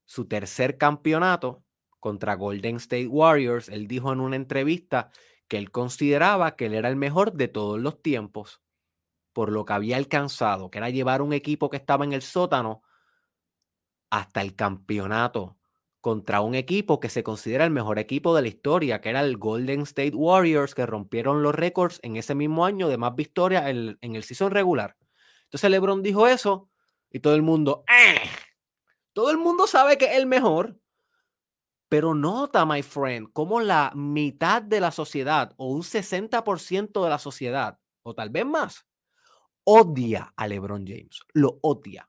su 0.07 0.27
tercer 0.27 0.79
campeonato 0.79 1.65
contra 2.01 2.35
Golden 2.35 2.77
State 2.77 3.07
Warriors, 3.07 3.69
él 3.69 3.87
dijo 3.87 4.13
en 4.13 4.21
una 4.21 4.37
entrevista 4.37 5.11
que 5.53 5.59
él 5.59 5.71
consideraba 5.71 6.57
que 6.57 6.65
él 6.65 6.73
era 6.73 6.89
el 6.89 6.97
mejor 6.97 7.35
de 7.35 7.47
todos 7.47 7.79
los 7.79 8.01
tiempos 8.01 8.63
por 9.35 9.53
lo 9.53 9.67
que 9.67 9.75
había 9.75 9.99
alcanzado, 9.99 10.71
que 10.71 10.79
era 10.79 10.89
llevar 10.89 11.21
un 11.21 11.35
equipo 11.35 11.69
que 11.69 11.77
estaba 11.77 12.07
en 12.07 12.15
el 12.15 12.23
sótano 12.23 12.81
hasta 14.09 14.41
el 14.41 14.57
campeonato 14.57 15.59
contra 16.01 16.41
un 16.41 16.55
equipo 16.55 17.01
que 17.01 17.11
se 17.11 17.23
considera 17.23 17.67
el 17.67 17.71
mejor 17.71 17.99
equipo 17.99 18.35
de 18.35 18.41
la 18.41 18.49
historia, 18.49 19.03
que 19.03 19.11
era 19.11 19.21
el 19.21 19.37
Golden 19.37 19.83
State 19.83 20.15
Warriors, 20.15 20.75
que 20.75 20.87
rompieron 20.87 21.43
los 21.43 21.55
récords 21.55 22.01
en 22.03 22.17
ese 22.17 22.35
mismo 22.35 22.65
año 22.65 22.89
de 22.89 22.97
más 22.97 23.15
victorias 23.15 23.67
en, 23.67 23.99
el 24.01 24.25
season 24.25 24.53
regular. 24.53 24.97
Entonces 25.45 25.71
LeBron 25.71 26.03
dijo 26.03 26.29
eso 26.29 26.71
y 27.11 27.21
todo 27.21 27.35
el 27.35 27.43
mundo, 27.43 27.85
¡eh! 27.89 28.23
Todo 29.13 29.31
el 29.31 29.37
mundo 29.37 29.67
sabe 29.67 29.99
que 29.99 30.07
es 30.07 30.17
el 30.17 30.25
mejor, 30.25 30.79
pero 31.93 32.15
nota, 32.15 32.65
my 32.65 32.81
friend, 32.83 33.35
como 33.35 33.61
la 33.61 33.93
mitad 33.95 34.63
de 34.63 34.81
la 34.81 34.91
sociedad 34.91 35.53
o 35.59 35.67
un 35.67 35.83
60% 35.83 37.05
de 37.05 37.11
la 37.11 37.19
sociedad, 37.19 37.79
o 38.03 38.15
tal 38.15 38.31
vez 38.31 38.47
más, 38.47 38.87
odia 39.65 40.33
a 40.35 40.49
LeBron 40.49 40.87
James, 40.87 41.21
lo 41.35 41.59
odia. 41.61 42.09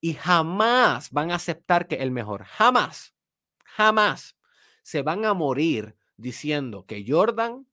Y 0.00 0.14
jamás 0.14 1.10
van 1.10 1.32
a 1.32 1.34
aceptar 1.34 1.88
que 1.88 1.96
el 1.96 2.12
mejor, 2.12 2.44
jamás 2.44 3.16
jamás 3.64 4.36
se 4.84 5.02
van 5.02 5.24
a 5.24 5.34
morir 5.34 5.96
diciendo 6.16 6.86
que 6.86 7.04
Jordan, 7.04 7.66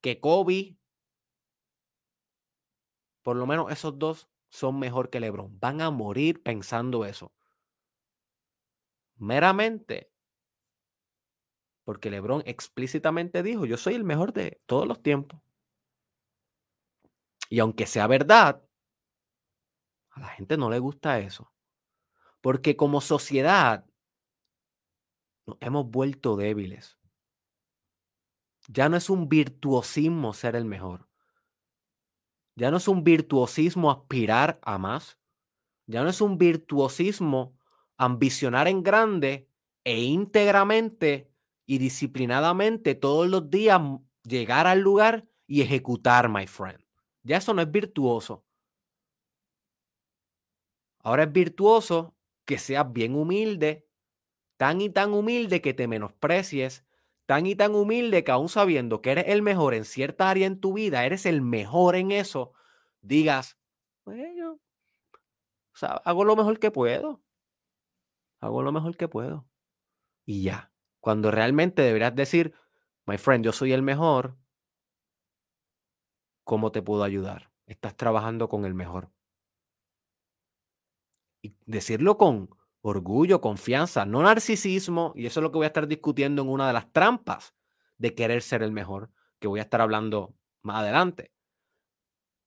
que 0.00 0.20
Kobe, 0.20 0.76
por 3.22 3.34
lo 3.34 3.48
menos 3.48 3.72
esos 3.72 3.98
dos 3.98 4.28
son 4.48 4.78
mejor 4.78 5.10
que 5.10 5.18
LeBron. 5.18 5.58
Van 5.58 5.80
a 5.80 5.90
morir 5.90 6.40
pensando 6.40 7.04
eso. 7.04 7.32
Meramente 9.16 10.11
porque 11.84 12.10
LeBron 12.10 12.42
explícitamente 12.46 13.42
dijo, 13.42 13.66
yo 13.66 13.76
soy 13.76 13.94
el 13.94 14.04
mejor 14.04 14.32
de 14.32 14.60
todos 14.66 14.86
los 14.86 15.02
tiempos. 15.02 15.40
Y 17.48 17.58
aunque 17.58 17.86
sea 17.86 18.06
verdad, 18.06 18.62
a 20.10 20.20
la 20.20 20.28
gente 20.28 20.56
no 20.56 20.70
le 20.70 20.78
gusta 20.78 21.18
eso. 21.18 21.52
Porque 22.40 22.76
como 22.76 23.00
sociedad 23.00 23.86
nos 25.46 25.58
hemos 25.60 25.90
vuelto 25.90 26.36
débiles. 26.36 26.98
Ya 28.68 28.88
no 28.88 28.96
es 28.96 29.10
un 29.10 29.28
virtuosismo 29.28 30.32
ser 30.32 30.54
el 30.54 30.64
mejor. 30.64 31.08
Ya 32.54 32.70
no 32.70 32.76
es 32.76 32.86
un 32.86 33.02
virtuosismo 33.02 33.90
aspirar 33.90 34.60
a 34.62 34.78
más. 34.78 35.18
Ya 35.86 36.02
no 36.02 36.10
es 36.10 36.20
un 36.20 36.38
virtuosismo 36.38 37.58
ambicionar 37.96 38.68
en 38.68 38.82
grande 38.82 39.48
e 39.84 40.00
íntegramente 40.00 41.31
y 41.66 41.78
disciplinadamente 41.78 42.94
todos 42.94 43.28
los 43.28 43.50
días 43.50 43.80
llegar 44.24 44.66
al 44.66 44.80
lugar 44.80 45.26
y 45.46 45.62
ejecutar, 45.62 46.28
my 46.28 46.46
friend. 46.46 46.80
Ya 47.22 47.36
eso 47.36 47.54
no 47.54 47.62
es 47.62 47.70
virtuoso. 47.70 48.44
Ahora 51.00 51.24
es 51.24 51.32
virtuoso 51.32 52.16
que 52.44 52.58
seas 52.58 52.92
bien 52.92 53.14
humilde, 53.14 53.88
tan 54.56 54.80
y 54.80 54.90
tan 54.90 55.12
humilde 55.12 55.60
que 55.60 55.74
te 55.74 55.88
menosprecies, 55.88 56.84
tan 57.26 57.46
y 57.46 57.54
tan 57.54 57.74
humilde 57.74 58.24
que 58.24 58.30
aún 58.30 58.48
sabiendo 58.48 59.02
que 59.02 59.12
eres 59.12 59.24
el 59.28 59.42
mejor 59.42 59.74
en 59.74 59.84
cierta 59.84 60.30
área 60.30 60.46
en 60.46 60.60
tu 60.60 60.74
vida, 60.74 61.04
eres 61.04 61.26
el 61.26 61.42
mejor 61.42 61.96
en 61.96 62.12
eso, 62.12 62.52
digas, 63.00 63.58
bueno, 64.04 64.60
o 65.74 65.76
sea, 65.76 65.92
hago 66.04 66.24
lo 66.24 66.36
mejor 66.36 66.58
que 66.58 66.70
puedo. 66.70 67.22
Hago 68.40 68.62
lo 68.62 68.72
mejor 68.72 68.96
que 68.96 69.08
puedo. 69.08 69.46
Y 70.26 70.42
ya. 70.42 70.71
Cuando 71.02 71.32
realmente 71.32 71.82
deberías 71.82 72.14
decir, 72.14 72.54
my 73.06 73.18
friend, 73.18 73.44
yo 73.44 73.52
soy 73.52 73.72
el 73.72 73.82
mejor, 73.82 74.36
¿cómo 76.44 76.70
te 76.70 76.80
puedo 76.80 77.02
ayudar? 77.02 77.50
Estás 77.66 77.96
trabajando 77.96 78.48
con 78.48 78.64
el 78.64 78.74
mejor. 78.74 79.10
Y 81.42 81.56
decirlo 81.66 82.18
con, 82.18 82.50
orgullo, 82.82 83.40
confianza, 83.40 84.06
no 84.06 84.22
narcisismo, 84.22 85.12
y 85.16 85.26
eso 85.26 85.40
es 85.40 85.42
lo 85.42 85.50
que 85.50 85.58
voy 85.58 85.64
a 85.64 85.74
estar 85.74 85.88
discutiendo 85.88 86.42
en 86.42 86.48
una 86.48 86.68
de 86.68 86.72
las 86.72 86.92
trampas 86.92 87.52
de 87.98 88.14
querer 88.14 88.40
ser 88.40 88.62
el 88.62 88.70
mejor, 88.70 89.10
que 89.40 89.48
voy 89.48 89.58
a 89.58 89.64
estar 89.64 89.80
hablando 89.80 90.36
más 90.62 90.82
adelante. 90.82 91.32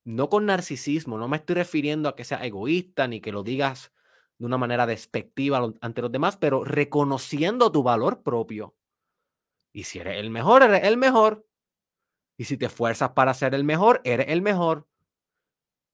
No 0.05 0.29
con 0.29 0.45
narcisismo, 0.45 1.17
no 1.17 1.27
me 1.27 1.35
estoy 1.35 1.55
refiriendo 1.55 2.07
a 2.07 2.15
que 2.15 2.23
sea 2.23 2.45
egoísta 2.45 3.09
ni 3.09 3.19
que 3.19 3.33
lo 3.33 3.43
digas 3.43 3.91
de 4.37 4.45
una 4.45 4.57
manera 4.57 4.85
despectiva 4.85 5.73
ante 5.81 6.01
los 6.01 6.11
demás, 6.11 6.37
pero 6.37 6.63
reconociendo 6.63 7.71
tu 7.71 7.83
valor 7.83 8.21
propio. 8.21 8.75
Y 9.73 9.83
si 9.83 9.99
eres 9.99 10.19
el 10.19 10.29
mejor, 10.29 10.63
eres 10.63 10.83
el 10.83 10.97
mejor. 10.97 11.45
Y 12.37 12.45
si 12.45 12.57
te 12.57 12.65
esfuerzas 12.65 13.11
para 13.11 13.33
ser 13.33 13.53
el 13.55 13.63
mejor, 13.63 14.01
eres 14.03 14.27
el 14.29 14.41
mejor. 14.41 14.87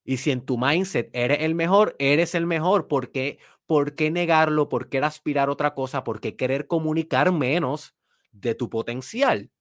Y 0.03 0.17
si 0.17 0.31
en 0.31 0.45
tu 0.45 0.57
mindset 0.57 1.09
eres 1.13 1.39
el 1.41 1.55
mejor, 1.55 1.95
eres 1.99 2.33
el 2.35 2.47
mejor. 2.47 2.87
por 2.87 3.11
qué 3.11 4.11
negarlo, 4.11 4.69
por 4.69 4.89
qué 4.89 4.99
aspirar 4.99 5.49
a 5.49 5.51
otra 5.51 5.73
cosa, 5.75 6.03
por 6.03 6.19
qué 6.19 6.35
querer 6.35 6.67
comunicar 6.67 7.31
menos 7.31 7.95
de 8.31 8.55
tu 8.55 8.69
potencial. 8.69 9.51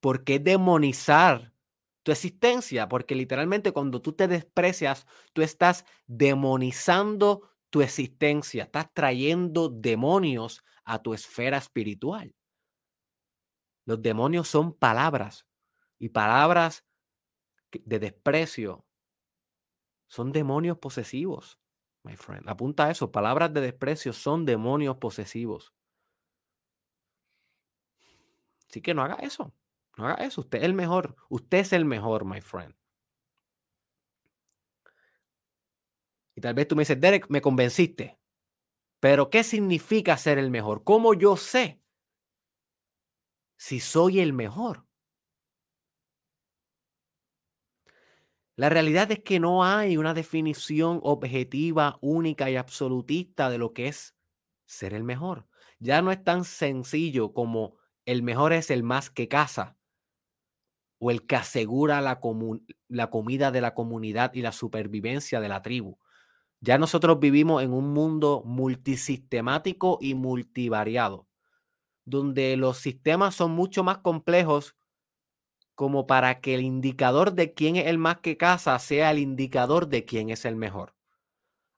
¿Por 0.00 0.24
qué 0.24 0.38
demonizar 0.38 1.52
tu 2.08 2.12
existencia? 2.12 2.88
Porque 2.88 3.14
literalmente 3.14 3.72
cuando 3.72 4.00
tú 4.00 4.14
te 4.14 4.28
desprecias, 4.28 5.06
tú 5.34 5.42
estás 5.42 5.84
demonizando 6.06 7.50
tu 7.68 7.82
existencia, 7.82 8.64
estás 8.64 8.90
trayendo 8.94 9.68
demonios 9.68 10.64
a 10.84 11.02
tu 11.02 11.12
esfera 11.12 11.58
espiritual. 11.58 12.34
Los 13.84 14.00
demonios 14.00 14.48
son 14.48 14.72
palabras 14.72 15.46
y 15.98 16.08
palabras 16.08 16.86
de 17.72 17.98
desprecio 17.98 18.86
son 20.06 20.32
demonios 20.32 20.78
posesivos, 20.78 21.60
my 22.04 22.16
friend. 22.16 22.48
Apunta 22.48 22.86
a 22.86 22.90
eso, 22.90 23.12
palabras 23.12 23.52
de 23.52 23.60
desprecio 23.60 24.14
son 24.14 24.46
demonios 24.46 24.96
posesivos. 24.96 25.74
Así 28.66 28.80
que 28.80 28.94
no 28.94 29.02
haga 29.02 29.16
eso. 29.16 29.52
No 29.98 30.06
haga 30.06 30.24
eso. 30.24 30.42
Usted 30.42 30.58
es 30.58 30.64
el 30.64 30.74
mejor. 30.74 31.16
Usted 31.28 31.58
es 31.58 31.72
el 31.72 31.84
mejor, 31.84 32.24
my 32.24 32.40
friend. 32.40 32.74
Y 36.36 36.40
tal 36.40 36.54
vez 36.54 36.68
tú 36.68 36.76
me 36.76 36.82
dices, 36.82 37.00
Derek, 37.00 37.26
me 37.28 37.40
convenciste. 37.40 38.16
Pero 39.00 39.28
¿qué 39.28 39.42
significa 39.42 40.16
ser 40.16 40.38
el 40.38 40.50
mejor? 40.50 40.84
¿Cómo 40.84 41.14
yo 41.14 41.36
sé 41.36 41.82
si 43.56 43.80
soy 43.80 44.20
el 44.20 44.32
mejor? 44.32 44.86
La 48.54 48.68
realidad 48.68 49.10
es 49.10 49.20
que 49.20 49.40
no 49.40 49.64
hay 49.64 49.96
una 49.96 50.14
definición 50.14 51.00
objetiva, 51.02 51.98
única 52.00 52.50
y 52.50 52.56
absolutista 52.56 53.50
de 53.50 53.58
lo 53.58 53.72
que 53.72 53.88
es 53.88 54.16
ser 54.64 54.94
el 54.94 55.02
mejor. 55.02 55.48
Ya 55.80 56.02
no 56.02 56.12
es 56.12 56.22
tan 56.22 56.44
sencillo 56.44 57.32
como 57.32 57.76
el 58.04 58.22
mejor 58.22 58.52
es 58.52 58.70
el 58.70 58.84
más 58.84 59.10
que 59.10 59.26
casa 59.26 59.77
o 60.98 61.10
el 61.10 61.26
que 61.26 61.36
asegura 61.36 62.00
la, 62.00 62.20
la 62.88 63.10
comida 63.10 63.50
de 63.50 63.60
la 63.60 63.74
comunidad 63.74 64.34
y 64.34 64.42
la 64.42 64.52
supervivencia 64.52 65.40
de 65.40 65.48
la 65.48 65.62
tribu. 65.62 65.98
Ya 66.60 66.78
nosotros 66.78 67.20
vivimos 67.20 67.62
en 67.62 67.72
un 67.72 67.92
mundo 67.92 68.42
multisistemático 68.44 69.98
y 70.00 70.14
multivariado, 70.14 71.28
donde 72.04 72.56
los 72.56 72.78
sistemas 72.78 73.34
son 73.34 73.52
mucho 73.52 73.84
más 73.84 73.98
complejos 73.98 74.76
como 75.74 76.06
para 76.06 76.40
que 76.40 76.54
el 76.54 76.62
indicador 76.62 77.34
de 77.34 77.54
quién 77.54 77.76
es 77.76 77.86
el 77.86 77.98
más 77.98 78.18
que 78.18 78.36
casa 78.36 78.78
sea 78.80 79.12
el 79.12 79.18
indicador 79.18 79.88
de 79.88 80.04
quién 80.04 80.30
es 80.30 80.44
el 80.44 80.56
mejor. 80.56 80.94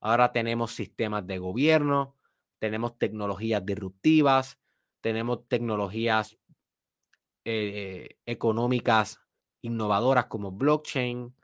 Ahora 0.01 0.33
tenemos 0.33 0.73
sistemas 0.73 1.27
de 1.27 1.39
gobierno, 1.39 2.17
tenemos 2.59 2.99
tecnologías 2.99 3.65
disruptivas, 3.67 4.59
tenemos 5.03 5.49
tecnologías 5.49 6.39
eh, 7.51 8.19
económicas 8.27 9.21
innovadoras 9.63 10.27
como 10.27 10.53
blockchain, 10.53 11.35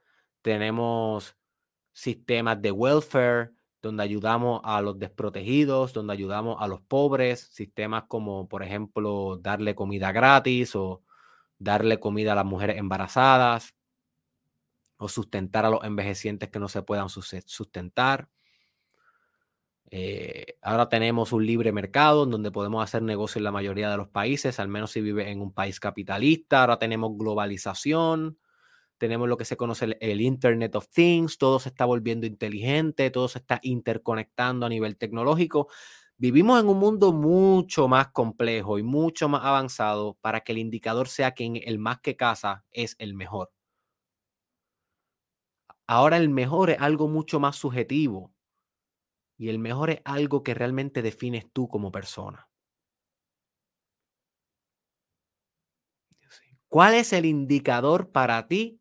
tenemos 0.42 1.36
sistemas 1.92 2.60
de 2.62 2.72
welfare 2.72 3.50
donde 3.82 4.02
ayudamos 4.02 4.60
a 4.64 4.80
los 4.82 4.98
desprotegidos, 4.98 5.92
donde 5.92 6.12
ayudamos 6.12 6.56
a 6.60 6.68
los 6.68 6.80
pobres, 6.80 7.40
sistemas 7.52 8.04
como 8.08 8.48
por 8.48 8.62
ejemplo 8.62 9.38
darle 9.38 9.74
comida 9.74 10.12
gratis 10.12 10.74
o 10.76 11.02
darle 11.58 12.00
comida 12.00 12.32
a 12.32 12.36
las 12.36 12.44
mujeres 12.44 12.76
embarazadas 12.78 13.74
o 14.98 15.08
sustentar 15.08 15.64
a 15.66 15.70
los 15.70 15.84
envejecientes 15.84 16.48
que 16.48 16.58
no 16.58 16.68
se 16.68 16.82
puedan 16.82 17.08
sustentar. 17.08 18.28
Eh, 19.90 20.58
ahora 20.62 20.88
tenemos 20.88 21.32
un 21.32 21.46
libre 21.46 21.72
mercado 21.72 22.26
donde 22.26 22.50
podemos 22.50 22.82
hacer 22.82 23.02
negocio 23.02 23.38
en 23.38 23.44
la 23.44 23.52
mayoría 23.52 23.90
de 23.90 23.96
los 23.96 24.08
países, 24.08 24.58
al 24.58 24.68
menos 24.68 24.90
si 24.90 25.00
vive 25.00 25.30
en 25.30 25.40
un 25.40 25.52
país 25.52 25.78
capitalista. 25.80 26.62
Ahora 26.62 26.78
tenemos 26.78 27.16
globalización, 27.16 28.38
tenemos 28.98 29.28
lo 29.28 29.36
que 29.36 29.44
se 29.44 29.56
conoce 29.56 29.86
el, 29.86 29.98
el, 30.00 30.20
Internet 30.20 30.74
of 30.76 30.88
Things, 30.88 31.38
todo 31.38 31.60
se 31.60 31.68
está 31.68 31.84
volviendo 31.84 32.26
inteligente, 32.26 33.10
todo 33.10 33.28
se 33.28 33.38
está 33.38 33.60
interconectando 33.62 34.66
a 34.66 34.68
nivel 34.68 34.96
tecnológico. 34.96 35.68
Vivimos 36.18 36.60
en 36.60 36.68
un 36.68 36.78
mundo 36.78 37.12
mucho 37.12 37.88
más 37.88 38.08
complejo 38.08 38.78
y 38.78 38.82
mucho 38.82 39.28
más 39.28 39.44
avanzado 39.44 40.16
para 40.20 40.40
que 40.40 40.52
el 40.52 40.58
indicador 40.58 41.08
sea 41.08 41.32
que 41.34 41.44
el 41.66 41.78
más 41.78 42.00
que 42.00 42.16
casa 42.16 42.64
es 42.72 42.96
el 42.98 43.14
mejor. 43.14 43.50
Ahora 45.86 46.16
el 46.16 46.28
mejor 46.28 46.70
es 46.70 46.80
algo 46.80 47.08
mucho 47.08 47.38
más 47.38 47.56
subjetivo 47.56 48.35
y 49.38 49.48
el 49.48 49.58
mejor 49.58 49.90
es 49.90 50.00
algo 50.04 50.42
que 50.42 50.54
realmente 50.54 51.02
defines 51.02 51.46
tú 51.52 51.68
como 51.68 51.92
persona. 51.92 52.48
¿Cuál 56.68 56.94
es 56.94 57.12
el 57.12 57.24
indicador 57.24 58.10
para 58.10 58.48
ti 58.48 58.80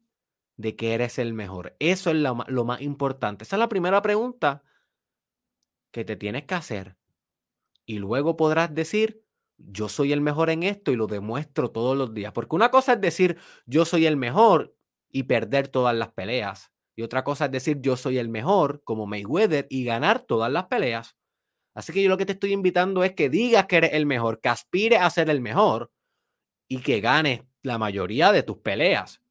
de 0.57 0.75
que 0.75 0.93
eres 0.93 1.19
el 1.19 1.33
mejor? 1.33 1.75
Eso 1.79 2.09
es 2.09 2.15
lo, 2.17 2.35
más 2.35 2.81
importante. 2.81 3.43
Esa 3.43 3.55
es 3.55 3.59
la 3.59 3.69
primera 3.69 4.01
pregunta 4.01 4.63
que 5.91 6.03
te 6.03 6.15
tienes 6.15 6.43
que 6.43 6.55
hacer 6.55 6.97
y 7.85 7.99
luego 7.99 8.35
podrás 8.35 8.73
decir, 8.73 9.23
yo 9.57 9.87
soy 9.89 10.11
el 10.11 10.21
mejor 10.21 10.49
en 10.49 10.63
esto 10.63 10.91
y 10.91 10.95
lo 10.95 11.07
demuestro 11.07 11.71
todos 11.71 11.97
los 11.97 12.13
días. 12.13 12.33
Porque 12.33 12.55
una 12.55 12.71
cosa 12.71 12.93
es 12.93 13.01
decir, 13.01 13.37
yo 13.65 13.85
soy 13.85 14.05
el 14.05 14.17
mejor 14.17 14.75
y 15.09 15.23
perder 15.23 15.69
todas 15.69 15.95
las 15.95 16.11
peleas. 16.11 16.71
Y 16.95 17.03
otra 17.03 17.23
cosa 17.23 17.45
es 17.45 17.51
decir, 17.51 17.81
yo 17.81 17.97
soy 17.97 18.17
el 18.17 18.29
mejor 18.29 18.81
como 18.83 19.05
Mayweather 19.05 19.67
y 19.69 19.83
ganar 19.83 20.21
todas 20.21 20.51
las 20.51 20.65
peleas. 20.65 21.15
Así 21.73 21.91
que 21.91 22.01
yo 22.01 22.09
lo 22.09 22.17
que 22.17 22.25
te 22.25 22.31
estoy 22.33 22.53
invitando 22.53 23.03
es 23.03 23.13
que 23.13 23.29
digas 23.29 23.65
que 23.65 23.77
eres 23.77 23.93
el 23.93 24.05
mejor, 24.05 24.39
que 24.39 24.49
aspires 24.49 25.01
a 25.01 25.09
ser 25.09 25.29
el 25.29 25.41
mejor 25.41 25.91
y 26.69 26.79
que 26.79 27.01
ganes 27.01 27.41
la 27.63 27.77
mayoría 27.77 28.31
de 28.31 28.43
tus 28.43 28.57
peleas. 28.57 29.21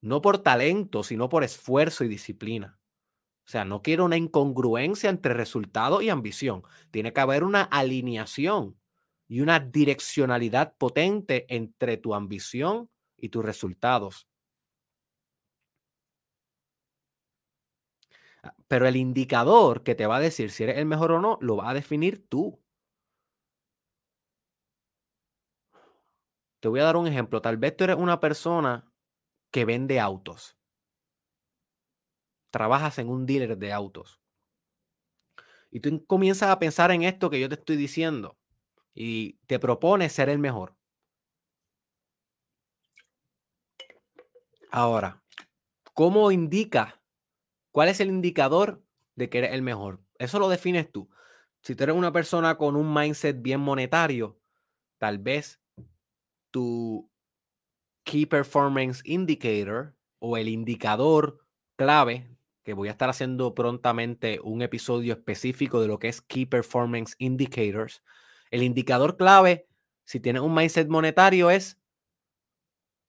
No 0.00 0.20
por 0.20 0.38
talento, 0.38 1.04
sino 1.04 1.28
por 1.28 1.44
esfuerzo 1.44 2.04
y 2.04 2.08
disciplina. 2.08 2.78
O 3.46 3.50
sea, 3.50 3.64
no 3.64 3.82
quiero 3.82 4.04
una 4.04 4.16
incongruencia 4.16 5.10
entre 5.10 5.34
resultado 5.34 6.02
y 6.02 6.08
ambición. 6.08 6.62
Tiene 6.90 7.12
que 7.12 7.20
haber 7.20 7.44
una 7.44 7.62
alineación 7.62 8.76
y 9.28 9.40
una 9.40 9.60
direccionalidad 9.60 10.74
potente 10.76 11.46
entre 11.54 11.96
tu 11.96 12.14
ambición 12.14 12.90
y 13.16 13.28
tus 13.28 13.44
resultados. 13.44 14.26
Pero 18.68 18.86
el 18.86 18.96
indicador 18.96 19.82
que 19.82 19.94
te 19.94 20.06
va 20.06 20.16
a 20.16 20.20
decir 20.20 20.50
si 20.50 20.64
eres 20.64 20.78
el 20.78 20.86
mejor 20.86 21.12
o 21.12 21.20
no, 21.20 21.38
lo 21.40 21.56
va 21.56 21.70
a 21.70 21.74
definir 21.74 22.26
tú. 22.28 22.60
Te 26.60 26.68
voy 26.68 26.80
a 26.80 26.84
dar 26.84 26.96
un 26.96 27.06
ejemplo. 27.06 27.42
Tal 27.42 27.58
vez 27.58 27.76
tú 27.76 27.84
eres 27.84 27.96
una 27.96 28.20
persona 28.20 28.90
que 29.50 29.64
vende 29.64 30.00
autos 30.00 30.56
trabajas 32.54 33.00
en 33.00 33.08
un 33.08 33.26
dealer 33.26 33.58
de 33.58 33.72
autos. 33.72 34.20
Y 35.72 35.80
tú 35.80 36.06
comienzas 36.06 36.50
a 36.50 36.60
pensar 36.60 36.92
en 36.92 37.02
esto 37.02 37.30
que 37.30 37.40
yo 37.40 37.48
te 37.48 37.56
estoy 37.56 37.74
diciendo 37.74 38.38
y 38.94 39.38
te 39.48 39.58
propones 39.58 40.12
ser 40.12 40.28
el 40.28 40.38
mejor. 40.38 40.76
Ahora, 44.70 45.20
¿cómo 45.94 46.30
indica? 46.30 47.02
¿Cuál 47.74 47.88
es 47.88 47.98
el 47.98 48.06
indicador 48.06 48.84
de 49.16 49.28
que 49.28 49.38
eres 49.38 49.52
el 49.52 49.62
mejor? 49.62 50.00
Eso 50.20 50.38
lo 50.38 50.48
defines 50.48 50.92
tú. 50.92 51.10
Si 51.60 51.74
tú 51.74 51.82
eres 51.82 51.96
una 51.96 52.12
persona 52.12 52.56
con 52.56 52.76
un 52.76 52.94
mindset 52.94 53.42
bien 53.42 53.60
monetario, 53.60 54.38
tal 54.98 55.18
vez 55.18 55.60
tu 56.52 57.10
Key 58.04 58.26
Performance 58.26 59.02
Indicator 59.04 59.96
o 60.20 60.36
el 60.36 60.46
indicador 60.46 61.44
clave 61.74 62.30
que 62.62 62.74
voy 62.74 62.86
a 62.86 62.92
estar 62.92 63.10
haciendo 63.10 63.56
prontamente 63.56 64.38
un 64.40 64.62
episodio 64.62 65.12
específico 65.12 65.80
de 65.80 65.88
lo 65.88 65.98
que 65.98 66.06
es 66.06 66.22
Key 66.22 66.46
Performance 66.46 67.16
Indicators. 67.18 68.04
El 68.52 68.62
indicador 68.62 69.16
clave, 69.16 69.66
si 70.04 70.20
tienes 70.20 70.42
un 70.42 70.54
mindset 70.54 70.86
monetario, 70.86 71.50
es 71.50 71.80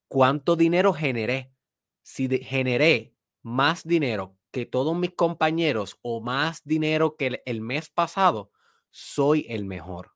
cuánto 0.07 0.55
dinero 0.55 0.91
generé. 0.91 1.53
Si 2.01 2.27
generé 2.43 3.13
más 3.43 3.83
dinero 3.83 4.35
que 4.55 4.65
todos 4.65 4.95
mis 4.95 5.13
compañeros 5.13 5.99
o 6.01 6.21
más 6.21 6.63
dinero 6.63 7.17
que 7.17 7.41
el 7.45 7.59
mes 7.59 7.89
pasado, 7.89 8.53
soy 8.89 9.45
el 9.49 9.65
mejor. 9.65 10.13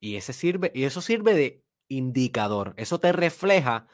Y, 0.00 0.16
ese 0.16 0.32
sirve, 0.32 0.72
y 0.74 0.82
eso 0.82 1.00
sirve 1.00 1.32
de 1.34 1.64
indicador. 1.86 2.74
Eso 2.76 2.98
te 2.98 3.12
refleja 3.12 3.86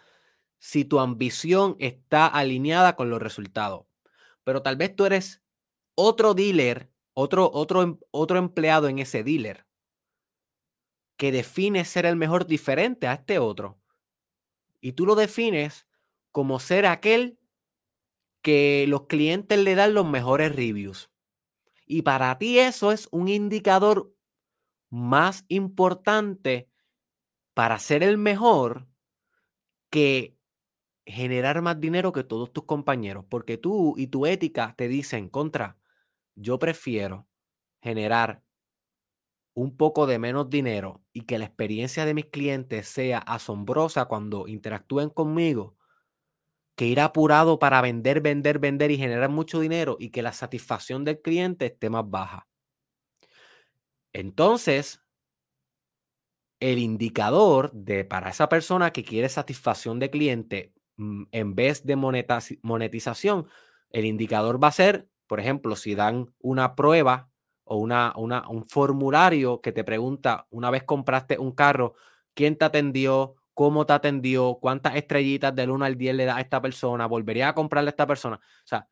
si 0.58 0.86
tu 0.86 1.00
ambición 1.00 1.76
está 1.80 2.26
alineada 2.26 2.96
con 2.96 3.10
los 3.10 3.20
resultados. 3.20 3.84
Pero 4.42 4.62
tal 4.62 4.76
vez 4.76 4.96
tú 4.96 5.04
eres 5.04 5.42
otro 5.94 6.32
dealer, 6.32 6.90
otro, 7.12 7.50
otro, 7.52 7.82
em, 7.82 7.98
otro 8.10 8.38
empleado 8.38 8.88
en 8.88 9.00
ese 9.00 9.22
dealer 9.22 9.66
que 11.18 11.30
define 11.30 11.84
ser 11.84 12.06
el 12.06 12.16
mejor 12.16 12.46
diferente 12.46 13.06
a 13.06 13.12
este 13.12 13.38
otro. 13.38 13.78
Y 14.80 14.92
tú 14.92 15.04
lo 15.04 15.14
defines 15.14 15.86
como 16.32 16.58
ser 16.58 16.86
aquel 16.86 17.38
que 18.48 18.86
los 18.88 19.02
clientes 19.08 19.58
le 19.58 19.74
dan 19.74 19.92
los 19.92 20.06
mejores 20.06 20.56
reviews. 20.56 21.10
Y 21.84 22.00
para 22.00 22.38
ti 22.38 22.58
eso 22.58 22.92
es 22.92 23.06
un 23.10 23.28
indicador 23.28 24.14
más 24.88 25.44
importante 25.48 26.70
para 27.52 27.78
ser 27.78 28.02
el 28.02 28.16
mejor 28.16 28.88
que 29.90 30.34
generar 31.04 31.60
más 31.60 31.78
dinero 31.78 32.10
que 32.12 32.24
todos 32.24 32.50
tus 32.50 32.64
compañeros, 32.64 33.26
porque 33.28 33.58
tú 33.58 33.92
y 33.98 34.06
tu 34.06 34.24
ética 34.24 34.74
te 34.78 34.88
dicen 34.88 35.28
contra, 35.28 35.76
yo 36.34 36.58
prefiero 36.58 37.28
generar 37.82 38.42
un 39.52 39.76
poco 39.76 40.06
de 40.06 40.18
menos 40.18 40.48
dinero 40.48 41.04
y 41.12 41.26
que 41.26 41.36
la 41.36 41.44
experiencia 41.44 42.06
de 42.06 42.14
mis 42.14 42.24
clientes 42.24 42.88
sea 42.88 43.18
asombrosa 43.18 44.06
cuando 44.06 44.48
interactúen 44.48 45.10
conmigo, 45.10 45.76
que 46.78 46.86
ir 46.86 47.00
apurado 47.00 47.58
para 47.58 47.82
vender, 47.82 48.20
vender, 48.20 48.60
vender 48.60 48.92
y 48.92 48.98
generar 48.98 49.30
mucho 49.30 49.58
dinero 49.58 49.96
y 49.98 50.10
que 50.10 50.22
la 50.22 50.32
satisfacción 50.32 51.04
del 51.04 51.20
cliente 51.20 51.66
esté 51.66 51.90
más 51.90 52.08
baja. 52.08 52.46
Entonces, 54.12 55.02
el 56.60 56.78
indicador 56.78 57.72
de 57.72 58.04
para 58.04 58.30
esa 58.30 58.48
persona 58.48 58.92
que 58.92 59.02
quiere 59.02 59.28
satisfacción 59.28 59.98
de 59.98 60.10
cliente 60.10 60.72
mm, 60.98 61.24
en 61.32 61.56
vez 61.56 61.84
de 61.84 61.96
monetización, 61.96 63.48
el 63.90 64.04
indicador 64.04 64.62
va 64.62 64.68
a 64.68 64.72
ser, 64.72 65.08
por 65.26 65.40
ejemplo, 65.40 65.74
si 65.74 65.96
dan 65.96 66.32
una 66.38 66.76
prueba 66.76 67.28
o 67.64 67.76
una, 67.78 68.14
un 68.16 68.64
formulario 68.68 69.60
que 69.60 69.72
te 69.72 69.82
pregunta, 69.82 70.46
una 70.50 70.70
vez 70.70 70.84
compraste 70.84 71.38
un 71.38 71.50
carro, 71.50 71.94
quién 72.34 72.56
te 72.56 72.64
atendió, 72.64 73.34
cómo 73.58 73.84
te 73.86 73.92
atendió, 73.92 74.60
cuántas 74.60 74.94
estrellitas 74.94 75.52
del 75.52 75.70
1 75.70 75.84
al 75.84 75.98
10 75.98 76.14
le 76.14 76.26
da 76.26 76.36
a 76.36 76.40
esta 76.40 76.62
persona, 76.62 77.08
volvería 77.08 77.48
a 77.48 77.54
comprarle 77.56 77.88
a 77.88 77.90
esta 77.90 78.06
persona. 78.06 78.36
O 78.36 78.66
sea, 78.68 78.88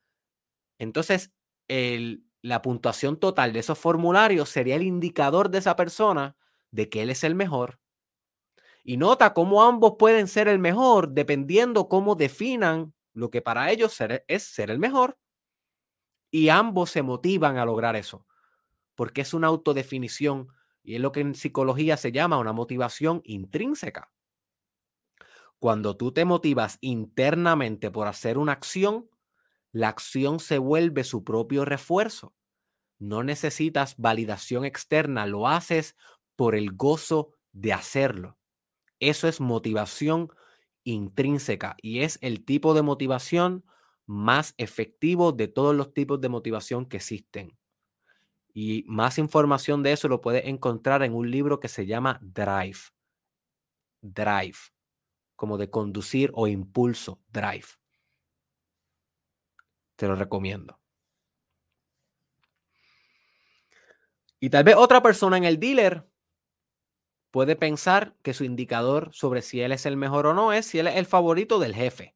entonces 0.77 1.33
la 2.43 2.63
puntuación 2.63 3.17
total 3.21 3.53
de 3.53 3.61
esos 3.61 3.79
formularios 3.79 4.49
sería 4.49 4.75
el 4.75 4.83
indicador 4.83 5.51
de 5.51 5.59
esa 5.59 5.77
persona 5.77 6.37
de 6.73 6.89
que 6.89 7.03
él 7.03 7.11
es 7.11 7.23
el 7.23 7.37
mejor. 7.37 7.79
Y 8.83 8.97
nota 8.97 9.35
cómo 9.35 9.63
ambos 9.63 9.95
pueden 10.01 10.27
ser 10.27 10.49
el 10.49 10.59
mejor 10.59 11.11
dependiendo 11.11 11.89
cómo 11.89 12.17
definan 12.17 12.93
lo 13.13 13.31
que 13.31 13.43
para 13.43 13.71
ellos 13.71 13.97
es 14.27 14.43
ser 14.43 14.73
el 14.73 14.81
mejor. 14.81 15.17
Y 16.33 16.49
ambos 16.49 16.91
se 16.91 17.03
motivan 17.03 17.57
a 17.57 17.65
lograr 17.65 17.95
eso 17.95 18.27
porque 18.97 19.21
es 19.21 19.33
una 19.33 19.47
autodefinición 19.47 20.49
y 20.83 20.97
es 20.97 21.01
lo 21.01 21.13
que 21.13 21.21
en 21.21 21.37
psicología 21.37 21.97
se 21.97 22.11
llama 22.11 22.39
una 22.39 22.53
motivación 22.53 23.21
intrínseca. 23.23 24.11
Cuando 25.59 25.97
tú 25.97 26.13
te 26.13 26.25
motivas 26.25 26.79
internamente 26.81 27.91
por 27.91 28.09
hacer 28.09 28.39
una 28.39 28.53
acción, 28.53 29.09
la 29.73 29.89
acción 29.89 30.41
se 30.41 30.59
vuelve 30.59 31.05
su 31.05 31.25
propio 31.25 31.65
refuerzo. 31.65 32.35
No 32.99 33.23
necesitas 33.23 33.97
validación 33.99 34.65
externa, 34.65 35.27
lo 35.27 35.49
haces 35.49 35.97
por 36.37 36.55
el 36.55 36.73
gozo 36.73 37.33
de 37.53 37.73
hacerlo. 37.73 38.39
Eso 39.01 39.29
es 39.29 39.41
motivación 39.41 40.31
intrínseca 40.85 41.77
y 41.83 42.01
es 42.01 42.19
el 42.23 42.45
tipo 42.45 42.75
de 42.75 42.83
motivación 42.83 43.65
más 44.07 44.55
efectivo 44.57 45.33
de 45.33 45.49
todos 45.49 45.75
los 45.75 45.93
tipos 45.93 46.21
de 46.21 46.29
motivación 46.29 46.87
que 46.87 46.99
existen. 46.99 47.59
Y 48.55 48.85
más 48.87 49.19
información 49.19 49.83
de 49.83 49.93
eso 49.93 50.09
lo 50.09 50.21
puedes 50.21 50.47
encontrar 50.47 51.03
en 51.03 51.15
un 51.15 51.31
libro 51.31 51.61
que 51.61 51.69
se 51.69 51.87
llama 51.87 52.19
Drive. 52.23 52.79
Drive, 54.01 54.59
como 55.37 55.59
de 55.59 55.71
conducir 55.71 56.31
o 56.35 56.49
impulso, 56.49 57.23
Drive. 57.29 57.67
Te 59.95 60.09
lo 60.09 60.17
recomiendo. 60.17 60.81
Y 64.41 64.51
tal 64.51 64.65
vez 64.65 64.77
otra 64.77 65.03
persona 65.03 65.37
en 65.37 65.45
el 65.45 65.59
dealer 65.59 66.07
puede 67.31 67.57
pensar 67.57 68.17
que 68.23 68.35
su 68.35 68.45
indicador 68.45 69.11
sobre 69.13 69.43
si 69.43 69.61
él 69.61 69.73
es 69.73 69.87
el 69.87 69.97
mejor 69.97 70.27
o 70.27 70.35
no 70.35 70.53
es 70.53 70.67
si 70.67 70.79
él 70.79 70.89
es 70.89 70.97
el 70.97 71.07
favorito 71.07 71.59
del 71.59 71.75
jefe. 71.75 72.15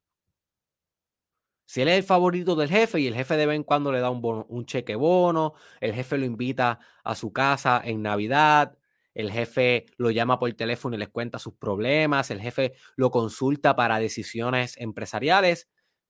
Si 1.67 1.81
él 1.81 1.89
es 1.89 1.99
el 1.99 2.03
favorito 2.03 2.57
del 2.57 2.69
jefe 2.69 3.01
y 3.01 3.07
el 3.07 3.15
jefe 3.15 3.37
de 3.37 3.47
vez 3.47 3.57
en 3.57 3.63
cuando 3.63 3.93
le 3.93 4.01
da 4.01 4.11
un, 4.11 4.45
un 4.49 4.67
cheque 4.67 4.97
bono, 4.97 5.55
el 5.81 5.95
jefe 5.95 6.19
lo 6.19 6.25
invita 6.25 6.81
a 7.05 7.15
su 7.15 7.33
casa 7.33 7.81
en 7.85 8.03
Navidad, 8.03 8.77
el 9.21 9.31
jefe 9.31 9.87
lo 9.97 10.11
llama 10.11 10.39
por 10.39 10.53
teléfono 10.55 10.97
y 10.97 10.99
les 10.99 11.09
cuenta 11.09 11.39
sus 11.39 11.55
problemas, 11.55 12.31
el 12.31 12.41
jefe 12.41 12.75
lo 12.97 13.11
consulta 13.11 13.77
para 13.77 13.99
decisiones 13.99 14.77
empresariales, 14.79 15.69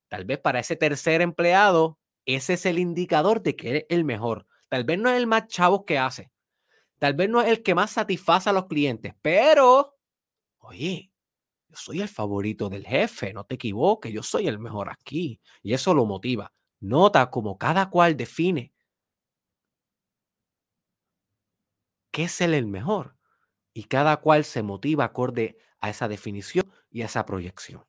tal 0.09 0.25
vez 0.25 0.39
para 0.39 0.61
ese 0.61 0.77
tercer 0.77 1.23
empleado, 1.23 1.99
ese 2.27 2.55
es 2.55 2.67
el 2.67 2.79
indicador 2.79 3.43
de 3.43 3.57
que 3.57 3.77
es 3.79 3.87
el 3.89 4.05
mejor. 4.05 4.47
Tal 4.69 4.85
vez 4.85 4.99
no 4.99 5.11
es 5.11 5.17
el 5.17 5.27
más 5.27 5.49
chavo 5.49 5.85
que 5.85 5.99
hace, 5.99 6.31
tal 6.99 7.15
vez 7.15 7.29
no 7.29 7.41
es 7.41 7.49
el 7.49 7.63
que 7.63 7.75
más 7.75 7.93
satisface 7.93 8.51
a 8.51 8.53
los 8.53 8.67
clientes, 8.67 9.15
pero, 9.23 9.97
oye, 10.59 11.11
yo 11.69 11.77
soy 11.77 12.01
el 12.01 12.09
favorito 12.09 12.69
del 12.69 12.85
jefe, 12.87 13.33
no 13.33 13.45
te 13.45 13.55
equivoques, 13.55 14.13
yo 14.13 14.23
soy 14.25 14.49
el 14.49 14.59
mejor 14.59 14.91
aquí. 14.91 15.41
Y 15.63 15.73
eso 15.73 15.95
lo 15.95 16.05
motiva. 16.05 16.53
Nota 16.81 17.31
como 17.31 17.59
cada 17.59 17.91
cual 17.91 18.17
define 18.17 18.73
qué 22.11 22.25
es 22.25 22.41
el 22.41 22.67
mejor. 22.67 23.17
Y 23.73 23.85
cada 23.85 24.17
cual 24.19 24.45
se 24.45 24.63
motiva 24.63 25.05
acorde 25.05 25.57
a 25.81 25.91
esa 25.91 26.09
definición 26.09 26.71
y 26.91 27.03
a 27.03 27.07
esa 27.07 27.25
proyección. 27.25 27.85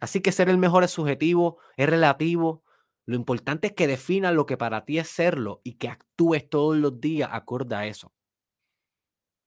Así 0.00 0.20
que 0.20 0.32
ser 0.32 0.48
el 0.48 0.58
mejor 0.58 0.82
es 0.82 0.90
subjetivo, 0.90 1.58
es 1.76 1.88
relativo. 1.88 2.64
Lo 3.06 3.14
importante 3.14 3.68
es 3.68 3.72
que 3.74 3.86
definas 3.86 4.34
lo 4.34 4.46
que 4.46 4.56
para 4.56 4.84
ti 4.84 4.98
es 4.98 5.08
serlo 5.08 5.60
y 5.62 5.74
que 5.74 5.88
actúes 5.88 6.48
todos 6.48 6.76
los 6.76 7.00
días 7.00 7.30
acorde 7.32 7.76
a 7.76 7.86
eso. 7.86 8.12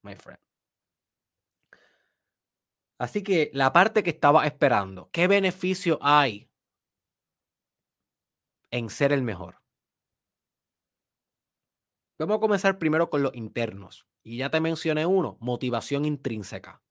My 0.02 0.16
friend. 0.16 0.40
Así 2.98 3.24
que 3.24 3.52
la 3.54 3.74
parte 3.74 4.04
que 4.04 4.12
estaba 4.12 4.46
esperando, 4.46 5.10
¿qué 5.12 5.28
beneficio 5.28 6.00
hay 6.02 6.50
en 8.72 8.90
ser 8.90 9.12
el 9.12 9.24
mejor? 9.24 9.65
Vamos 12.18 12.38
a 12.38 12.40
comenzar 12.40 12.80
primero 12.80 13.10
con 13.10 13.24
los 13.24 13.36
internos. 13.36 14.08
Y 14.24 14.38
ya 14.38 14.50
te 14.50 14.62
mencioné 14.62 15.06
uno, 15.06 15.38
motivación 15.40 16.06
intrínseca. 16.06 16.82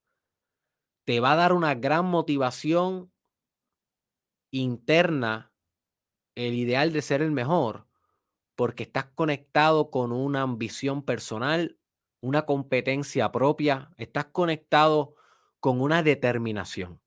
Te 1.04 1.20
va 1.20 1.32
a 1.32 1.36
dar 1.36 1.52
una 1.52 1.74
gran 1.74 2.06
motivación 2.06 3.12
interna 4.50 5.52
el 6.34 6.54
ideal 6.54 6.92
de 6.92 7.02
ser 7.02 7.22
el 7.22 7.32
mejor 7.32 7.86
porque 8.54 8.84
estás 8.84 9.06
conectado 9.06 9.90
con 9.90 10.12
una 10.12 10.42
ambición 10.42 11.02
personal, 11.02 11.78
una 12.20 12.46
competencia 12.46 13.32
propia, 13.32 13.90
estás 13.96 14.26
conectado 14.26 15.16
con 15.60 15.80
una 15.80 16.02
determinación. 16.02 17.00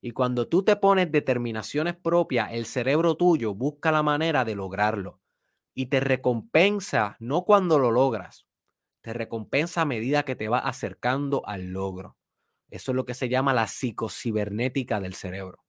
Y 0.00 0.12
cuando 0.12 0.48
tú 0.48 0.62
te 0.62 0.76
pones 0.76 1.12
determinaciones 1.12 1.96
propias, 1.96 2.52
el 2.52 2.64
cerebro 2.64 3.16
tuyo 3.16 3.54
busca 3.54 3.92
la 3.92 4.02
manera 4.02 4.44
de 4.44 4.54
lograrlo. 4.54 5.20
Y 5.80 5.86
te 5.86 6.00
recompensa 6.00 7.16
no 7.20 7.46
cuando 7.46 7.78
lo 7.78 7.90
logras, 7.90 8.46
te 9.00 9.14
recompensa 9.14 9.80
a 9.80 9.86
medida 9.86 10.24
que 10.24 10.36
te 10.36 10.46
va 10.46 10.58
acercando 10.58 11.40
al 11.46 11.68
logro. 11.68 12.18
Eso 12.68 12.92
es 12.92 12.96
lo 12.96 13.06
que 13.06 13.14
se 13.14 13.30
llama 13.30 13.54
la 13.54 13.66
psicocibernética 13.66 15.00
del 15.00 15.14
cerebro. 15.14 15.64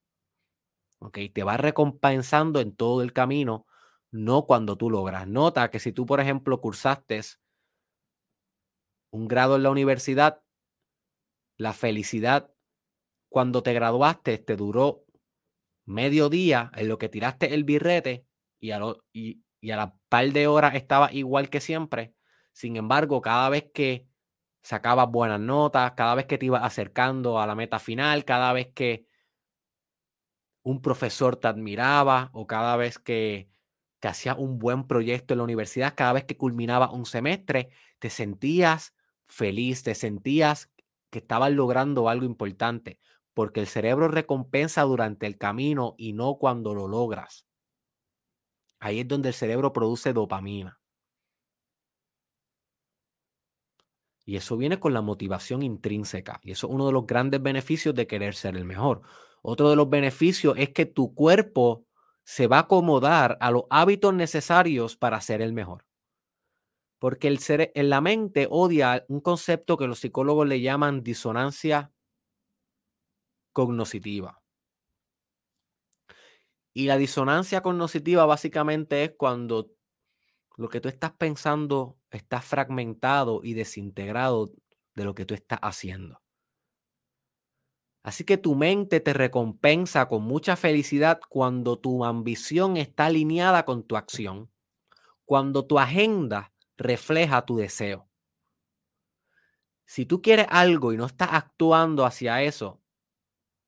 ¿Ok? 1.00 1.18
Te 1.34 1.44
va 1.44 1.56
recompensando 1.56 2.60
en 2.60 2.76
todo 2.76 3.04
el 3.04 3.14
camino, 3.14 3.66
no 4.12 4.46
cuando 4.46 4.78
tú 4.78 4.90
logras. 4.90 5.30
Nota 5.30 5.72
que 5.72 5.80
si 5.80 5.94
tú, 5.94 6.06
por 6.06 6.20
ejemplo, 6.20 6.60
cursaste 6.60 7.22
un 9.12 9.30
grado 9.30 9.56
en 9.56 9.64
la 9.64 9.70
universidad, 9.70 10.44
la 11.58 11.72
felicidad 11.72 12.54
cuando 13.30 13.64
te 13.64 13.72
graduaste 13.72 14.40
te 14.40 14.58
duró 14.58 15.06
medio 15.86 16.28
día 16.28 16.70
en 16.76 16.90
lo 16.90 16.98
que 16.98 17.08
tiraste 17.08 17.54
el 17.54 17.64
birrete 17.64 18.26
y 18.60 18.72
a, 18.72 18.82
y, 19.14 19.42
a 19.70 19.76
la 19.78 19.96
par 20.10 20.32
de 20.32 20.48
horas 20.48 20.76
estaba 20.76 21.12
igual 21.14 21.50
que 21.50 21.62
siempre. 21.62 22.14
Sin 22.54 22.76
embargo, 22.78 23.22
cada 23.22 23.50
vez 23.50 23.66
que 23.74 24.08
sacabas 24.64 25.10
buenas 25.10 25.40
notas, 25.40 25.94
cada 25.94 26.16
vez 26.16 26.26
que 26.26 26.38
te 26.38 26.48
ibas 26.48 26.64
acercando 26.64 27.40
a 27.40 27.48
la 27.48 27.56
meta 27.56 27.80
final, 27.80 28.26
cada 28.26 28.54
vez 28.54 28.70
que 28.74 29.06
un 30.64 30.82
profesor 30.82 31.36
te 31.38 31.48
admiraba 31.48 32.30
o 32.34 32.48
cada 32.48 32.76
vez 32.78 33.00
que, 33.00 33.50
que 34.00 34.08
hacías 34.08 34.38
un 34.38 34.60
buen 34.60 34.88
proyecto 34.88 35.34
en 35.34 35.40
la 35.40 35.44
universidad, 35.46 35.94
cada 35.96 36.14
vez 36.14 36.26
que 36.26 36.38
culminaba 36.38 36.92
un 36.92 37.06
semestre, 37.06 37.70
te 38.00 38.10
sentías 38.10 38.94
feliz, 39.26 39.84
te 39.84 39.96
sentías 39.96 40.70
que 41.10 41.20
estabas 41.20 41.52
logrando 41.52 42.10
algo 42.10 42.26
importante, 42.26 43.00
porque 43.34 43.60
el 43.60 43.68
cerebro 43.68 44.08
recompensa 44.08 44.84
durante 44.84 45.26
el 45.28 45.38
camino 45.38 45.96
y 45.98 46.14
no 46.14 46.36
cuando 46.38 46.74
lo 46.76 46.88
logras. 46.88 47.46
Ahí 48.82 49.00
es 49.00 49.08
donde 49.08 49.30
el 49.30 49.36
cerebro 49.36 49.72
produce 49.72 50.12
dopamina. 50.12 50.80
Y 54.26 54.36
eso 54.38 54.58
viene 54.58 54.80
con 54.80 54.94
la 54.94 55.02
motivación 55.02 55.62
intrínseca. 55.62 56.42
Y 56.44 56.52
eso 56.52 56.68
es 56.68 56.74
uno 56.74 56.88
de 56.88 56.92
los 56.94 57.06
grandes 57.06 57.42
beneficios 57.42 57.94
de 57.94 58.08
querer 58.08 58.34
ser 58.34 58.58
el 58.58 58.66
mejor. 58.66 59.04
Otro 59.44 59.70
de 59.70 59.76
los 59.76 59.90
beneficios 59.90 60.56
es 60.58 60.70
que 60.70 60.88
tu 60.88 61.14
cuerpo 61.14 61.86
se 62.24 62.48
va 62.48 62.58
a 62.58 62.62
acomodar 62.62 63.38
a 63.40 63.52
los 63.52 63.64
hábitos 63.70 64.16
necesarios 64.16 64.98
para 64.98 65.22
ser 65.22 65.42
el 65.44 65.54
mejor. 65.54 65.86
Porque 66.98 67.28
el 67.28 67.38
ser, 67.38 67.72
en 67.76 67.90
la 67.90 68.02
mente 68.02 68.48
odia 68.50 69.06
un 69.10 69.22
concepto 69.22 69.78
que 69.78 69.88
los 69.88 70.00
psicólogos 70.00 70.48
le 70.48 70.62
llaman 70.62 71.04
disonancia 71.04 71.92
cognoscitiva. 73.54 74.41
Y 76.74 76.86
la 76.86 76.98
disonancia 76.98 77.62
cognoscitiva 77.62 78.26
básicamente 78.26 79.04
es 79.04 79.12
cuando 79.18 79.72
lo 80.58 80.70
que 80.70 80.80
tú 80.80 80.90
estás 80.90 81.12
pensando 81.12 81.98
está 82.10 82.42
fragmentado 82.42 83.42
y 83.44 83.54
desintegrado 83.54 84.52
de 84.96 85.04
lo 85.04 85.16
que 85.16 85.26
tú 85.26 85.34
estás 85.34 85.60
haciendo. 85.62 86.22
Así 88.04 88.24
que 88.24 88.38
tu 88.38 88.56
mente 88.56 89.00
te 89.00 89.14
recompensa 89.14 90.08
con 90.08 90.24
mucha 90.24 90.56
felicidad 90.56 91.20
cuando 91.30 91.78
tu 91.78 92.04
ambición 92.04 92.78
está 92.78 93.06
alineada 93.06 93.64
con 93.64 93.84
tu 93.84 93.96
acción, 93.96 94.50
cuando 95.26 95.66
tu 95.66 95.78
agenda 95.78 96.52
refleja 96.78 97.46
tu 97.46 97.58
deseo. 97.58 98.10
Si 99.86 100.06
tú 100.06 100.22
quieres 100.22 100.48
algo 100.50 100.94
y 100.94 100.98
no 100.98 101.06
estás 101.06 101.30
actuando 101.32 102.06
hacia 102.06 102.42
eso, 102.42 102.81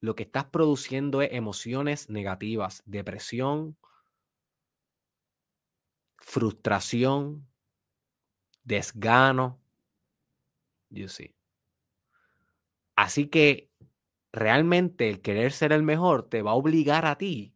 lo 0.04 0.16
que 0.16 0.24
estás 0.24 0.44
produciendo 0.44 1.22
es 1.22 1.30
emociones 1.32 2.10
negativas, 2.10 2.84
depresión, 2.86 3.78
frustración, 6.18 7.48
desgano. 8.66 9.62
You 10.90 11.08
see. 11.08 11.34
Así 12.98 13.28
que 13.28 13.72
realmente 14.34 15.10
el 15.10 15.22
querer 15.22 15.54
ser 15.54 15.72
el 15.72 15.84
mejor 15.84 16.28
te 16.28 16.42
va 16.42 16.52
a 16.52 16.56
obligar 16.56 17.06
a 17.06 17.18
ti 17.18 17.56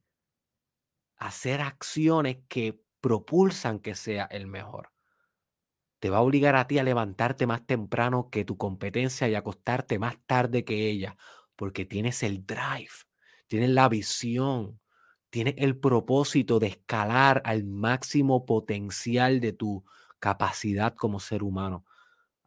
a 1.17 1.27
hacer 1.27 1.59
acciones 1.59 2.37
que 2.47 2.81
propulsan 3.01 3.79
que 3.79 3.93
sea 3.93 4.23
el 4.23 4.47
mejor. 4.47 4.93
Te 5.99 6.09
va 6.09 6.19
a 6.19 6.21
obligar 6.21 6.55
a 6.55 6.65
ti 6.65 6.79
a 6.79 6.83
levantarte 6.83 7.45
más 7.45 7.65
temprano 7.65 8.29
que 8.29 8.45
tu 8.45 8.55
competencia 8.55 9.27
y 9.27 9.35
acostarte 9.35 9.99
más 9.99 10.17
tarde 10.25 10.63
que 10.63 10.89
ella, 10.89 11.17
porque 11.58 11.86
tienes 11.86 12.24
el 12.24 12.45
drive, 12.45 12.91
tienes 13.47 13.72
la 13.72 13.89
visión, 13.89 14.80
tienes 15.30 15.55
el 15.58 15.78
propósito 15.78 16.60
de 16.60 16.68
escalar 16.68 17.41
al 17.45 17.66
máximo 17.66 18.45
potencial 18.45 19.41
de 19.41 19.53
tu 19.53 19.84
capacidad 20.20 20.95
como 20.95 21.20
ser 21.20 21.43
humano, 21.43 21.86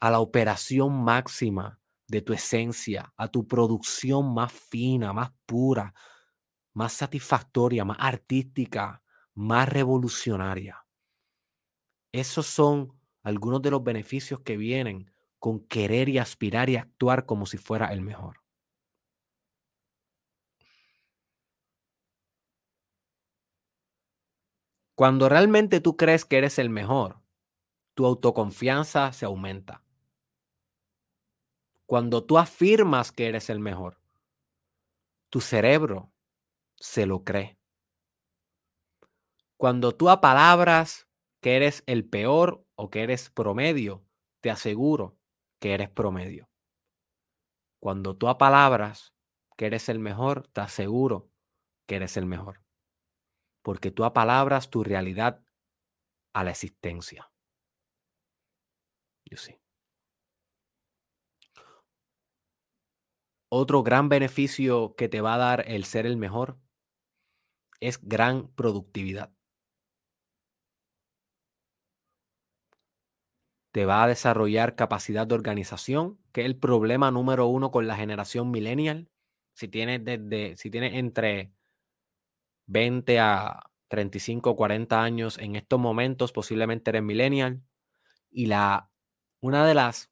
a 0.00 0.10
la 0.10 0.20
operación 0.20 1.04
máxima 1.04 1.80
de 2.08 2.22
tu 2.22 2.32
esencia, 2.32 3.12
a 3.16 3.28
tu 3.28 3.46
producción 3.46 4.34
más 4.34 4.52
fina, 4.52 5.12
más 5.12 5.32
pura, 5.46 5.94
más 6.74 6.92
satisfactoria, 6.94 7.84
más 7.84 7.98
artística, 8.00 9.02
más 9.34 9.68
revolucionaria. 9.68 10.84
Esos 12.12 12.46
son 12.46 12.92
algunos 13.22 13.62
de 13.62 13.70
los 13.70 13.82
beneficios 13.82 14.40
que 14.40 14.56
vienen 14.56 15.12
con 15.38 15.60
querer 15.66 16.08
y 16.08 16.18
aspirar 16.18 16.70
y 16.70 16.76
actuar 16.76 17.26
como 17.26 17.46
si 17.46 17.56
fuera 17.56 17.92
el 17.92 18.00
mejor. 18.02 18.39
Cuando 25.00 25.30
realmente 25.30 25.80
tú 25.80 25.96
crees 25.96 26.26
que 26.26 26.36
eres 26.36 26.58
el 26.58 26.68
mejor, 26.68 27.22
tu 27.94 28.04
autoconfianza 28.04 29.14
se 29.14 29.24
aumenta 29.24 29.82
cuando 31.86 32.22
tú 32.22 32.36
afirmas 32.36 33.10
que 33.10 33.26
eres 33.26 33.48
el 33.48 33.60
mejor, 33.60 33.98
tu 35.30 35.40
cerebro 35.40 36.12
se 36.76 37.06
lo 37.06 37.24
cree. 37.24 37.58
Cuando 39.56 39.92
tú 39.92 40.10
apalabras 40.10 41.08
que 41.40 41.56
eres 41.56 41.82
el 41.86 42.06
peor 42.06 42.62
o 42.74 42.90
que 42.90 43.02
eres 43.02 43.30
promedio, 43.30 44.04
te 44.42 44.50
aseguro 44.50 45.16
que 45.60 45.72
eres 45.72 45.88
promedio. 45.88 46.50
Cuando 47.80 48.18
tú 48.18 48.28
apalabras 48.28 49.14
que 49.56 49.64
eres 49.64 49.88
el 49.88 49.98
mejor, 49.98 50.46
te 50.48 50.60
aseguro 50.60 51.30
que 51.86 51.96
eres 51.96 52.18
el 52.18 52.26
mejor. 52.26 52.59
Porque 53.62 53.90
tú 53.90 54.04
apalabras 54.04 54.70
tu 54.70 54.82
realidad 54.84 55.42
a 56.32 56.44
la 56.44 56.50
existencia. 56.50 57.30
Otro 63.48 63.82
gran 63.82 64.08
beneficio 64.08 64.94
que 64.96 65.08
te 65.08 65.20
va 65.20 65.34
a 65.34 65.38
dar 65.38 65.64
el 65.68 65.84
ser 65.84 66.06
el 66.06 66.16
mejor 66.16 66.58
es 67.80 68.00
gran 68.02 68.48
productividad. 68.54 69.32
Te 73.72 73.86
va 73.86 74.02
a 74.02 74.08
desarrollar 74.08 74.74
capacidad 74.74 75.26
de 75.26 75.34
organización, 75.34 76.18
que 76.32 76.40
es 76.40 76.46
el 76.46 76.56
problema 76.56 77.10
número 77.10 77.46
uno 77.46 77.70
con 77.70 77.86
la 77.86 77.96
generación 77.96 78.50
millennial. 78.50 79.08
Si 79.54 79.68
tienes, 79.68 80.04
desde, 80.04 80.56
si 80.56 80.70
tienes 80.70 80.94
entre 80.94 81.52
20 82.70 83.18
a 83.18 83.64
35 83.88 84.50
o 84.50 84.56
40 84.56 85.02
años 85.02 85.38
en 85.38 85.56
estos 85.56 85.80
momentos, 85.80 86.32
posiblemente 86.32 86.90
eres 86.90 87.02
millennial. 87.02 87.62
Y 88.30 88.46
la, 88.46 88.90
una 89.40 89.66
de 89.66 89.74
las 89.74 90.10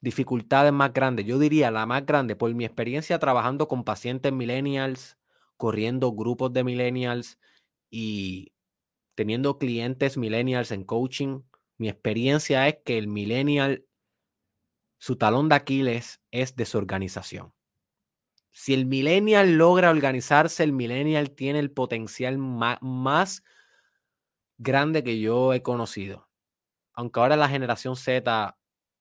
dificultades 0.00 0.72
más 0.72 0.92
grandes, 0.92 1.26
yo 1.26 1.38
diría 1.38 1.70
la 1.72 1.84
más 1.84 2.06
grande 2.06 2.36
por 2.36 2.54
mi 2.54 2.64
experiencia 2.64 3.18
trabajando 3.18 3.66
con 3.66 3.82
pacientes 3.82 4.32
millennials, 4.32 5.18
corriendo 5.56 6.12
grupos 6.12 6.52
de 6.52 6.62
millennials 6.62 7.40
y 7.90 8.52
teniendo 9.16 9.58
clientes 9.58 10.16
millennials 10.16 10.70
en 10.70 10.84
coaching, 10.84 11.40
mi 11.78 11.88
experiencia 11.88 12.68
es 12.68 12.76
que 12.84 12.98
el 12.98 13.08
millennial, 13.08 13.84
su 14.98 15.16
talón 15.16 15.48
de 15.48 15.56
Aquiles 15.56 16.20
es 16.30 16.54
desorganización. 16.54 17.55
Si 18.58 18.72
el 18.72 18.86
millennial 18.86 19.58
logra 19.58 19.90
organizarse, 19.90 20.64
el 20.64 20.72
millennial 20.72 21.30
tiene 21.32 21.58
el 21.58 21.70
potencial 21.70 22.38
más, 22.38 23.44
grande 24.56 25.04
que 25.04 25.20
yo 25.20 25.52
he 25.52 25.60
conocido. 25.60 26.30
Aunque 26.94 27.20
ahora 27.20 27.36
la 27.36 27.50
generación 27.50 27.96
Z 27.96 28.56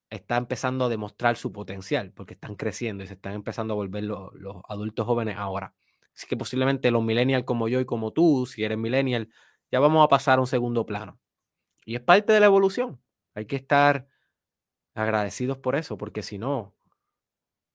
está 0.09 0.35
empezando 0.35 0.83
a 0.83 0.89
demostrar 0.89 1.37
su 1.37 1.53
potencial, 1.53 2.11
porque 2.11 2.33
están 2.33 2.55
creciendo 2.55 3.05
y 3.05 3.07
se 3.07 3.13
están 3.13 3.31
empezando 3.31 3.73
a 3.73 3.77
volver 3.77 4.03
los, 4.03 4.29
adultos 4.67 5.05
jóvenes 5.05 5.37
ahora. 5.37 5.73
Así 6.13 6.27
que 6.27 6.35
posiblemente 6.35 6.91
los 6.91 7.01
millennials 7.01 7.45
como 7.45 7.69
yo 7.69 7.79
y 7.79 7.85
como 7.85 8.11
tú, 8.11 8.45
si 8.45 8.65
eres 8.65 8.77
millennial, 8.77 9.29
ya 9.71 9.79
vamos 9.79 10.03
a 10.03 10.09
pasar 10.09 10.39
a 10.39 10.41
un 10.41 10.47
segundo 10.47 10.85
plano. 10.85 11.17
Y 11.85 11.95
es 11.95 12.01
parte 12.01 12.33
de 12.33 12.41
la 12.41 12.47
evolución. 12.47 13.01
Hay 13.33 13.45
que 13.45 13.55
estar 13.55 14.09
agradecidos 14.95 15.57
por 15.57 15.77
eso, 15.77 15.97
porque 15.97 16.23
si 16.23 16.37
no, 16.37 16.74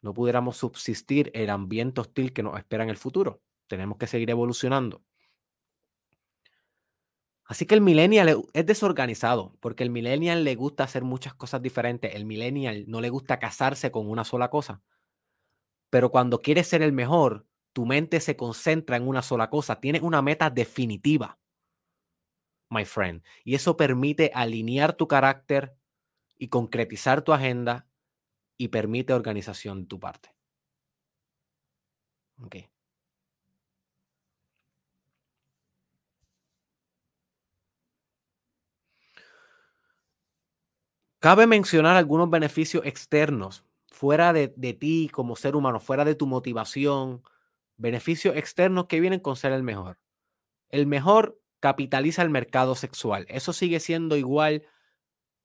no 0.02 0.14
pudiéramos 0.14 0.56
subsistir 0.56 1.30
el 1.34 1.50
ambiente 1.50 2.00
hostil 2.00 2.32
que 2.32 2.42
nos 2.42 2.58
espera 2.58 2.84
en 2.84 2.90
el 2.90 2.96
futuro. 2.96 3.42
Tenemos 3.66 3.98
que 3.98 4.06
seguir 4.06 4.30
evolucionando. 4.30 5.02
Así 7.44 7.66
que 7.66 7.74
el 7.74 7.80
millennial 7.80 8.44
es 8.52 8.66
desorganizado, 8.66 9.56
porque 9.60 9.82
el 9.82 9.90
millennial 9.90 10.44
le 10.44 10.54
gusta 10.54 10.84
hacer 10.84 11.02
muchas 11.02 11.34
cosas 11.34 11.60
diferentes. 11.60 12.14
El 12.14 12.24
millennial 12.24 12.84
no 12.86 13.00
le 13.00 13.10
gusta 13.10 13.40
casarse 13.40 13.90
con 13.90 14.08
una 14.08 14.24
sola 14.24 14.50
cosa. 14.50 14.82
Pero 15.90 16.10
cuando 16.10 16.40
quieres 16.40 16.68
ser 16.68 16.80
el 16.82 16.92
mejor, 16.92 17.46
tu 17.72 17.86
mente 17.86 18.20
se 18.20 18.36
concentra 18.36 18.96
en 18.96 19.06
una 19.06 19.22
sola 19.22 19.50
cosa. 19.50 19.80
Tienes 19.80 20.02
una 20.02 20.22
meta 20.22 20.48
definitiva, 20.48 21.40
my 22.70 22.84
friend. 22.84 23.22
Y 23.44 23.56
eso 23.56 23.76
permite 23.76 24.30
alinear 24.32 24.92
tu 24.92 25.08
carácter 25.08 25.76
y 26.38 26.48
concretizar 26.48 27.22
tu 27.22 27.32
agenda 27.32 27.89
y 28.60 28.68
permite 28.68 29.14
organización 29.14 29.80
de 29.80 29.86
tu 29.86 29.98
parte. 29.98 30.34
Okay. 32.44 32.68
Cabe 41.20 41.46
mencionar 41.46 41.96
algunos 41.96 42.28
beneficios 42.28 42.84
externos, 42.84 43.64
fuera 43.90 44.34
de, 44.34 44.48
ti 44.48 45.08
como 45.10 45.36
ser 45.36 45.56
humano, 45.56 45.80
fuera 45.80 46.04
de 46.04 46.14
tu 46.14 46.26
motivación, 46.26 47.22
beneficios 47.78 48.36
externos 48.36 48.88
que 48.88 49.00
vienen 49.00 49.20
con 49.20 49.36
ser 49.36 49.52
el 49.52 49.62
mejor. 49.62 49.98
El 50.68 50.86
mejor 50.86 51.40
capitaliza 51.60 52.20
el 52.20 52.28
mercado 52.28 52.74
sexual. 52.74 53.24
Eso 53.30 53.54
sigue 53.54 53.80
siendo 53.80 54.18
igual 54.18 54.66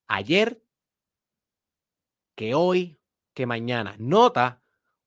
ayer 0.09 0.61
que 2.35 2.53
hoy, 2.53 2.94
que 3.35 3.45
mañana. 3.45 3.95
Nota 3.99 4.61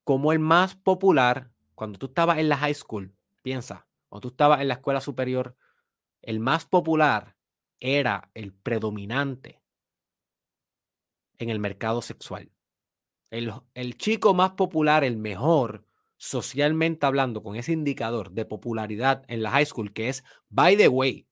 como 0.04 0.32
el 0.32 0.38
más 0.38 0.76
popular, 0.76 1.50
cuando 1.74 1.98
tú 1.98 2.06
estabas 2.06 2.38
en 2.38 2.48
la 2.48 2.56
high 2.56 2.74
school, 2.74 3.12
piensa, 3.42 3.88
cuando 4.08 4.28
tú 4.28 4.28
estabas 4.28 4.60
en 4.60 4.68
la 4.68 4.74
escuela 4.74 5.00
superior, 5.00 5.56
el 6.22 6.38
más 6.38 6.64
popular 6.64 7.36
era 7.80 8.30
el 8.34 8.52
predominante 8.52 9.60
en 11.38 11.50
el 11.50 11.58
mercado 11.58 12.02
sexual. 12.02 12.50
El, 13.30 13.98
chico 13.98 14.32
más 14.32 14.52
popular, 14.52 15.04
el 15.04 15.16
mejor, 15.16 15.86
socialmente 16.16 17.04
hablando, 17.06 17.42
con 17.42 17.56
ese 17.56 17.72
indicador 17.72 18.30
de 18.30 18.44
popularidad 18.44 19.24
en 19.28 19.42
la 19.42 19.50
high 19.50 19.66
school, 19.66 19.92
que 19.92 20.08
es, 20.08 20.24
by 20.48 20.76
the 20.76 20.88
way, 20.88 21.28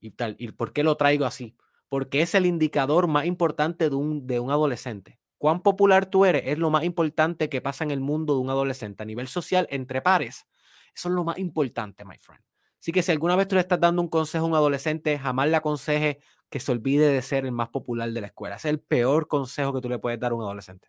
y 0.00 0.12
tal, 0.12 0.36
¿y 0.38 0.50
por 0.52 0.72
qué 0.72 0.82
lo 0.82 0.96
traigo 0.96 1.26
así? 1.26 1.56
Porque 1.88 2.22
es 2.22 2.34
el 2.34 2.46
indicador 2.46 3.06
más 3.06 3.26
importante 3.26 3.90
de 3.90 3.96
un, 3.96 4.26
de 4.26 4.40
un 4.40 4.50
adolescente. 4.50 5.17
Cuán 5.38 5.62
popular 5.62 6.06
tú 6.06 6.24
eres 6.24 6.42
es 6.46 6.58
lo 6.58 6.70
más 6.70 6.84
importante 6.84 7.48
que 7.48 7.60
pasa 7.60 7.84
en 7.84 7.90
el 7.90 8.00
mundo 8.00 8.34
de 8.34 8.40
un 8.40 8.50
adolescente 8.50 9.04
a 9.04 9.06
nivel 9.06 9.28
social 9.28 9.66
entre 9.70 10.02
pares. 10.02 10.46
Eso 10.94 11.08
es 11.08 11.14
lo 11.14 11.24
más 11.24 11.38
importante, 11.38 12.04
my 12.04 12.18
friend. 12.18 12.42
Así 12.80 12.92
que 12.92 13.02
si 13.02 13.12
alguna 13.12 13.36
vez 13.36 13.48
tú 13.48 13.54
le 13.54 13.60
estás 13.60 13.80
dando 13.80 14.02
un 14.02 14.08
consejo 14.08 14.44
a 14.44 14.48
un 14.48 14.54
adolescente, 14.54 15.18
jamás 15.18 15.48
le 15.48 15.56
aconseje 15.56 16.20
que 16.48 16.60
se 16.60 16.72
olvide 16.72 17.08
de 17.08 17.22
ser 17.22 17.44
el 17.44 17.52
más 17.52 17.68
popular 17.68 18.10
de 18.10 18.20
la 18.20 18.28
escuela. 18.28 18.56
es 18.56 18.64
el 18.64 18.80
peor 18.80 19.28
consejo 19.28 19.72
que 19.72 19.80
tú 19.80 19.88
le 19.88 19.98
puedes 19.98 20.18
dar 20.18 20.32
a 20.32 20.34
un 20.34 20.42
adolescente. 20.42 20.88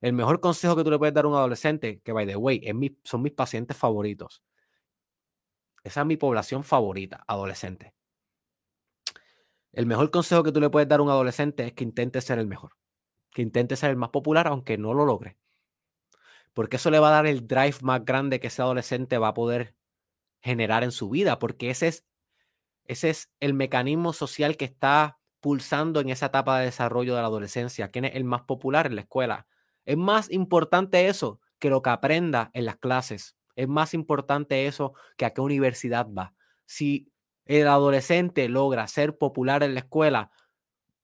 El 0.00 0.14
mejor 0.14 0.40
consejo 0.40 0.76
que 0.76 0.84
tú 0.84 0.90
le 0.90 0.98
puedes 0.98 1.14
dar 1.14 1.26
a 1.26 1.28
un 1.28 1.34
adolescente, 1.34 2.00
que 2.02 2.12
by 2.12 2.26
the 2.26 2.36
way, 2.36 2.62
son 3.04 3.22
mis 3.22 3.32
pacientes 3.32 3.76
favoritos. 3.76 4.42
Esa 5.82 6.00
es 6.00 6.06
mi 6.06 6.16
población 6.16 6.62
favorita, 6.64 7.24
adolescente. 7.26 7.94
El 9.72 9.86
mejor 9.86 10.10
consejo 10.10 10.42
que 10.42 10.52
tú 10.52 10.60
le 10.60 10.70
puedes 10.70 10.88
dar 10.88 11.00
a 11.00 11.02
un 11.02 11.10
adolescente 11.10 11.66
es 11.66 11.72
que 11.72 11.84
intente 11.84 12.20
ser 12.20 12.38
el 12.38 12.46
mejor, 12.46 12.72
que 13.32 13.42
intente 13.42 13.76
ser 13.76 13.90
el 13.90 13.96
más 13.96 14.10
popular, 14.10 14.46
aunque 14.48 14.78
no 14.78 14.94
lo 14.94 15.04
logre. 15.04 15.36
Porque 16.52 16.76
eso 16.76 16.90
le 16.90 16.98
va 16.98 17.08
a 17.08 17.12
dar 17.12 17.26
el 17.26 17.46
drive 17.46 17.76
más 17.82 18.04
grande 18.04 18.40
que 18.40 18.48
ese 18.48 18.62
adolescente 18.62 19.18
va 19.18 19.28
a 19.28 19.34
poder 19.34 19.76
generar 20.40 20.84
en 20.84 20.92
su 20.92 21.10
vida, 21.10 21.38
porque 21.38 21.70
ese 21.70 21.88
es, 21.88 22.06
ese 22.84 23.10
es 23.10 23.30
el 23.40 23.54
mecanismo 23.54 24.12
social 24.12 24.56
que 24.56 24.64
está 24.64 25.18
pulsando 25.40 26.00
en 26.00 26.10
esa 26.10 26.26
etapa 26.26 26.58
de 26.58 26.66
desarrollo 26.66 27.14
de 27.14 27.20
la 27.20 27.28
adolescencia. 27.28 27.88
¿Quién 27.88 28.06
es 28.06 28.14
el 28.14 28.24
más 28.24 28.42
popular 28.42 28.86
en 28.86 28.96
la 28.96 29.02
escuela? 29.02 29.46
Es 29.84 29.96
más 29.96 30.30
importante 30.30 31.08
eso 31.08 31.40
que 31.58 31.70
lo 31.70 31.82
que 31.82 31.90
aprenda 31.90 32.50
en 32.52 32.64
las 32.64 32.76
clases. 32.76 33.36
Es 33.56 33.68
más 33.68 33.94
importante 33.94 34.66
eso 34.66 34.94
que 35.16 35.24
a 35.24 35.30
qué 35.30 35.40
universidad 35.40 36.08
va. 36.08 36.34
Si 36.66 37.10
el 37.44 37.68
adolescente 37.68 38.48
logra 38.48 38.86
ser 38.86 39.18
popular 39.18 39.62
en 39.62 39.74
la 39.74 39.80
escuela, 39.80 40.30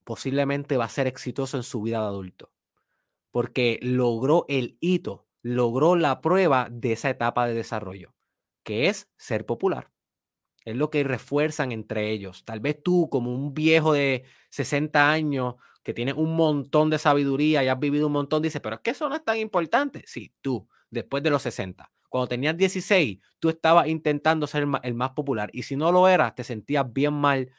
posiblemente 0.07 0.77
va 0.77 0.85
a 0.85 0.89
ser 0.89 1.05
exitoso 1.05 1.57
en 1.57 1.63
su 1.63 1.81
vida 1.81 1.99
de 1.99 2.07
adulto. 2.07 2.53
Porque 3.29 3.77
logró 3.81 4.45
el 4.47 4.77
hito, 4.79 5.27
logró 5.41 5.97
la 5.97 6.21
prueba 6.21 6.69
de 6.71 6.93
esa 6.93 7.09
etapa 7.09 7.45
de 7.45 7.53
desarrollo, 7.53 8.15
que 8.63 8.87
es 8.87 9.09
ser 9.17 9.45
popular. 9.45 9.91
Es 10.63 10.77
lo 10.77 10.89
que 10.91 11.03
refuerzan 11.03 11.73
entre 11.73 12.09
ellos. 12.11 12.45
Tal 12.45 12.61
vez 12.61 12.81
tú, 12.81 13.09
como 13.09 13.35
un 13.35 13.53
viejo 13.53 13.91
de 13.91 14.23
60 14.49 15.11
años, 15.11 15.55
que 15.83 15.93
tiene 15.93 16.13
un 16.13 16.37
montón 16.37 16.89
de 16.89 16.99
sabiduría 16.99 17.65
y 17.65 17.67
has 17.67 17.79
vivido 17.79 18.07
un 18.07 18.13
montón, 18.13 18.41
dices, 18.41 18.61
pero 18.61 18.75
es 18.75 18.81
que 18.81 18.91
eso 18.91 19.09
no 19.09 19.15
es 19.15 19.25
tan 19.25 19.37
importante. 19.37 20.03
Sí, 20.05 20.33
tú, 20.39 20.69
después 20.89 21.21
de 21.21 21.31
los 21.31 21.41
60. 21.41 21.91
Cuando 22.07 22.29
tenías 22.29 22.55
16, 22.55 23.19
tú 23.39 23.49
estabas 23.49 23.87
intentando 23.87 24.47
ser 24.47 24.65
el 24.83 24.93
más 24.93 25.09
popular. 25.09 25.49
Y 25.51 25.63
si 25.63 25.75
no 25.75 25.91
lo 25.91 26.07
eras, 26.07 26.33
te 26.33 26.45
sentías 26.45 26.85
bien 26.93 27.13
mal 27.13 27.51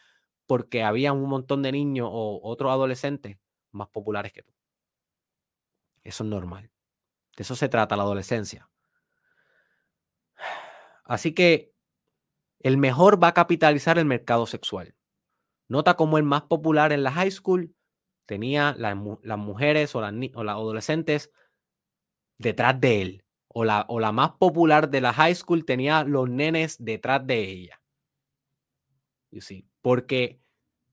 porque 0.49 0.83
había 0.83 1.13
un 1.13 1.29
montón 1.29 1.63
de 1.63 1.71
niños 1.71 2.09
o 2.11 2.41
otros 2.43 2.73
adolescentes 2.73 3.39
más 3.71 3.89
populares 3.89 4.33
que 4.33 4.43
tú. 4.43 4.53
Eso 6.03 6.25
es 6.25 6.31
normal. 6.31 6.73
De 7.37 7.43
eso 7.43 7.55
se 7.55 7.69
trata 7.69 7.97
la 7.97 8.03
adolescencia. 8.03 8.69
Así 11.05 11.35
que 11.35 11.75
el 12.61 12.79
mejor 12.79 13.23
va 13.23 13.29
a 13.29 13.35
capitalizar 13.35 13.99
el 13.99 14.07
mercado 14.07 14.47
sexual. 14.47 14.97
Nota 15.69 15.97
cómo 15.97 16.17
el 16.17 16.25
más 16.25 16.45
popular 16.45 16.93
en 16.93 17.03
la 17.03 17.13
high 17.13 17.31
school 17.31 17.77
tenía 18.25 18.75
las, 18.79 18.97
mujeres 18.97 19.95
o 19.95 20.01
las, 20.01 20.15
adolescentes 20.49 21.31
detrás 22.39 22.81
de 22.81 23.03
él. 23.03 23.25
O 23.49 23.65
la, 23.65 23.85
o 23.89 24.01
la 24.01 24.13
más 24.13 24.33
popular 24.33 24.89
de 24.89 25.03
la 25.03 25.13
high 25.13 25.35
school 25.35 25.67
tenía 25.67 26.05
los 26.05 26.27
nenes 26.31 26.83
detrás 26.83 27.27
de 27.27 27.39
ella. 27.39 27.83
You 29.31 29.41
Porque 29.89 30.39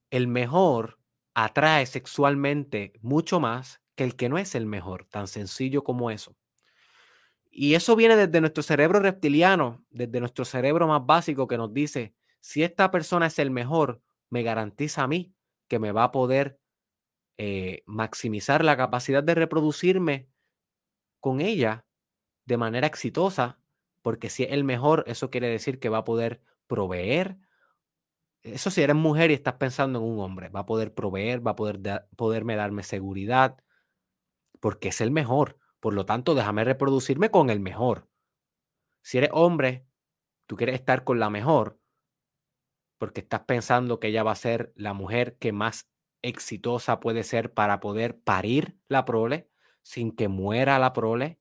el 0.09 0.25
mejor 0.29 0.99
atrae 1.33 1.85
sexualmente 1.85 2.93
mucho 3.01 3.41
más 3.41 3.81
que 3.93 4.05
el 4.05 4.15
que 4.15 4.29
no 4.29 4.37
es 4.37 4.55
el 4.55 4.65
mejor, 4.65 5.03
tan 5.03 5.27
sencillo 5.27 5.83
como 5.83 6.11
eso. 6.11 6.37
Y 7.51 7.73
eso 7.73 7.97
viene 7.97 8.15
desde 8.15 8.39
nuestro 8.39 8.63
cerebro 8.63 9.01
reptiliano, 9.01 9.83
desde 9.89 10.21
nuestro 10.21 10.45
cerebro 10.45 10.87
más 10.87 11.05
básico 11.05 11.45
que 11.45 11.57
nos 11.57 11.73
dice, 11.73 12.15
si 12.39 12.63
esta 12.63 12.89
persona 12.89 13.25
es 13.25 13.37
el 13.37 13.51
mejor, 13.51 14.01
me 14.29 14.43
garantiza 14.43 15.03
a 15.03 15.07
mí 15.07 15.35
que 15.67 15.77
me 15.77 15.91
va 15.91 16.05
a 16.05 16.11
poder 16.13 16.57
eh, 17.37 17.83
maximizar 17.87 18.63
la 18.63 18.77
capacidad 18.77 19.21
de 19.21 19.35
reproducirme 19.35 20.29
con 21.19 21.41
ella 21.41 21.85
de 22.45 22.55
manera 22.55 22.87
exitosa, 22.87 23.59
porque 24.01 24.29
si 24.29 24.43
es 24.43 24.53
el 24.53 24.63
mejor, 24.63 25.03
eso 25.05 25.29
quiere 25.29 25.49
decir 25.49 25.81
que 25.81 25.89
va 25.89 25.97
a 25.97 26.05
poder 26.05 26.41
proveer. 26.67 27.37
Eso 28.45 28.69
si 28.69 28.81
eres 28.81 28.95
mujer 28.95 29.31
y 29.31 29.33
estás 29.33 29.55
pensando 29.55 29.99
en 29.99 30.05
un 30.05 30.19
hombre, 30.19 30.49
va 30.49 30.61
a 30.61 30.65
poder 30.65 30.93
proveer, 30.93 31.45
va 31.45 31.51
a 31.51 31.55
poder 31.55 31.79
poderme 32.15 32.55
darme 32.55 32.83
seguridad, 32.83 33.57
porque 34.59 34.89
es 34.89 35.01
el 35.01 35.09
mejor. 35.09 35.57
Por 35.79 35.93
lo 35.93 36.05
tanto, 36.05 36.35
déjame 36.35 36.63
reproducirme 36.63 37.31
con 37.31 37.49
el 37.49 37.59
mejor. 37.59 38.07
Si 39.01 39.17
eres 39.17 39.31
hombre, 39.33 39.87
tú 40.47 40.55
quieres 40.55 40.75
estar 40.75 41.03
con 41.03 41.19
la 41.19 41.29
mejor 41.29 41.79
porque 42.97 43.21
estás 43.21 43.41
pensando 43.41 43.99
que 43.99 44.07
ella 44.07 44.23
va 44.23 44.31
a 44.31 44.35
ser 44.35 44.71
la 44.75 44.93
mujer 44.93 45.37
que 45.37 45.51
más 45.51 45.89
exitosa 46.21 46.99
puede 46.99 47.23
ser 47.23 47.53
para 47.53 47.79
poder 47.79 48.19
parir 48.19 48.79
la 48.87 49.05
prole 49.05 49.49
sin 49.81 50.11
que 50.11 50.27
muera 50.27 50.79
la 50.79 50.93
prole. 50.93 51.39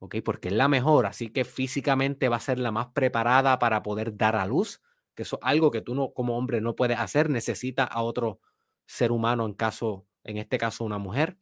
¿Ok? 0.00 0.16
Porque 0.24 0.48
es 0.48 0.54
la 0.54 0.66
mejor, 0.66 1.06
así 1.06 1.28
que 1.28 1.44
físicamente 1.44 2.28
va 2.28 2.36
a 2.36 2.40
ser 2.40 2.58
la 2.58 2.72
más 2.72 2.88
preparada 2.88 3.58
para 3.60 3.82
poder 3.82 4.16
dar 4.16 4.34
a 4.34 4.46
luz, 4.46 4.82
que 5.14 5.22
eso 5.24 5.36
es 5.36 5.42
algo 5.42 5.70
que 5.70 5.82
tú 5.82 5.94
no, 5.94 6.12
como 6.12 6.36
hombre 6.36 6.60
no 6.60 6.76
puedes 6.76 6.98
hacer, 6.98 7.30
necesita 7.30 7.84
a 7.84 8.02
otro 8.02 8.40
ser 8.86 9.12
humano 9.12 9.46
en 9.46 9.54
caso, 9.54 10.06
en 10.24 10.38
este 10.38 10.58
caso 10.58 10.84
una 10.84 10.98
mujer 10.98 11.38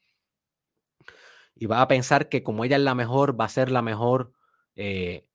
y 1.60 1.66
va 1.66 1.82
a 1.82 1.88
pensar 1.88 2.30
que 2.30 2.42
como 2.42 2.64
ella 2.64 2.76
es 2.76 2.82
la 2.82 2.94
mejor, 2.94 3.38
va 3.38 3.44
a 3.44 3.48
ser 3.50 3.70
la 3.70 3.82
mejor 3.82 4.32
eh, 4.76 5.26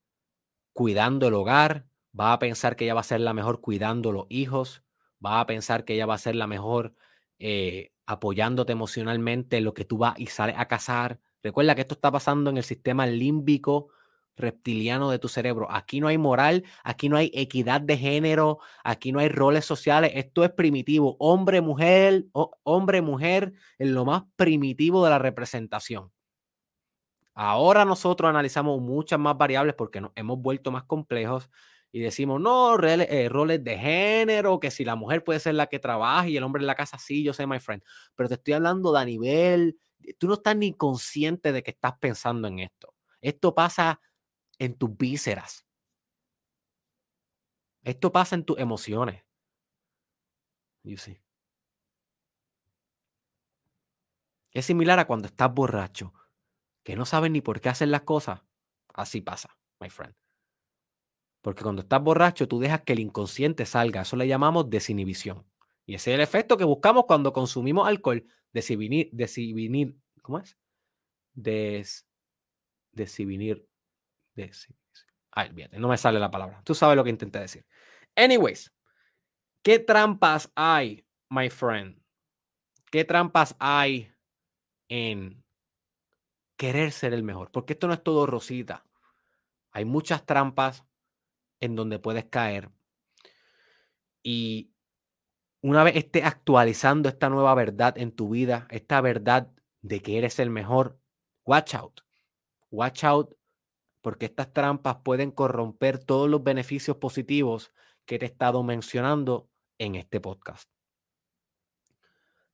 cuidando 0.73 1.27
el 1.27 1.36
hogar, 1.36 1.88
va 2.19 2.33
a 2.33 2.39
pensar 2.39 2.75
que 2.75 2.86
ella 2.86 2.95
va 2.95 3.01
a 3.01 3.03
ser 3.03 3.21
la 3.21 3.33
mejor 3.33 3.61
cuidando 3.61 4.11
los 4.11 4.25
hijos, 4.29 4.83
va 5.23 5.39
a 5.39 5.45
pensar 5.45 5.86
que 5.86 5.93
ella 5.93 6.07
va 6.07 6.15
a 6.15 6.17
ser 6.17 6.36
la 6.36 6.47
mejor 6.47 6.95
eh, 7.38 7.91
apoyándote 8.07 8.71
emocionalmente 8.71 9.57
en 9.57 9.65
lo 9.65 9.75
que 9.75 9.86
tú 9.86 9.99
vas 9.99 10.19
y 10.19 10.25
sales 10.27 10.55
a 10.57 10.67
cazar. 10.67 11.19
Recuerda 11.43 11.75
que 11.75 11.81
esto 11.81 11.93
está 11.93 12.11
pasando 12.11 12.49
en 12.49 12.57
el 12.57 12.63
sistema 12.63 13.05
límbico 13.05 13.89
reptiliano 14.36 15.09
de 15.09 15.19
tu 15.19 15.27
cerebro. 15.27 15.67
Aquí 15.71 15.99
no 15.99 16.07
hay 16.07 16.17
moral, 16.17 16.63
aquí 16.83 17.09
no 17.09 17.17
hay 17.17 17.31
equidad 17.33 17.81
de 17.81 17.97
género, 17.97 18.59
aquí 18.83 19.11
no 19.11 19.19
hay 19.19 19.29
roles 19.29 19.65
sociales. 19.65 20.11
Esto 20.15 20.43
es 20.43 20.51
primitivo. 20.51 21.15
Hombre, 21.19 21.61
mujer, 21.61 22.25
hombre, 22.63 23.01
mujer, 23.01 23.53
en 23.77 23.93
lo 23.93 24.05
más 24.05 24.23
primitivo 24.36 25.03
de 25.03 25.11
la 25.11 25.19
representación. 25.19 26.11
Ahora 27.33 27.83
nosotros 27.83 28.29
analizamos 28.29 28.81
muchas 28.81 29.19
más 29.19 29.38
variables 29.38 29.75
porque 29.75 29.99
nos 29.99 30.11
hemos 30.15 30.39
vuelto 30.39 30.71
más 30.71 30.83
complejos 30.86 31.49
y 31.91 31.99
decimos, 31.99 32.41
no, 32.41 32.77
eh, 32.83 33.29
roles 33.29 33.63
de 33.63 33.77
género, 33.77 34.59
que 34.59 34.71
si 34.71 34.83
la 34.83 34.95
mujer 34.95 35.23
puede 35.23 35.39
ser 35.39 35.55
la 35.55 35.67
que 35.67 35.79
trabaja 35.79 36.27
y 36.27 36.36
el 36.36 36.43
hombre 36.43 36.61
en 36.61 36.67
la 36.67 36.75
casa, 36.75 36.97
sí, 36.97 37.23
yo 37.23 37.33
sé, 37.33 37.47
my 37.47 37.59
friend. 37.59 37.83
Pero 38.15 38.29
te 38.29 38.36
estoy 38.36 38.53
hablando 38.53 38.91
de 38.91 38.99
a 38.99 39.05
nivel, 39.05 39.77
tú 40.17 40.27
no 40.27 40.33
estás 40.33 40.55
ni 40.55 40.73
consciente 40.73 41.51
de 41.51 41.63
que 41.63 41.71
estás 41.71 41.93
pensando 41.99 42.47
en 42.47 42.59
esto. 42.59 42.93
Esto 43.21 43.55
pasa 43.55 43.99
en 44.59 44.75
tus 44.75 44.95
vísceras. 44.97 45.65
Esto 47.83 48.11
pasa 48.11 48.35
en 48.35 48.43
tus 48.43 48.57
emociones. 48.57 49.23
You 50.83 50.97
see. 50.97 51.21
Es 54.51 54.65
similar 54.65 54.99
a 54.99 55.05
cuando 55.05 55.27
estás 55.27 55.53
borracho, 55.53 56.13
que 56.83 56.95
no 56.95 57.05
sabes 57.05 57.29
ni 57.29 57.41
por 57.41 57.59
qué 57.59 57.69
hacer 57.69 57.89
las 57.89 58.01
cosas. 58.01 58.41
Así 58.93 59.21
pasa, 59.21 59.57
my 59.79 59.89
friend. 59.89 60.15
Porque 61.41 61.61
cuando 61.61 61.81
estás 61.81 62.01
borracho, 62.01 62.47
tú 62.47 62.59
dejas 62.59 62.81
que 62.81 62.93
el 62.93 62.99
inconsciente 62.99 63.65
salga. 63.65 64.01
Eso 64.01 64.15
le 64.15 64.27
llamamos 64.27 64.69
desinhibición. 64.69 65.45
Y 65.85 65.95
ese 65.95 66.11
es 66.11 66.15
el 66.15 66.21
efecto 66.21 66.57
que 66.57 66.63
buscamos 66.63 67.05
cuando 67.05 67.33
consumimos 67.33 67.87
alcohol. 67.87 68.25
Desinhibir, 68.51 69.09
desinhibir 69.11 69.95
¿cómo 70.21 70.39
es? 70.39 70.57
Des, 71.33 72.07
desinhibir, 72.93 73.67
Ay, 75.31 75.51
no 75.73 75.88
me 75.88 75.97
sale 75.97 76.19
la 76.19 76.31
palabra. 76.31 76.61
Tú 76.63 76.73
sabes 76.73 76.95
lo 76.95 77.03
que 77.03 77.09
intenté 77.09 77.39
decir. 77.39 77.65
Anyways, 78.15 78.73
¿qué 79.61 79.79
trampas 79.79 80.51
hay, 80.55 81.05
my 81.29 81.49
friend? 81.49 82.01
¿Qué 82.91 83.03
trampas 83.03 83.55
hay 83.59 84.13
en 84.88 85.43
querer 86.57 86.91
ser 86.91 87.13
el 87.13 87.23
mejor? 87.23 87.51
Porque 87.51 87.73
esto 87.73 87.88
no 87.88 87.93
es 87.93 88.03
todo 88.03 88.25
rosita. 88.25 88.86
Hay 89.71 89.83
muchas 89.83 90.25
trampas 90.25 90.86
en 91.59 91.75
donde 91.75 91.99
puedes 91.99 92.25
caer. 92.25 92.69
Y 94.23 94.71
una 95.61 95.83
vez 95.83 95.97
estés 95.97 96.23
actualizando 96.23 97.09
esta 97.09 97.29
nueva 97.29 97.53
verdad 97.55 97.97
en 97.97 98.11
tu 98.11 98.29
vida, 98.29 98.67
esta 98.69 99.01
verdad 99.01 99.51
de 99.81 100.01
que 100.01 100.17
eres 100.17 100.39
el 100.39 100.49
mejor, 100.49 100.99
watch 101.43 101.75
out 101.75 102.05
watch 102.75 103.03
out, 103.03 103.33
porque 104.05 104.27
estas 104.27 104.53
trampas 104.53 104.97
pueden 104.97 105.31
corromper 105.31 105.97
todos 105.97 106.29
los 106.29 106.43
beneficios 106.43 106.97
positivos 106.97 107.73
que 108.05 108.19
te 108.19 108.25
he 108.25 108.27
estado 108.27 108.61
mencionando 108.61 109.49
en 109.79 109.95
este 109.95 110.21
podcast. 110.21 110.69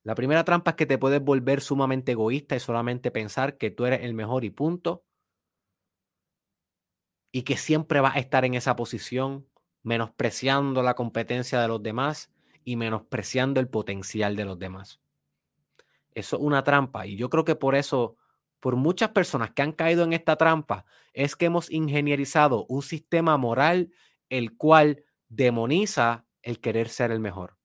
La 0.02 0.14
primera 0.14 0.44
trampa 0.44 0.70
es 0.70 0.76
que 0.78 0.86
te 0.86 0.96
puedes 0.96 1.22
volver 1.22 1.60
sumamente 1.60 2.12
egoísta 2.12 2.56
y 2.56 2.60
solamente 2.60 3.10
pensar 3.10 3.58
que 3.58 3.70
tú 3.70 3.84
eres 3.84 4.00
el 4.00 4.14
mejor 4.14 4.46
y 4.46 4.50
punto. 4.50 5.04
Y 7.32 7.42
que 7.42 7.58
siempre 7.58 8.00
vas 8.00 8.16
a 8.16 8.20
estar 8.20 8.46
en 8.46 8.54
esa 8.54 8.74
posición, 8.74 9.46
menospreciando 9.82 10.82
la 10.82 10.94
competencia 10.94 11.60
de 11.60 11.68
los 11.68 11.82
demás 11.82 12.32
y 12.64 12.76
menospreciando 12.76 13.60
el 13.60 13.68
potencial 13.68 14.36
de 14.36 14.46
los 14.46 14.58
demás. 14.58 15.02
Eso 16.14 16.36
es 16.36 16.42
una 16.42 16.64
trampa. 16.64 17.06
Y 17.06 17.18
yo 17.18 17.28
creo 17.28 17.44
que 17.44 17.56
por 17.56 17.74
eso, 17.74 18.16
por 18.62 18.76
muchas 18.76 19.10
personas 19.10 19.50
que 19.50 19.62
han 19.62 19.72
caído 19.72 20.04
en 20.04 20.12
esta 20.12 20.36
trampa, 20.36 20.86
es 21.12 21.34
que 21.34 21.46
hemos 21.46 21.68
ingenierizado 21.68 22.64
un 22.68 22.82
sistema 22.82 23.36
moral 23.36 23.92
el 24.28 24.56
cual 24.56 25.04
demoniza 25.28 26.26
el 26.42 26.60
querer 26.60 26.88
ser 26.88 27.10
el 27.10 27.18
mejor. 27.18 27.58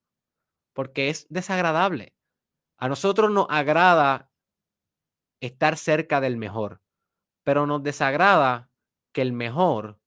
Porque 0.74 1.10
es 1.10 1.28
desagradable. 1.30 2.16
A 2.78 2.90
nosotros 2.90 3.30
nos 3.30 3.46
agrada 3.48 4.32
estar 5.40 5.78
cerca 5.78 6.20
del 6.20 6.36
mejor, 6.36 6.82
pero 7.44 7.68
nos 7.68 7.84
desagrada 7.84 8.72
que 9.12 9.22
el 9.22 9.34
mejor 9.34 10.00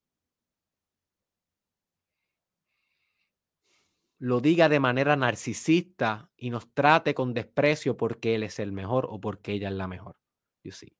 lo 4.19 4.41
diga 4.41 4.69
de 4.69 4.81
manera 4.81 5.15
narcisista 5.15 6.33
y 6.37 6.51
nos 6.51 6.75
trate 6.75 7.15
con 7.15 7.33
desprecio 7.33 7.97
porque 7.97 8.35
él 8.35 8.43
es 8.43 8.59
el 8.59 8.73
mejor 8.73 9.07
o 9.09 9.21
porque 9.21 9.53
ella 9.53 9.69
es 9.69 9.75
la 9.77 9.87
mejor. 9.87 10.20
You 10.65 10.73
see. 10.73 10.93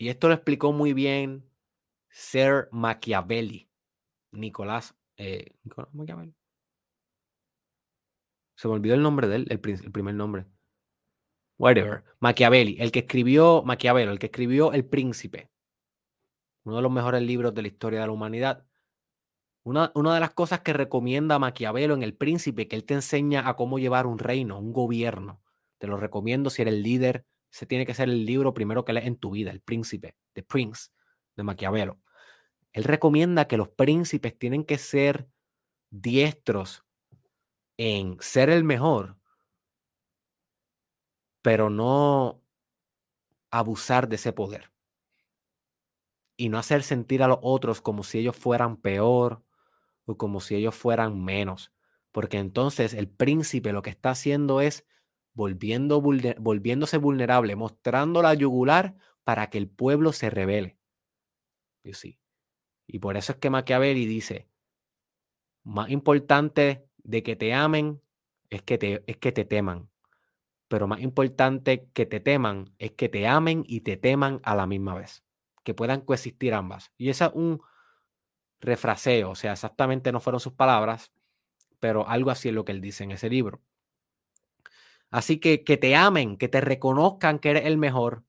Y 0.00 0.08
esto 0.08 0.28
lo 0.28 0.34
explicó 0.34 0.72
muy 0.72 0.94
bien 0.94 1.44
Sir 2.08 2.68
Machiavelli. 2.72 3.68
Nicolás, 4.32 4.96
eh, 5.18 5.56
Se 8.54 8.68
me 8.68 8.74
olvidó 8.74 8.94
el 8.94 9.02
nombre 9.02 9.28
de 9.28 9.36
él, 9.36 9.46
el, 9.50 9.60
primer 9.60 10.14
nombre. 10.14 10.46
Whatever. 11.58 12.04
Machiavelli, 12.20 12.76
el 12.80 12.92
que 12.92 13.00
escribió 13.00 13.62
Maquiavelo, 13.62 14.12
el 14.12 14.18
que 14.18 14.26
escribió 14.26 14.72
El 14.72 14.86
Príncipe. 14.86 15.50
Uno 16.64 16.76
de 16.76 16.82
los 16.82 16.92
mejores 16.92 17.20
libros 17.20 17.52
de 17.52 17.60
la 17.60 17.68
historia 17.68 18.00
de 18.00 18.06
la 18.06 18.12
humanidad. 18.12 18.66
Una, 19.62 19.92
una, 19.94 20.14
de 20.14 20.20
las 20.20 20.30
cosas 20.30 20.60
que 20.60 20.72
recomienda 20.72 21.38
Maquiavelo 21.38 21.94
en 21.94 22.02
El 22.02 22.14
Príncipe, 22.14 22.66
que 22.66 22.76
él 22.76 22.84
te 22.84 22.94
enseña 22.94 23.46
a 23.48 23.56
cómo 23.56 23.78
llevar 23.78 24.06
un 24.06 24.18
reino, 24.18 24.58
un 24.58 24.72
gobierno. 24.72 25.42
Te 25.78 25.86
lo 25.86 25.96
recomiendo 25.96 26.50
si 26.50 26.62
eres 26.62 26.74
el 26.74 26.82
líder. 26.82 27.26
Ese 27.52 27.66
tiene 27.66 27.84
que 27.84 27.94
ser 27.94 28.08
el 28.08 28.24
libro 28.24 28.54
primero 28.54 28.84
que 28.84 28.92
lees 28.92 29.06
en 29.06 29.16
tu 29.16 29.32
vida, 29.32 29.50
El 29.50 29.60
Príncipe, 29.60 30.16
The 30.32 30.42
Prince, 30.42 30.90
de 31.36 31.42
Maquiavelo. 31.42 31.98
Él 32.72 32.84
recomienda 32.84 33.48
que 33.48 33.56
los 33.56 33.68
príncipes 33.68 34.38
tienen 34.38 34.64
que 34.64 34.78
ser 34.78 35.28
diestros 35.90 36.84
en 37.76 38.16
ser 38.20 38.50
el 38.50 38.62
mejor, 38.62 39.16
pero 41.42 41.70
no 41.70 42.42
abusar 43.50 44.08
de 44.08 44.16
ese 44.16 44.32
poder. 44.32 44.70
Y 46.36 46.48
no 46.48 46.58
hacer 46.58 46.82
sentir 46.82 47.22
a 47.22 47.28
los 47.28 47.38
otros 47.42 47.80
como 47.80 48.02
si 48.02 48.18
ellos 48.18 48.36
fueran 48.36 48.76
peor 48.76 49.42
o 50.04 50.16
como 50.16 50.40
si 50.40 50.54
ellos 50.54 50.74
fueran 50.74 51.22
menos. 51.22 51.72
Porque 52.12 52.38
entonces 52.38 52.94
el 52.94 53.08
príncipe 53.08 53.72
lo 53.72 53.82
que 53.82 53.90
está 53.90 54.10
haciendo 54.10 54.60
es 54.60 54.86
volviendo 55.32 56.00
volviéndose 56.00 56.98
vulnerable, 56.98 57.56
mostrando 57.56 58.22
la 58.22 58.34
yugular 58.34 58.96
para 59.24 59.48
que 59.50 59.58
el 59.58 59.68
pueblo 59.68 60.12
se 60.12 60.30
revele. 60.30 60.78
Y 61.84 61.94
sí. 61.94 62.18
Y 62.86 62.98
por 62.98 63.16
eso 63.16 63.32
es 63.32 63.38
que 63.38 63.50
Machiavelli 63.50 64.06
dice, 64.06 64.48
más 65.62 65.90
importante 65.90 66.88
de 66.98 67.22
que 67.22 67.36
te 67.36 67.54
amen 67.54 68.02
es 68.50 68.62
que 68.62 68.78
te, 68.78 69.04
es 69.06 69.16
que 69.16 69.32
te 69.32 69.44
teman. 69.44 69.90
Pero 70.68 70.86
más 70.86 71.00
importante 71.00 71.88
que 71.92 72.06
te 72.06 72.20
teman 72.20 72.74
es 72.78 72.92
que 72.92 73.08
te 73.08 73.26
amen 73.26 73.64
y 73.66 73.80
te 73.80 73.96
teman 73.96 74.40
a 74.42 74.54
la 74.54 74.66
misma 74.66 74.94
vez. 74.94 75.24
Que 75.64 75.74
puedan 75.74 76.00
coexistir 76.00 76.54
ambas. 76.54 76.92
Y 76.96 77.10
ese 77.10 77.24
es 77.26 77.30
un 77.34 77.60
refraseo, 78.60 79.30
o 79.30 79.34
sea, 79.34 79.52
exactamente 79.52 80.12
no 80.12 80.20
fueron 80.20 80.40
sus 80.40 80.52
palabras, 80.52 81.12
pero 81.78 82.08
algo 82.08 82.30
así 82.30 82.48
es 82.48 82.54
lo 82.54 82.64
que 82.64 82.72
él 82.72 82.80
dice 82.80 83.04
en 83.04 83.12
ese 83.12 83.30
libro. 83.30 83.62
Así 85.10 85.38
que 85.38 85.64
que 85.64 85.76
te 85.76 85.96
amen, 85.96 86.36
que 86.36 86.48
te 86.48 86.60
reconozcan 86.60 87.38
que 87.38 87.50
eres 87.50 87.66
el 87.66 87.78
mejor, 87.78 88.24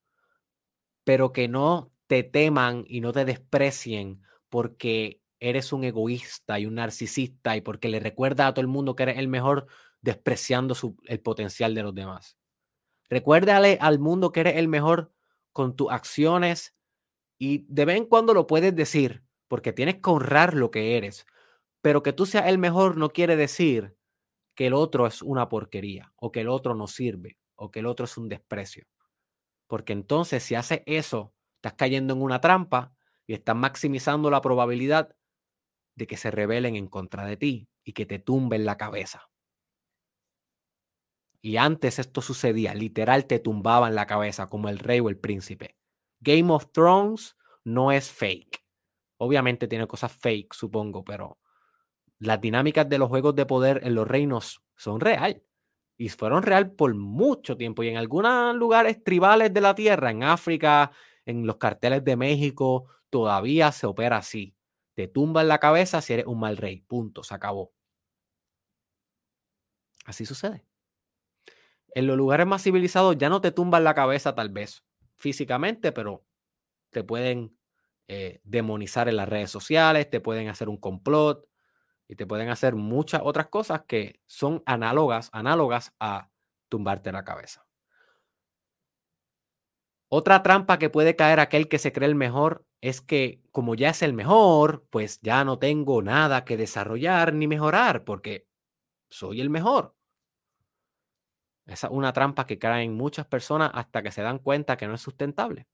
pero 1.03 1.31
que 1.31 1.47
no 1.47 1.91
te 2.07 2.23
teman 2.23 2.85
y 2.87 3.01
no 3.01 3.11
te 3.11 3.25
desprecien 3.25 4.21
porque 4.49 5.21
eres 5.39 5.73
un 5.73 5.83
egoísta 5.83 6.59
y 6.59 6.65
un 6.65 6.75
narcisista 6.75 7.55
y 7.57 7.61
porque 7.61 7.89
le 7.89 7.99
recuerda 7.99 8.47
a 8.47 8.53
todo 8.53 8.61
el 8.61 8.67
mundo 8.67 8.95
que 8.95 9.03
eres 9.03 9.17
el 9.17 9.27
mejor 9.27 9.67
despreciando 10.01 10.75
el 11.05 11.19
potencial 11.19 11.75
de 11.75 11.83
los 11.83 11.93
demás. 11.93 12.37
Recuérdale 13.09 13.77
al 13.81 13.99
mundo 13.99 14.31
que 14.31 14.41
eres 14.41 14.57
el 14.57 14.67
mejor 14.67 15.11
con 15.51 15.75
tus 15.75 15.91
acciones 15.91 16.75
y 17.37 17.65
de 17.67 17.85
vez 17.85 17.97
en 17.97 18.05
cuando 18.05 18.33
lo 18.33 18.47
puedes 18.47 18.75
decir 18.75 19.23
porque 19.51 19.73
tienes 19.73 19.95
que 19.95 20.09
honrar 20.09 20.53
lo 20.53 20.71
que 20.71 20.95
eres. 20.95 21.27
Pero 21.81 22.03
que 22.03 22.13
tú 22.13 22.25
seas 22.25 22.47
el 22.47 22.57
mejor 22.57 22.95
no 22.95 23.09
quiere 23.09 23.35
decir 23.35 23.97
que 24.55 24.67
el 24.67 24.73
otro 24.73 25.05
es 25.05 25.21
una 25.21 25.49
porquería 25.49 26.13
o 26.15 26.31
que 26.31 26.39
el 26.39 26.47
otro 26.47 26.73
no 26.73 26.87
sirve 26.87 27.37
o 27.55 27.69
que 27.69 27.79
el 27.79 27.85
otro 27.85 28.05
es 28.05 28.17
un 28.17 28.29
desprecio. 28.29 28.87
Porque 29.67 29.91
entonces 29.91 30.41
si 30.41 30.55
haces 30.55 30.83
eso, 30.85 31.33
estás 31.55 31.73
cayendo 31.73 32.13
en 32.13 32.21
una 32.21 32.39
trampa 32.39 32.95
y 33.27 33.33
están 33.33 33.57
maximizando 33.57 34.31
la 34.31 34.39
probabilidad 34.39 35.17
de 35.97 36.07
que 36.07 36.15
se 36.15 36.31
rebelen 36.31 36.77
en 36.77 36.87
contra 36.87 37.25
de 37.25 37.35
ti 37.35 37.67
y 37.83 37.91
que 37.91 38.05
te 38.05 38.19
tumben 38.19 38.63
la 38.63 38.77
cabeza. 38.77 39.31
Y 41.41 41.57
antes 41.57 41.99
esto 41.99 42.21
sucedía, 42.21 42.73
literal 42.73 43.25
te 43.25 43.39
tumbaban 43.39 43.95
la 43.95 44.07
cabeza 44.07 44.47
como 44.47 44.69
el 44.69 44.79
rey 44.79 45.01
o 45.01 45.09
el 45.09 45.17
príncipe. 45.17 45.75
Game 46.21 46.53
of 46.53 46.71
Thrones 46.71 47.35
no 47.65 47.91
es 47.91 48.09
fake. 48.09 48.60
Obviamente 49.23 49.67
tiene 49.67 49.85
cosas 49.85 50.11
fake, 50.11 50.51
supongo, 50.51 51.03
pero 51.03 51.37
las 52.17 52.41
dinámicas 52.41 52.89
de 52.89 52.97
los 52.97 53.07
juegos 53.07 53.35
de 53.35 53.45
poder 53.45 53.79
en 53.83 53.93
los 53.93 54.07
reinos 54.07 54.63
son 54.75 54.99
real. 54.99 55.43
Y 55.95 56.09
fueron 56.09 56.41
real 56.41 56.71
por 56.71 56.95
mucho 56.95 57.55
tiempo. 57.55 57.83
Y 57.83 57.89
en 57.89 57.97
algunos 57.97 58.55
lugares 58.55 59.03
tribales 59.03 59.53
de 59.53 59.61
la 59.61 59.75
tierra, 59.75 60.09
en 60.09 60.23
África, 60.23 60.91
en 61.23 61.45
los 61.45 61.57
carteles 61.57 62.03
de 62.03 62.15
México, 62.15 62.87
todavía 63.11 63.71
se 63.71 63.85
opera 63.85 64.17
así. 64.17 64.55
Te 64.95 65.07
tumba 65.07 65.41
en 65.41 65.49
la 65.49 65.59
cabeza 65.59 66.01
si 66.01 66.13
eres 66.13 66.25
un 66.25 66.39
mal 66.39 66.57
rey. 66.57 66.81
Punto, 66.81 67.23
se 67.23 67.35
acabó. 67.35 67.71
Así 70.05 70.25
sucede. 70.25 70.65
En 71.93 72.07
los 72.07 72.17
lugares 72.17 72.47
más 72.47 72.63
civilizados 72.63 73.15
ya 73.19 73.29
no 73.29 73.39
te 73.39 73.51
tumban 73.51 73.83
la 73.83 73.93
cabeza 73.93 74.33
tal 74.33 74.49
vez 74.49 74.83
físicamente, 75.17 75.91
pero 75.91 76.25
te 76.89 77.03
pueden 77.03 77.55
eh, 78.13 78.41
demonizar 78.43 79.07
en 79.07 79.15
las 79.15 79.29
redes 79.29 79.49
sociales, 79.49 80.09
te 80.09 80.19
pueden 80.19 80.49
hacer 80.49 80.67
un 80.67 80.75
complot 80.75 81.47
y 82.09 82.17
te 82.17 82.27
pueden 82.27 82.49
hacer 82.49 82.75
muchas 82.75 83.21
otras 83.23 83.47
cosas 83.47 83.83
que 83.87 84.19
son 84.27 84.63
análogas, 84.65 85.29
análogas 85.31 85.93
a 85.97 86.29
tumbarte 86.67 87.13
la 87.13 87.23
cabeza. 87.23 87.65
Otra 90.09 90.43
trampa 90.43 90.77
que 90.77 90.89
puede 90.89 91.15
caer 91.15 91.39
aquel 91.39 91.69
que 91.69 91.79
se 91.79 91.93
cree 91.93 92.09
el 92.09 92.15
mejor 92.15 92.65
es 92.81 92.99
que 92.99 93.41
como 93.53 93.75
ya 93.75 93.91
es 93.91 94.01
el 94.01 94.11
mejor, 94.11 94.85
pues 94.89 95.21
ya 95.21 95.45
no 95.45 95.57
tengo 95.57 96.01
nada 96.01 96.43
que 96.43 96.57
desarrollar 96.57 97.33
ni 97.33 97.47
mejorar 97.47 98.03
porque 98.03 98.45
soy 99.09 99.39
el 99.39 99.49
mejor. 99.49 99.95
Esa 101.65 101.87
es 101.87 101.93
una 101.93 102.11
trampa 102.11 102.45
que 102.45 102.59
caen 102.59 102.93
muchas 102.93 103.25
personas 103.25 103.71
hasta 103.73 104.03
que 104.03 104.11
se 104.11 104.21
dan 104.21 104.39
cuenta 104.39 104.75
que 104.75 104.87
no 104.87 104.95
es 104.95 105.01
sustentable. 105.01 105.65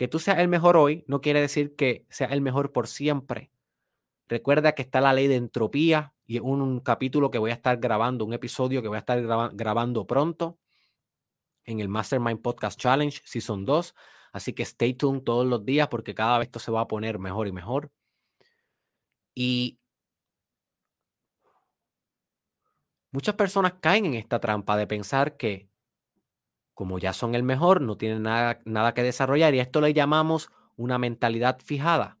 Que 0.00 0.08
tú 0.08 0.18
seas 0.18 0.38
el 0.38 0.48
mejor 0.48 0.78
hoy 0.78 1.04
no 1.08 1.20
quiere 1.20 1.42
decir 1.42 1.76
que 1.76 2.06
seas 2.08 2.32
el 2.32 2.40
mejor 2.40 2.72
por 2.72 2.88
siempre. 2.88 3.52
Recuerda 4.28 4.72
que 4.72 4.80
está 4.80 5.02
la 5.02 5.12
ley 5.12 5.26
de 5.26 5.36
entropía 5.36 6.14
y 6.26 6.38
un, 6.38 6.62
un 6.62 6.80
capítulo 6.80 7.30
que 7.30 7.36
voy 7.36 7.50
a 7.50 7.52
estar 7.52 7.76
grabando, 7.76 8.24
un 8.24 8.32
episodio 8.32 8.80
que 8.80 8.88
voy 8.88 8.96
a 8.96 9.00
estar 9.00 9.20
grabando 9.52 10.06
pronto 10.06 10.58
en 11.64 11.80
el 11.80 11.90
Mastermind 11.90 12.40
Podcast 12.40 12.80
Challenge 12.80 13.20
Season 13.26 13.66
2. 13.66 13.94
Así 14.32 14.54
que 14.54 14.62
stay 14.62 14.94
tuned 14.94 15.20
todos 15.20 15.46
los 15.46 15.66
días 15.66 15.88
porque 15.88 16.14
cada 16.14 16.38
vez 16.38 16.46
esto 16.46 16.60
se 16.60 16.70
va 16.70 16.80
a 16.80 16.88
poner 16.88 17.18
mejor 17.18 17.46
y 17.46 17.52
mejor. 17.52 17.92
Y 19.34 19.78
muchas 23.10 23.34
personas 23.34 23.74
caen 23.82 24.06
en 24.06 24.14
esta 24.14 24.40
trampa 24.40 24.78
de 24.78 24.86
pensar 24.86 25.36
que 25.36 25.69
como 26.80 26.98
ya 26.98 27.12
son 27.12 27.34
el 27.34 27.42
mejor, 27.42 27.82
no 27.82 27.98
tienen 27.98 28.22
nada, 28.22 28.62
nada 28.64 28.94
que 28.94 29.02
desarrollar. 29.02 29.54
Y 29.54 29.60
esto 29.60 29.82
le 29.82 29.92
llamamos 29.92 30.48
una 30.76 30.96
mentalidad 30.96 31.58
fijada. 31.62 32.16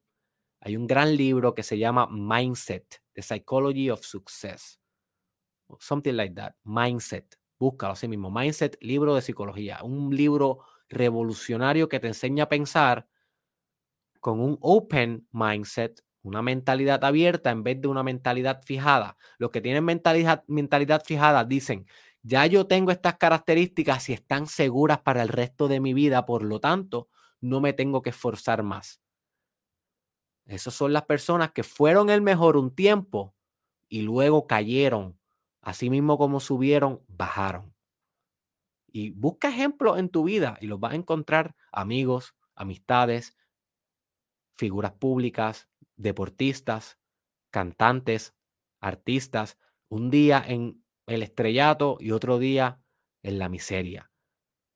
Hay 0.60 0.76
un 0.76 0.86
gran 0.86 1.16
libro 1.16 1.54
que 1.54 1.62
se 1.62 1.78
llama 1.78 2.06
Mindset, 2.10 3.02
The 3.14 3.22
Psychology 3.22 3.88
of 3.88 4.04
Success. 4.04 4.78
something 5.78 6.12
like 6.12 6.34
that. 6.34 6.56
Mindset. 6.62 7.38
Búscalo 7.58 7.94
así 7.94 8.06
mismo. 8.06 8.30
Mindset, 8.30 8.76
libro 8.82 9.14
de 9.14 9.22
psicología. 9.22 9.78
Un 9.82 10.14
libro 10.14 10.58
revolucionario 10.90 11.88
que 11.88 11.98
te 11.98 12.08
enseña 12.08 12.44
a 12.44 12.48
pensar 12.50 13.08
con 14.20 14.40
un 14.40 14.58
open 14.60 15.26
mindset, 15.32 16.04
una 16.20 16.42
mentalidad 16.42 17.02
abierta 17.02 17.50
en 17.50 17.62
vez 17.62 17.80
de 17.80 17.88
una 17.88 18.02
mentalidad 18.02 18.60
fijada. 18.62 19.16
Los 19.38 19.52
que 19.52 19.62
tienen 19.62 19.86
mentalidad, 19.86 20.44
mentalidad 20.48 21.02
fijada 21.02 21.44
dicen, 21.44 21.86
ya 22.22 22.46
yo 22.46 22.66
tengo 22.66 22.90
estas 22.90 23.16
características 23.16 24.08
y 24.08 24.12
están 24.12 24.46
seguras 24.46 25.00
para 25.00 25.22
el 25.22 25.28
resto 25.28 25.68
de 25.68 25.80
mi 25.80 25.94
vida, 25.94 26.26
por 26.26 26.42
lo 26.42 26.60
tanto, 26.60 27.08
no 27.40 27.60
me 27.60 27.72
tengo 27.72 28.02
que 28.02 28.10
esforzar 28.10 28.62
más. 28.62 29.00
Esas 30.46 30.74
son 30.74 30.92
las 30.92 31.04
personas 31.04 31.52
que 31.52 31.62
fueron 31.62 32.10
el 32.10 32.22
mejor 32.22 32.56
un 32.56 32.74
tiempo 32.74 33.34
y 33.88 34.02
luego 34.02 34.46
cayeron. 34.46 35.18
Así 35.60 35.90
mismo 35.90 36.18
como 36.18 36.40
subieron, 36.40 37.04
bajaron. 37.06 37.74
Y 38.86 39.10
busca 39.10 39.48
ejemplos 39.48 39.98
en 39.98 40.08
tu 40.08 40.24
vida 40.24 40.58
y 40.60 40.66
los 40.66 40.80
vas 40.80 40.92
a 40.92 40.96
encontrar 40.96 41.54
amigos, 41.70 42.34
amistades, 42.54 43.36
figuras 44.56 44.92
públicas, 44.92 45.68
deportistas, 45.96 46.98
cantantes, 47.50 48.34
artistas, 48.80 49.58
un 49.88 50.10
día 50.10 50.42
en 50.44 50.79
el 51.14 51.22
estrellato 51.22 51.96
y 52.00 52.12
otro 52.12 52.38
día 52.38 52.80
en 53.22 53.38
la 53.38 53.48
miseria, 53.48 54.10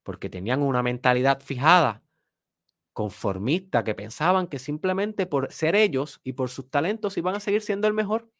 porque 0.02 0.30
tenían 0.30 0.62
una 0.62 0.82
mentalidad 0.82 1.40
fijada, 1.40 2.02
conformista, 2.92 3.84
que 3.84 3.94
pensaban 3.94 4.46
que 4.46 4.58
simplemente 4.58 5.26
por 5.26 5.52
ser 5.52 5.74
ellos 5.76 6.20
y 6.24 6.34
por 6.34 6.50
sus 6.50 6.70
talentos 6.70 7.16
iban 7.18 7.34
a 7.34 7.40
seguir 7.40 7.62
siendo 7.62 7.88
el 7.88 7.94
mejor 7.94 8.30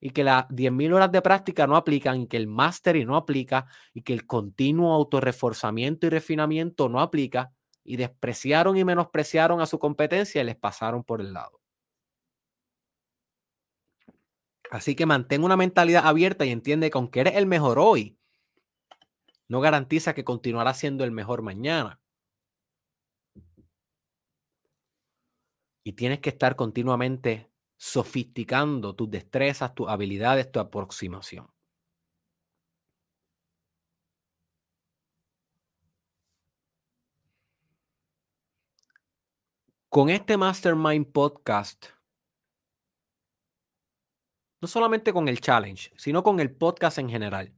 y 0.00 0.10
que 0.10 0.24
las 0.24 0.46
10.000 0.48 0.92
horas 0.94 1.12
de 1.12 1.22
práctica 1.22 1.66
no 1.66 1.76
aplican 1.76 2.20
y 2.22 2.26
que 2.28 2.36
el 2.36 2.46
máster 2.46 3.04
no 3.06 3.16
aplica 3.16 3.66
y 3.94 4.02
que 4.02 4.12
el 4.12 4.26
continuo 4.26 4.92
autorreforzamiento 4.94 6.06
y 6.06 6.10
refinamiento 6.10 6.88
no 6.88 7.00
aplica 7.00 7.52
y 7.84 7.96
despreciaron 7.96 8.76
y 8.76 8.84
menospreciaron 8.84 9.60
a 9.60 9.66
su 9.66 9.78
competencia 9.78 10.42
y 10.42 10.44
les 10.44 10.56
pasaron 10.56 11.04
por 11.04 11.20
el 11.20 11.32
lado. 11.32 11.60
Así 14.70 14.94
que 14.96 15.06
mantén 15.06 15.44
una 15.44 15.56
mentalidad 15.56 16.06
abierta 16.06 16.44
y 16.44 16.50
entiende 16.50 16.90
que 16.90 16.98
aunque 16.98 17.20
eres 17.20 17.36
el 17.36 17.46
mejor 17.46 17.78
hoy, 17.78 18.18
no 19.48 19.60
garantiza 19.60 20.14
que 20.14 20.24
continuarás 20.24 20.78
siendo 20.78 21.04
el 21.04 21.12
mejor 21.12 21.42
mañana. 21.42 22.00
Y 25.84 25.92
tienes 25.92 26.20
que 26.20 26.30
estar 26.30 26.56
continuamente 26.56 27.48
sofisticando 27.76 28.94
tus 28.96 29.10
destrezas, 29.10 29.74
tus 29.74 29.88
habilidades, 29.88 30.50
tu 30.50 30.58
aproximación. 30.58 31.48
Con 39.88 40.10
este 40.10 40.36
Mastermind 40.36 41.06
Podcast, 41.12 41.95
no 44.66 44.68
solamente 44.68 45.12
con 45.12 45.28
el 45.28 45.40
challenge, 45.40 45.92
sino 45.96 46.24
con 46.24 46.40
el 46.40 46.50
podcast 46.50 46.98
en 46.98 47.08
general. 47.08 47.54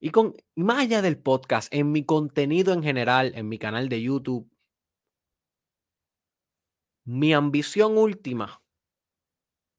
Y 0.00 0.08
con 0.08 0.34
más 0.56 0.78
allá 0.78 1.02
del 1.02 1.18
podcast, 1.18 1.68
en 1.74 1.92
mi 1.92 2.02
contenido 2.02 2.72
en 2.72 2.82
general, 2.82 3.32
en 3.34 3.46
mi 3.46 3.58
canal 3.58 3.90
de 3.90 4.00
YouTube, 4.00 4.50
mi 7.04 7.34
ambición 7.34 7.98
última, 7.98 8.62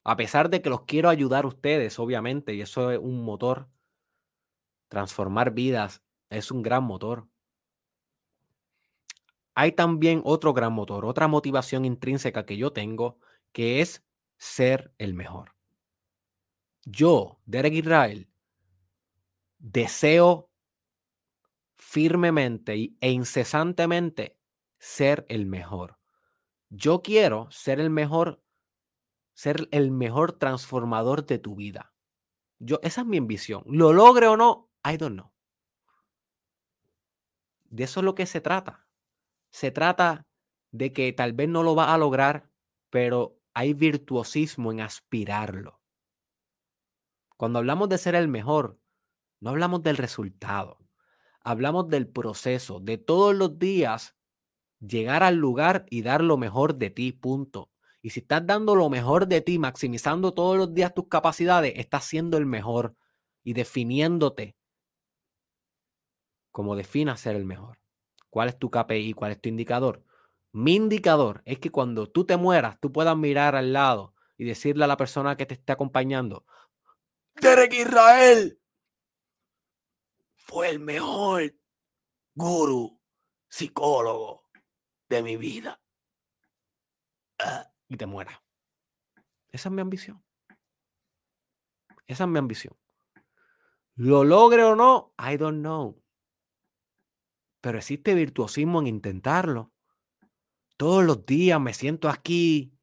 a 0.04 0.16
pesar 0.18 0.52
de 0.52 0.62
que 0.62 0.70
los 0.70 0.84
quiero 0.84 1.10
ayudar 1.10 1.46
a 1.46 1.48
ustedes, 1.48 1.98
obviamente, 1.98 2.54
y 2.54 2.62
eso 2.62 2.92
es 2.92 3.00
un 3.00 3.24
motor, 3.24 3.68
transformar 4.88 5.50
vidas 5.50 6.04
es 6.30 6.52
un 6.52 6.62
gran 6.62 6.84
motor. 6.84 7.28
Hay 9.56 9.72
también 9.72 10.22
otro 10.26 10.54
gran 10.54 10.74
motor, 10.74 11.06
otra 11.06 11.28
motivación 11.28 11.86
intrínseca 11.86 12.46
que 12.46 12.56
yo 12.56 12.72
tengo, 12.72 13.18
que 13.52 13.82
es 13.82 14.04
ser 14.38 14.94
el 15.00 15.16
mejor. 15.16 15.56
Yo, 16.84 17.40
Derek 17.46 17.74
Israel, 17.74 18.30
deseo 19.60 20.50
firmemente 21.76 22.96
e 23.00 23.12
incesantemente 23.12 24.40
ser 24.80 25.26
el 25.30 25.46
mejor. 25.46 26.00
Yo 26.70 27.02
quiero 27.02 27.52
ser 27.52 27.80
el 27.80 27.90
mejor, 27.90 28.44
ser 29.34 29.68
el 29.72 29.92
mejor 29.92 30.34
transformador 30.34 31.26
de 31.26 31.38
tu 31.38 31.56
vida. 31.56 31.94
Yo, 32.60 32.80
esa 32.82 33.02
es 33.02 33.08
mi 33.08 33.18
ambición. 33.18 33.64
Lo 33.66 33.94
logre 33.94 34.28
o 34.28 34.38
no, 34.38 34.70
I 34.84 34.98
don't 34.98 35.16
know. 35.16 35.32
De 37.66 37.84
eso 37.84 38.00
es 38.00 38.04
lo 38.06 38.16
que 38.16 38.26
se 38.26 38.42
trata. 38.42 38.88
Se 39.50 39.72
trata 39.72 40.26
de 40.72 40.94
que 40.94 41.12
tal 41.14 41.34
vez 41.34 41.50
no 41.50 41.64
lo 41.64 41.76
va 41.76 41.94
a 41.94 41.98
lograr, 41.98 42.50
pero 42.90 43.38
hay 43.54 43.74
virtuosismo 43.74 44.72
en 44.72 44.82
aspirarlo. 44.82 45.81
Cuando 47.42 47.58
hablamos 47.58 47.90
de 47.90 47.98
ser 47.98 48.14
el 48.14 48.28
mejor, 48.28 48.78
no 49.40 49.50
hablamos 49.50 49.82
del 49.82 49.98
resultado. 49.98 50.78
Hablamos 51.44 51.90
del 51.90 52.08
proceso, 52.08 52.80
de 52.80 53.00
todos 53.00 53.34
los 53.34 53.58
días 53.58 54.16
llegar 54.80 55.24
al 55.24 55.38
lugar 55.38 55.88
y 55.90 56.04
dar 56.04 56.22
lo 56.22 56.38
mejor 56.38 56.76
de 56.76 56.92
ti, 56.92 57.14
punto. 57.14 57.72
Y 58.04 58.12
si 58.12 58.20
estás 58.20 58.46
dando 58.46 58.76
lo 58.76 58.92
mejor 58.92 59.28
de 59.28 59.42
ti, 59.42 59.58
maximizando 59.58 60.36
todos 60.36 60.56
los 60.56 60.72
días 60.76 60.94
tus 60.94 61.08
capacidades, 61.08 61.74
estás 61.78 62.04
siendo 62.04 62.38
el 62.38 62.46
mejor 62.46 62.96
y 63.44 63.54
definiéndote 63.54 64.56
como 66.52 66.76
definas 66.76 67.22
ser 67.22 67.36
el 67.36 67.46
mejor. 67.46 67.80
¿Cuál 68.30 68.50
es 68.50 68.60
tu 68.60 68.70
KPI? 68.70 69.14
¿Cuál 69.14 69.32
es 69.32 69.42
tu 69.42 69.50
indicador? 69.50 70.04
Mi 70.52 70.76
indicador 70.76 71.42
es 71.46 71.58
que 71.58 71.72
cuando 71.72 72.08
tú 72.08 72.24
te 72.24 72.38
mueras, 72.38 72.80
tú 72.80 72.92
puedas 72.92 73.18
mirar 73.18 73.56
al 73.56 73.74
lado 73.74 74.14
y 74.38 74.46
decirle 74.46 74.84
a 74.84 74.88
la 74.88 74.98
persona 74.98 75.38
que 75.38 75.48
te 75.48 75.56
esté 75.56 75.72
acompañando, 75.72 76.46
Derek 77.36 77.74
Israel 77.74 78.60
fue 80.36 80.70
el 80.70 80.80
mejor 80.80 81.56
guru, 82.36 83.00
psicólogo 83.48 84.48
de 85.10 85.24
mi 85.24 85.38
vida. 85.38 85.82
Ah, 87.40 87.72
y 87.88 87.98
te 87.98 88.06
muera. 88.06 88.44
Esa 89.50 89.70
es 89.70 89.74
mi 89.74 89.82
ambición. 89.82 90.24
Esa 92.06 92.24
es 92.26 92.30
mi 92.30 92.40
ambición. 92.40 92.78
Lo 93.96 94.24
logre 94.24 94.64
o 94.64 94.76
no, 94.76 95.14
I 95.18 95.38
don't 95.38 95.60
know. 95.60 96.04
Pero 97.62 97.78
existe 97.78 98.14
virtuosismo 98.16 98.80
en 98.82 98.88
intentarlo. 98.88 99.72
Todos 100.78 101.04
los 101.04 101.26
días 101.26 101.60
me 101.62 101.74
siento 101.74 102.10
aquí. 102.10 102.78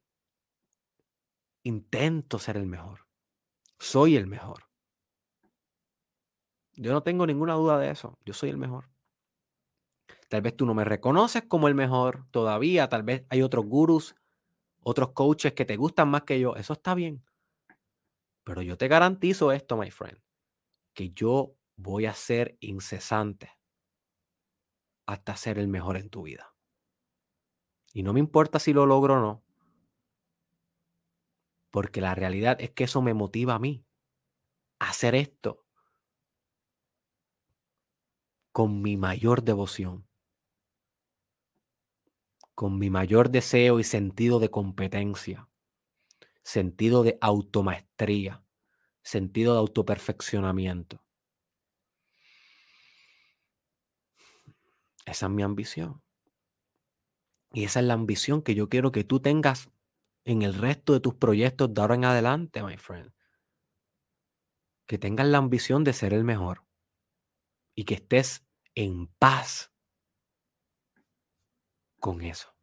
Intento 1.65 2.39
ser 2.39 2.57
el 2.57 2.67
mejor 2.67 3.08
soy 3.79 4.17
el 4.17 4.27
mejor. 4.27 4.65
Yo 6.75 6.93
no 6.93 7.03
tengo 7.03 7.27
ninguna 7.27 7.55
duda 7.55 7.79
de 7.79 7.91
eso. 7.91 8.19
Yo 8.25 8.35
soy 8.35 8.51
el 8.51 8.57
mejor. 8.57 8.89
Tal 10.29 10.43
vez 10.43 10.57
tú 10.57 10.67
no 10.67 10.75
me 10.75 10.85
reconoces 10.85 11.43
como 11.45 11.69
el 11.69 11.75
mejor 11.75 12.27
todavía. 12.31 12.89
Tal 12.89 13.03
vez 13.03 13.25
hay 13.31 13.43
otros 13.43 13.67
gurus, 13.67 14.15
otros 14.83 15.13
coaches 15.13 15.55
que 15.55 15.65
te 15.65 15.77
gustan 15.77 16.09
más 16.09 16.23
que 16.23 16.39
yo. 16.39 16.55
Eso 16.57 16.75
está 16.75 16.95
bien. 16.95 17.25
Pero 18.45 18.63
yo 18.63 18.77
te 18.79 18.89
garantizo 18.89 19.53
esto, 19.53 19.77
my 19.77 19.91
friend, 19.91 20.19
que 20.95 21.11
yo 21.11 21.55
voy 21.77 22.07
a 22.07 22.15
ser 22.15 22.57
incesante 22.61 23.51
hasta 25.07 25.37
ser 25.37 25.59
el 25.59 25.69
mejor 25.69 25.97
en 25.97 26.11
tu 26.11 26.23
vida. 26.23 26.55
Y 27.93 28.03
no 28.03 28.13
me 28.13 28.21
importa 28.21 28.59
si 28.59 28.73
lo 28.73 28.87
logro 28.87 29.15
o 29.15 29.21
no. 29.21 29.43
Porque 31.79 32.01
la 32.01 32.17
realidad 32.17 32.61
es 32.61 32.73
que 32.73 32.83
eso 32.83 33.03
me 33.03 33.15
motiva 33.15 33.55
a 33.55 33.61
mí 33.61 33.87
a 34.81 34.91
hacer 34.91 35.15
esto 35.15 35.65
con 38.51 38.83
mi 38.83 38.97
mayor 38.97 39.45
devoción, 39.45 40.05
con 42.57 42.81
mi 42.81 42.91
mayor 42.91 43.31
deseo 43.31 43.79
y 43.79 43.85
sentido 43.85 44.41
de 44.41 44.51
competencia, 44.51 45.49
sentido 46.43 47.05
de 47.05 47.17
automaestría, 47.21 48.43
sentido 49.05 49.53
de 49.53 49.61
autoperfeccionamiento. 49.61 51.05
Esa 55.07 55.27
es 55.27 55.31
mi 55.33 55.45
ambición. 55.45 56.03
Y 57.53 57.63
esa 57.63 57.79
es 57.79 57.87
la 57.87 57.95
ambición 57.95 58.43
que 58.43 58.57
yo 58.57 58.69
quiero 58.69 58.91
que 58.91 59.05
tú 59.05 59.21
tengas 59.21 59.71
en 60.29 60.43
el 60.43 60.53
resto 60.53 60.93
de 60.93 61.01
tus 61.01 61.15
proyectos 61.15 61.73
de 61.73 61.81
ahora 61.81 61.95
en 61.95 62.05
adelante, 62.05 62.63
my 62.63 62.77
friend. 62.77 63.11
Que 64.87 64.99
tengas 64.99 65.27
la 65.27 65.39
ambición 65.39 65.85
de 65.85 65.95
ser 65.95 66.13
el 66.13 66.23
mejor 66.23 66.67
y 67.75 67.85
que 67.85 67.95
estés 67.95 68.45
en 68.75 69.07
paz 69.19 69.73
con 71.99 72.21
eso. 72.21 72.55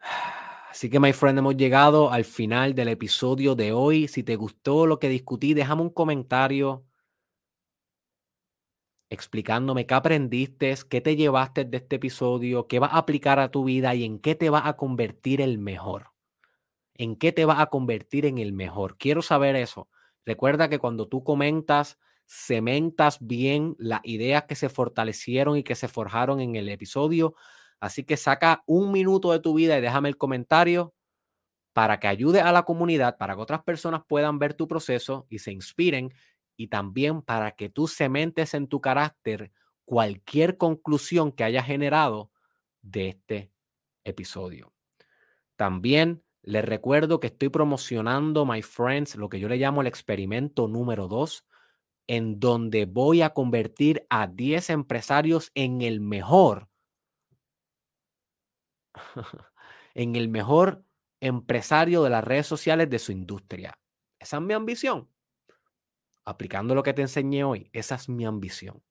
Así 0.70 0.90
que, 0.90 1.00
my 1.00 1.14
friend, 1.14 1.38
hemos 1.38 1.56
llegado 1.56 2.12
al 2.12 2.26
final 2.26 2.74
del 2.74 2.88
episodio 2.88 3.54
de 3.54 3.72
hoy. 3.72 4.08
Si 4.08 4.24
te 4.24 4.36
gustó 4.36 4.86
lo 4.86 4.98
que 4.98 5.08
discutí, 5.08 5.54
déjame 5.54 5.80
un 5.80 5.90
comentario 5.90 6.84
explicándome 9.16 9.86
qué 9.86 9.94
aprendiste, 9.94 10.74
qué 10.88 11.00
te 11.00 11.16
llevaste 11.16 11.64
de 11.64 11.78
este 11.78 11.96
episodio, 11.96 12.68
qué 12.68 12.78
vas 12.78 12.92
a 12.92 12.98
aplicar 12.98 13.40
a 13.40 13.50
tu 13.50 13.64
vida 13.64 13.94
y 13.94 14.04
en 14.04 14.20
qué 14.20 14.34
te 14.36 14.50
vas 14.50 14.66
a 14.66 14.76
convertir 14.76 15.40
el 15.40 15.58
mejor. 15.58 16.12
¿En 16.94 17.16
qué 17.16 17.32
te 17.32 17.44
vas 17.44 17.60
a 17.60 17.66
convertir 17.66 18.26
en 18.26 18.38
el 18.38 18.52
mejor? 18.52 18.96
Quiero 18.96 19.22
saber 19.22 19.56
eso. 19.56 19.88
Recuerda 20.24 20.68
que 20.68 20.78
cuando 20.78 21.08
tú 21.08 21.24
comentas, 21.24 21.98
cementas 22.26 23.18
bien 23.20 23.76
las 23.78 24.00
ideas 24.04 24.44
que 24.44 24.54
se 24.54 24.68
fortalecieron 24.68 25.56
y 25.56 25.62
que 25.62 25.74
se 25.74 25.88
forjaron 25.88 26.40
en 26.40 26.56
el 26.56 26.68
episodio. 26.68 27.34
Así 27.80 28.04
que 28.04 28.16
saca 28.16 28.62
un 28.66 28.92
minuto 28.92 29.32
de 29.32 29.40
tu 29.40 29.54
vida 29.54 29.78
y 29.78 29.80
déjame 29.80 30.08
el 30.08 30.16
comentario 30.16 30.94
para 31.72 32.00
que 32.00 32.08
ayude 32.08 32.40
a 32.40 32.52
la 32.52 32.64
comunidad, 32.64 33.18
para 33.18 33.34
que 33.34 33.42
otras 33.42 33.62
personas 33.62 34.02
puedan 34.08 34.38
ver 34.38 34.54
tu 34.54 34.66
proceso 34.66 35.26
y 35.28 35.40
se 35.40 35.52
inspiren 35.52 36.12
y 36.56 36.68
también 36.68 37.22
para 37.22 37.52
que 37.52 37.68
tú 37.68 37.88
cementes 37.88 38.54
en 38.54 38.68
tu 38.68 38.80
carácter 38.80 39.52
cualquier 39.84 40.56
conclusión 40.56 41.32
que 41.32 41.44
haya 41.44 41.62
generado 41.62 42.30
de 42.82 43.08
este 43.08 43.52
episodio. 44.04 44.72
También 45.56 46.22
les 46.42 46.64
recuerdo 46.64 47.18
que 47.20 47.28
estoy 47.28 47.48
promocionando, 47.48 48.46
my 48.46 48.62
friends, 48.62 49.16
lo 49.16 49.28
que 49.28 49.40
yo 49.40 49.48
le 49.48 49.56
llamo 49.56 49.80
el 49.80 49.86
experimento 49.88 50.68
número 50.68 51.08
2, 51.08 51.44
en 52.06 52.38
donde 52.38 52.86
voy 52.86 53.22
a 53.22 53.30
convertir 53.30 54.06
a 54.10 54.28
10 54.28 54.70
empresarios 54.70 55.50
en 55.54 55.82
el 55.82 56.00
mejor, 56.00 56.68
en 59.94 60.16
el 60.16 60.28
mejor 60.28 60.84
empresario 61.20 62.02
de 62.02 62.10
las 62.10 62.24
redes 62.24 62.46
sociales 62.46 62.88
de 62.90 62.98
su 62.98 63.12
industria. 63.12 63.78
Esa 64.20 64.36
es 64.36 64.42
mi 64.42 64.54
ambición. 64.54 65.08
Aplicando 66.26 66.74
lo 66.74 66.82
que 66.82 66.92
te 66.92 67.02
enseñé 67.02 67.44
hoy, 67.44 67.70
esa 67.72 67.94
es 67.94 68.08
mi 68.08 68.26
ambición. 68.26 68.82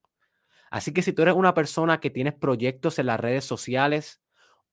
Así 0.71 0.93
que 0.93 1.03
si 1.03 1.13
tú 1.13 1.21
eres 1.21 1.35
una 1.35 1.53
persona 1.53 1.99
que 1.99 2.09
tienes 2.09 2.33
proyectos 2.33 2.97
en 2.97 3.05
las 3.05 3.19
redes 3.19 3.45
sociales, 3.45 4.21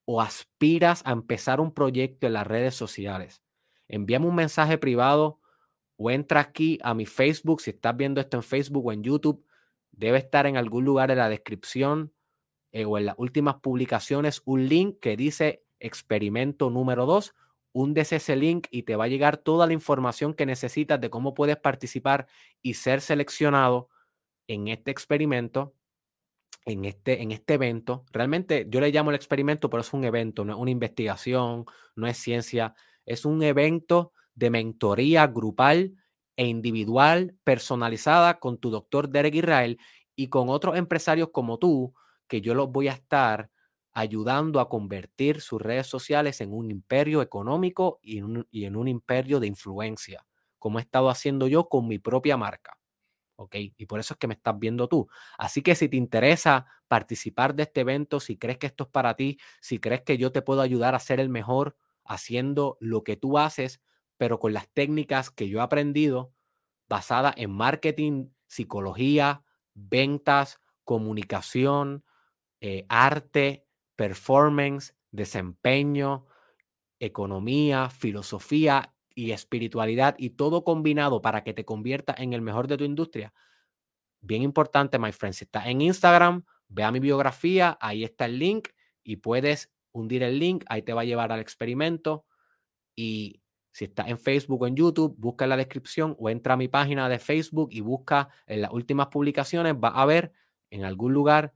o 0.04 0.20
aspiras 0.20 1.02
a 1.04 1.12
empezar 1.12 1.60
un 1.60 1.72
proyecto 1.72 2.26
en 2.26 2.32
las 2.32 2.46
redes 2.46 2.74
sociales, 2.74 3.42
envíame 3.88 4.26
un 4.26 4.34
mensaje 4.34 4.78
privado 4.78 5.40
o 5.96 6.10
entra 6.10 6.40
aquí 6.40 6.78
a 6.82 6.94
mi 6.94 7.06
Facebook. 7.06 7.60
Si 7.60 7.70
estás 7.70 7.96
viendo 7.96 8.20
esto 8.20 8.36
en 8.36 8.42
Facebook 8.42 8.86
o 8.86 8.92
en 8.92 9.02
YouTube, 9.02 9.44
debe 9.92 10.18
estar 10.18 10.46
en 10.46 10.56
algún 10.56 10.84
lugar 10.84 11.10
en 11.10 11.18
la 11.18 11.28
descripción 11.28 12.12
eh, 12.72 12.84
o 12.84 12.98
en 12.98 13.06
las 13.06 13.14
últimas 13.18 13.56
publicaciones 13.56 14.42
un 14.44 14.66
link 14.68 14.98
que 15.00 15.16
dice 15.16 15.64
experimento 15.78 16.70
número 16.70 17.06
2. 17.06 17.34
Hundes 17.72 18.12
ese 18.12 18.36
link 18.36 18.66
y 18.70 18.82
te 18.82 18.96
va 18.96 19.04
a 19.04 19.08
llegar 19.08 19.38
toda 19.38 19.66
la 19.66 19.72
información 19.72 20.34
que 20.34 20.46
necesitas 20.46 21.00
de 21.00 21.10
cómo 21.10 21.34
puedes 21.34 21.56
participar 21.56 22.26
y 22.62 22.74
ser 22.74 23.00
seleccionado 23.00 23.88
en 24.46 24.68
este 24.68 24.90
experimento 24.90 25.74
en 26.64 26.84
este, 26.84 27.22
en 27.22 27.32
este 27.32 27.54
evento. 27.54 28.04
Realmente 28.12 28.66
yo 28.68 28.80
le 28.80 28.90
llamo 28.90 29.10
el 29.10 29.16
experimento, 29.16 29.70
pero 29.70 29.80
es 29.80 29.92
un 29.92 30.04
evento, 30.04 30.44
no 30.44 30.52
es 30.52 30.58
una 30.58 30.70
investigación, 30.70 31.66
no 31.96 32.06
es 32.06 32.16
ciencia, 32.16 32.74
es 33.04 33.24
un 33.24 33.42
evento 33.42 34.12
de 34.34 34.50
mentoría 34.50 35.26
grupal 35.26 35.94
e 36.36 36.46
individual 36.46 37.36
personalizada 37.44 38.38
con 38.38 38.58
tu 38.58 38.70
doctor 38.70 39.08
Derek 39.08 39.34
Israel 39.34 39.78
y 40.16 40.28
con 40.28 40.48
otros 40.48 40.76
empresarios 40.76 41.30
como 41.32 41.58
tú, 41.58 41.94
que 42.28 42.40
yo 42.40 42.54
los 42.54 42.70
voy 42.70 42.88
a 42.88 42.92
estar 42.92 43.50
ayudando 43.92 44.60
a 44.60 44.68
convertir 44.68 45.40
sus 45.40 45.60
redes 45.60 45.86
sociales 45.86 46.40
en 46.40 46.52
un 46.52 46.70
imperio 46.70 47.22
económico 47.22 47.98
y 48.02 48.18
en 48.18 48.76
un 48.76 48.88
imperio 48.88 49.40
de 49.40 49.46
influencia, 49.46 50.26
como 50.58 50.78
he 50.78 50.82
estado 50.82 51.10
haciendo 51.10 51.48
yo 51.48 51.68
con 51.68 51.88
mi 51.88 51.98
propia 51.98 52.36
marca. 52.36 52.78
¿ok? 53.36 53.56
Y 53.76 53.86
por 53.86 54.00
eso 54.00 54.14
es 54.14 54.18
que 54.18 54.28
me 54.28 54.34
estás 54.34 54.58
viendo 54.58 54.88
tú. 54.88 55.08
Así 55.38 55.62
que 55.62 55.74
si 55.74 55.88
te 55.88 55.96
interesa 55.96 56.66
participar 56.88 57.54
de 57.54 57.64
este 57.64 57.80
evento, 57.82 58.20
si 58.20 58.36
crees 58.36 58.58
que 58.58 58.66
esto 58.66 58.84
es 58.84 58.90
para 58.90 59.14
ti, 59.14 59.38
si 59.60 59.78
crees 59.78 60.02
que 60.02 60.18
yo 60.18 60.32
te 60.32 60.42
puedo 60.42 60.60
ayudar 60.60 60.94
a 60.94 60.98
ser 61.00 61.20
el 61.20 61.28
mejor 61.28 61.76
haciendo 62.04 62.76
lo 62.80 63.02
que 63.04 63.16
tú 63.16 63.38
haces, 63.38 63.80
pero 64.16 64.38
con 64.38 64.52
las 64.52 64.68
técnicas 64.68 65.30
que 65.30 65.48
yo 65.48 65.58
he 65.58 65.62
aprendido, 65.62 66.32
basadas 66.88 67.34
en 67.36 67.50
marketing, 67.50 68.28
psicología, 68.46 69.44
ventas, 69.74 70.60
comunicación, 70.84 72.04
eh, 72.60 72.84
arte, 72.88 73.66
performance, 73.96 74.94
desempeño, 75.10 76.26
economía, 76.98 77.90
filosofía 77.90 78.94
y 79.14 79.32
espiritualidad 79.32 80.14
y 80.18 80.30
todo 80.30 80.64
combinado 80.64 81.20
para 81.20 81.44
que 81.44 81.54
te 81.54 81.64
conviertas 81.64 82.18
en 82.20 82.32
el 82.32 82.40
mejor 82.40 82.68
de 82.68 82.76
tu 82.76 82.84
industria. 82.84 83.32
Bien 84.20 84.42
importante, 84.42 84.98
my 84.98 85.12
friend. 85.12 85.34
Si 85.34 85.44
estás 85.44 85.66
en 85.66 85.80
Instagram, 85.80 86.44
ve 86.68 86.84
a 86.84 86.92
mi 86.92 87.00
biografía, 87.00 87.76
ahí 87.80 88.04
está 88.04 88.26
el 88.26 88.38
link 88.38 88.68
y 89.02 89.16
puedes 89.16 89.70
hundir 89.92 90.22
el 90.22 90.38
link, 90.38 90.64
ahí 90.68 90.82
te 90.82 90.92
va 90.92 91.02
a 91.02 91.04
llevar 91.04 91.32
al 91.32 91.40
experimento. 91.40 92.24
Y 92.94 93.42
si 93.72 93.86
estás 93.86 94.08
en 94.08 94.18
Facebook 94.18 94.62
o 94.62 94.66
en 94.66 94.76
YouTube, 94.76 95.14
busca 95.18 95.44
en 95.44 95.50
la 95.50 95.56
descripción 95.56 96.14
o 96.18 96.30
entra 96.30 96.54
a 96.54 96.56
mi 96.56 96.68
página 96.68 97.08
de 97.08 97.18
Facebook 97.18 97.70
y 97.72 97.80
busca 97.80 98.28
en 98.46 98.62
las 98.62 98.72
últimas 98.72 99.08
publicaciones, 99.08 99.74
va 99.74 99.88
a 99.88 100.06
ver 100.06 100.32
en 100.70 100.84
algún 100.84 101.12
lugar 101.12 101.54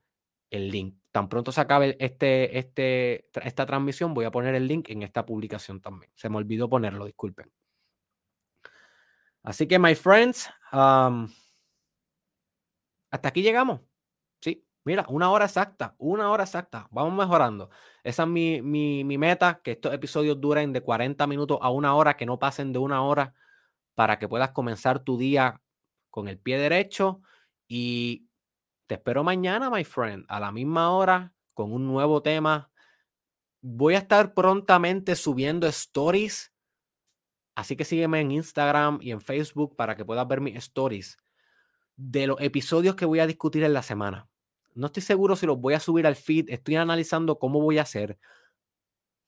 el 0.51 0.70
link. 0.70 0.97
Tan 1.17 1.31
pronto 1.31 1.51
se 1.51 1.62
acabe 1.62 1.97
este, 1.99 2.59
este, 2.59 3.31
esta 3.43 3.64
transmisión, 3.64 4.12
voy 4.12 4.27
a 4.27 4.31
poner 4.31 4.55
el 4.55 4.69
link 4.69 4.91
en 4.91 5.03
esta 5.03 5.25
publicación 5.25 5.81
también. 5.81 6.12
Se 6.14 6.29
me 6.29 6.37
olvidó 6.37 6.69
ponerlo, 6.69 7.07
disculpen. 7.07 7.51
Así 9.43 9.67
que, 9.67 9.79
my 9.79 9.95
friends, 9.95 10.51
hasta 10.71 11.29
aquí 13.23 13.41
llegamos. 13.41 13.81
Sí, 14.43 14.62
mira, 14.85 15.07
una 15.09 15.31
hora 15.31 15.47
exacta, 15.47 15.95
una 15.97 16.31
hora 16.31 16.45
exacta. 16.45 16.87
Vamos 16.91 17.14
mejorando. 17.14 17.71
Esa 18.05 18.25
es 18.25 18.29
mi, 18.29 18.61
mi, 18.61 19.03
mi 19.03 19.17
meta, 19.17 19.62
que 19.64 19.71
estos 19.71 19.95
episodios 19.95 20.39
duren 20.39 20.75
de 20.75 20.83
40 20.83 21.27
minutos 21.27 21.59
a 21.62 21.71
una 21.71 21.95
hora, 21.95 22.19
que 22.19 22.27
no 22.27 22.39
pasen 22.39 22.75
de 22.75 22.79
una 22.79 23.03
hora, 23.03 23.33
para 23.95 24.19
que 24.19 24.29
puedas 24.29 24.51
comenzar 24.51 24.99
tu 25.03 25.17
día 25.17 25.62
con 26.11 26.29
el 26.29 26.39
pie 26.39 26.59
derecho 26.59 27.23
y 27.67 28.26
te 28.87 28.95
espero 28.95 29.24
mañana, 29.24 29.70
my 29.70 29.84
friend, 29.84 30.24
a 30.28 30.41
la 30.41 30.53
misma 30.53 30.91
hora, 30.93 31.34
con 31.55 31.72
un 31.72 31.87
nuevo 31.87 32.22
tema. 32.22 32.70
Voy 33.61 33.95
a 33.95 33.99
estar 33.99 34.34
prontamente 34.34 35.16
subiendo 35.16 35.66
stories. 35.66 36.53
Así 37.55 37.76
que 37.76 37.84
sígueme 37.84 38.20
en 38.20 38.30
Instagram 38.30 38.99
y 39.01 39.11
en 39.11 39.20
Facebook 39.20 39.76
para 39.76 39.97
que 39.97 40.05
puedas 40.05 40.28
ver 40.28 40.41
mis 40.41 40.57
stories 40.57 41.16
de 41.97 42.26
los 42.26 42.41
episodios 42.41 42.95
que 42.95 43.07
voy 43.07 43.20
a 43.20 43.26
discutir 43.26 43.64
en 43.64 43.72
la 43.72 43.82
semana. 43.82 44.28
No 44.74 44.87
estoy 44.87 45.03
seguro 45.03 45.37
si 45.37 45.47
los 45.47 45.59
voy 45.59 45.74
a 45.74 45.80
subir 45.80 46.07
al 46.07 46.16
feed. 46.16 46.51
Estoy 46.51 46.76
analizando 46.76 47.39
cómo 47.39 47.61
voy 47.61 47.78
a 47.78 47.82
hacer. 47.82 48.18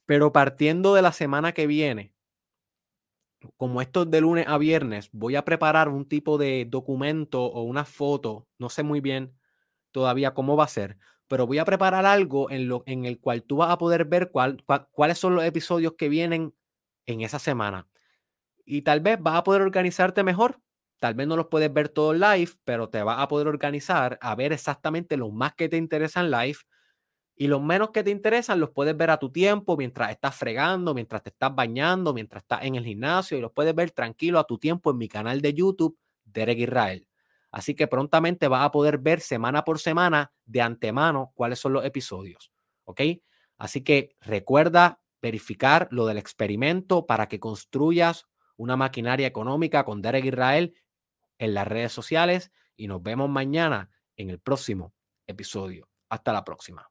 Pero 0.05 0.33
partiendo 0.33 0.95
de 0.95 1.03
la 1.03 1.13
semana 1.13 1.53
que 1.53 1.67
viene, 1.67 2.15
como 3.57 3.81
esto 3.81 4.03
es 4.03 4.11
de 4.11 4.21
lunes 4.21 4.47
a 4.47 4.59
viernes, 4.59 5.09
voy 5.13 5.37
a 5.37 5.45
preparar 5.45 5.89
un 5.89 6.07
tipo 6.07 6.39
de 6.39 6.67
documento 6.69 7.45
o 7.45 7.63
una 7.63 7.85
foto, 7.85 8.47
no 8.59 8.69
sé 8.69 8.83
muy 8.83 9.01
bien, 9.01 9.38
todavía 9.93 10.35
cómo 10.35 10.57
va 10.57 10.65
a 10.65 10.69
ser, 10.69 10.99
pero 11.29 11.47
voy 11.47 11.59
a 11.59 11.65
preparar 11.65 12.07
algo 12.07 12.51
en, 12.51 12.69
lo, 12.69 12.83
en 12.87 13.05
el 13.07 13.21
cual 13.21 13.43
tú 13.43 13.57
vas 13.59 13.71
a 13.71 13.79
poder 13.79 14.05
ver 14.07 14.31
cuál, 14.31 14.65
cuáles 14.93 15.19
son 15.19 15.35
los 15.35 15.45
episodios 15.45 15.95
que 15.99 16.09
vienen 16.09 16.55
en 17.07 17.21
esa 17.23 17.39
semana. 17.39 17.89
Y 18.65 18.83
tal 18.83 19.01
vez 19.01 19.19
vas 19.21 19.37
a 19.37 19.45
poder 19.45 19.63
organizarte 19.63 20.23
mejor. 20.23 20.61
Tal 21.01 21.15
vez 21.15 21.27
no 21.29 21.37
los 21.37 21.47
puedes 21.49 21.73
ver 21.73 21.89
todos 21.91 22.17
live, 22.17 22.53
pero 22.65 22.89
te 22.91 23.03
vas 23.03 23.21
a 23.21 23.29
poder 23.29 23.49
organizar 23.49 24.19
a 24.21 24.35
ver 24.35 24.53
exactamente 24.53 25.17
los 25.17 25.33
más 25.33 25.55
que 25.55 25.69
te 25.69 25.77
interesan 25.77 26.31
live 26.31 26.59
y 27.37 27.49
los 27.49 27.63
menos 27.63 27.91
que 27.91 28.05
te 28.05 28.11
interesan 28.11 28.61
los 28.61 28.71
puedes 28.71 28.97
ver 28.97 29.11
a 29.11 29.19
tu 29.19 29.33
tiempo 29.33 29.77
mientras 29.77 30.11
estás 30.11 30.37
fregando, 30.37 30.95
mientras 30.95 31.23
te 31.23 31.31
estás 31.31 31.55
bañando, 31.55 32.15
mientras 32.15 32.45
estás 32.45 32.65
en 32.65 32.75
el 32.77 32.85
gimnasio 32.85 33.39
y 33.39 33.43
los 33.43 33.53
puedes 33.53 33.75
ver 33.75 33.93
tranquilo 33.93 34.39
a 34.41 34.45
tu 34.47 34.59
tiempo 34.59 34.91
en 34.93 34.99
mi 34.99 35.09
canal 35.09 35.41
de 35.43 35.55
YouTube, 35.55 35.99
Derek 36.25 36.61
Israel. 36.61 37.08
Así 37.51 37.75
que 37.75 37.87
prontamente 37.87 38.49
vas 38.49 38.65
a 38.65 38.71
poder 38.71 38.99
ver 38.99 39.21
semana 39.21 39.65
por 39.65 39.79
semana 39.79 40.33
de 40.45 40.61
antemano 40.61 41.33
cuáles 41.35 41.59
son 41.59 41.73
los 41.73 41.85
episodios. 41.85 42.53
¿Ok? 42.85 43.01
Así 43.57 43.83
que 43.83 44.17
recuerda 44.21 45.01
verificar 45.21 45.89
lo 45.91 46.07
del 46.07 46.19
experimento 46.19 47.07
para 47.07 47.29
que 47.29 47.41
construyas 47.41 48.27
una 48.57 48.77
maquinaria 48.77 49.27
económica 49.27 49.85
con 49.85 50.03
Derek 50.03 50.27
Israel 50.27 50.75
en 51.39 51.55
las 51.55 51.67
redes 51.67 51.93
sociales 51.93 52.53
y 52.77 52.87
nos 52.87 53.03
vemos 53.03 53.29
mañana 53.29 53.91
en 54.17 54.31
el 54.31 54.41
próximo 54.41 54.95
episodio. 55.27 55.89
Hasta 56.09 56.33
la 56.33 56.45
próxima. 56.45 56.91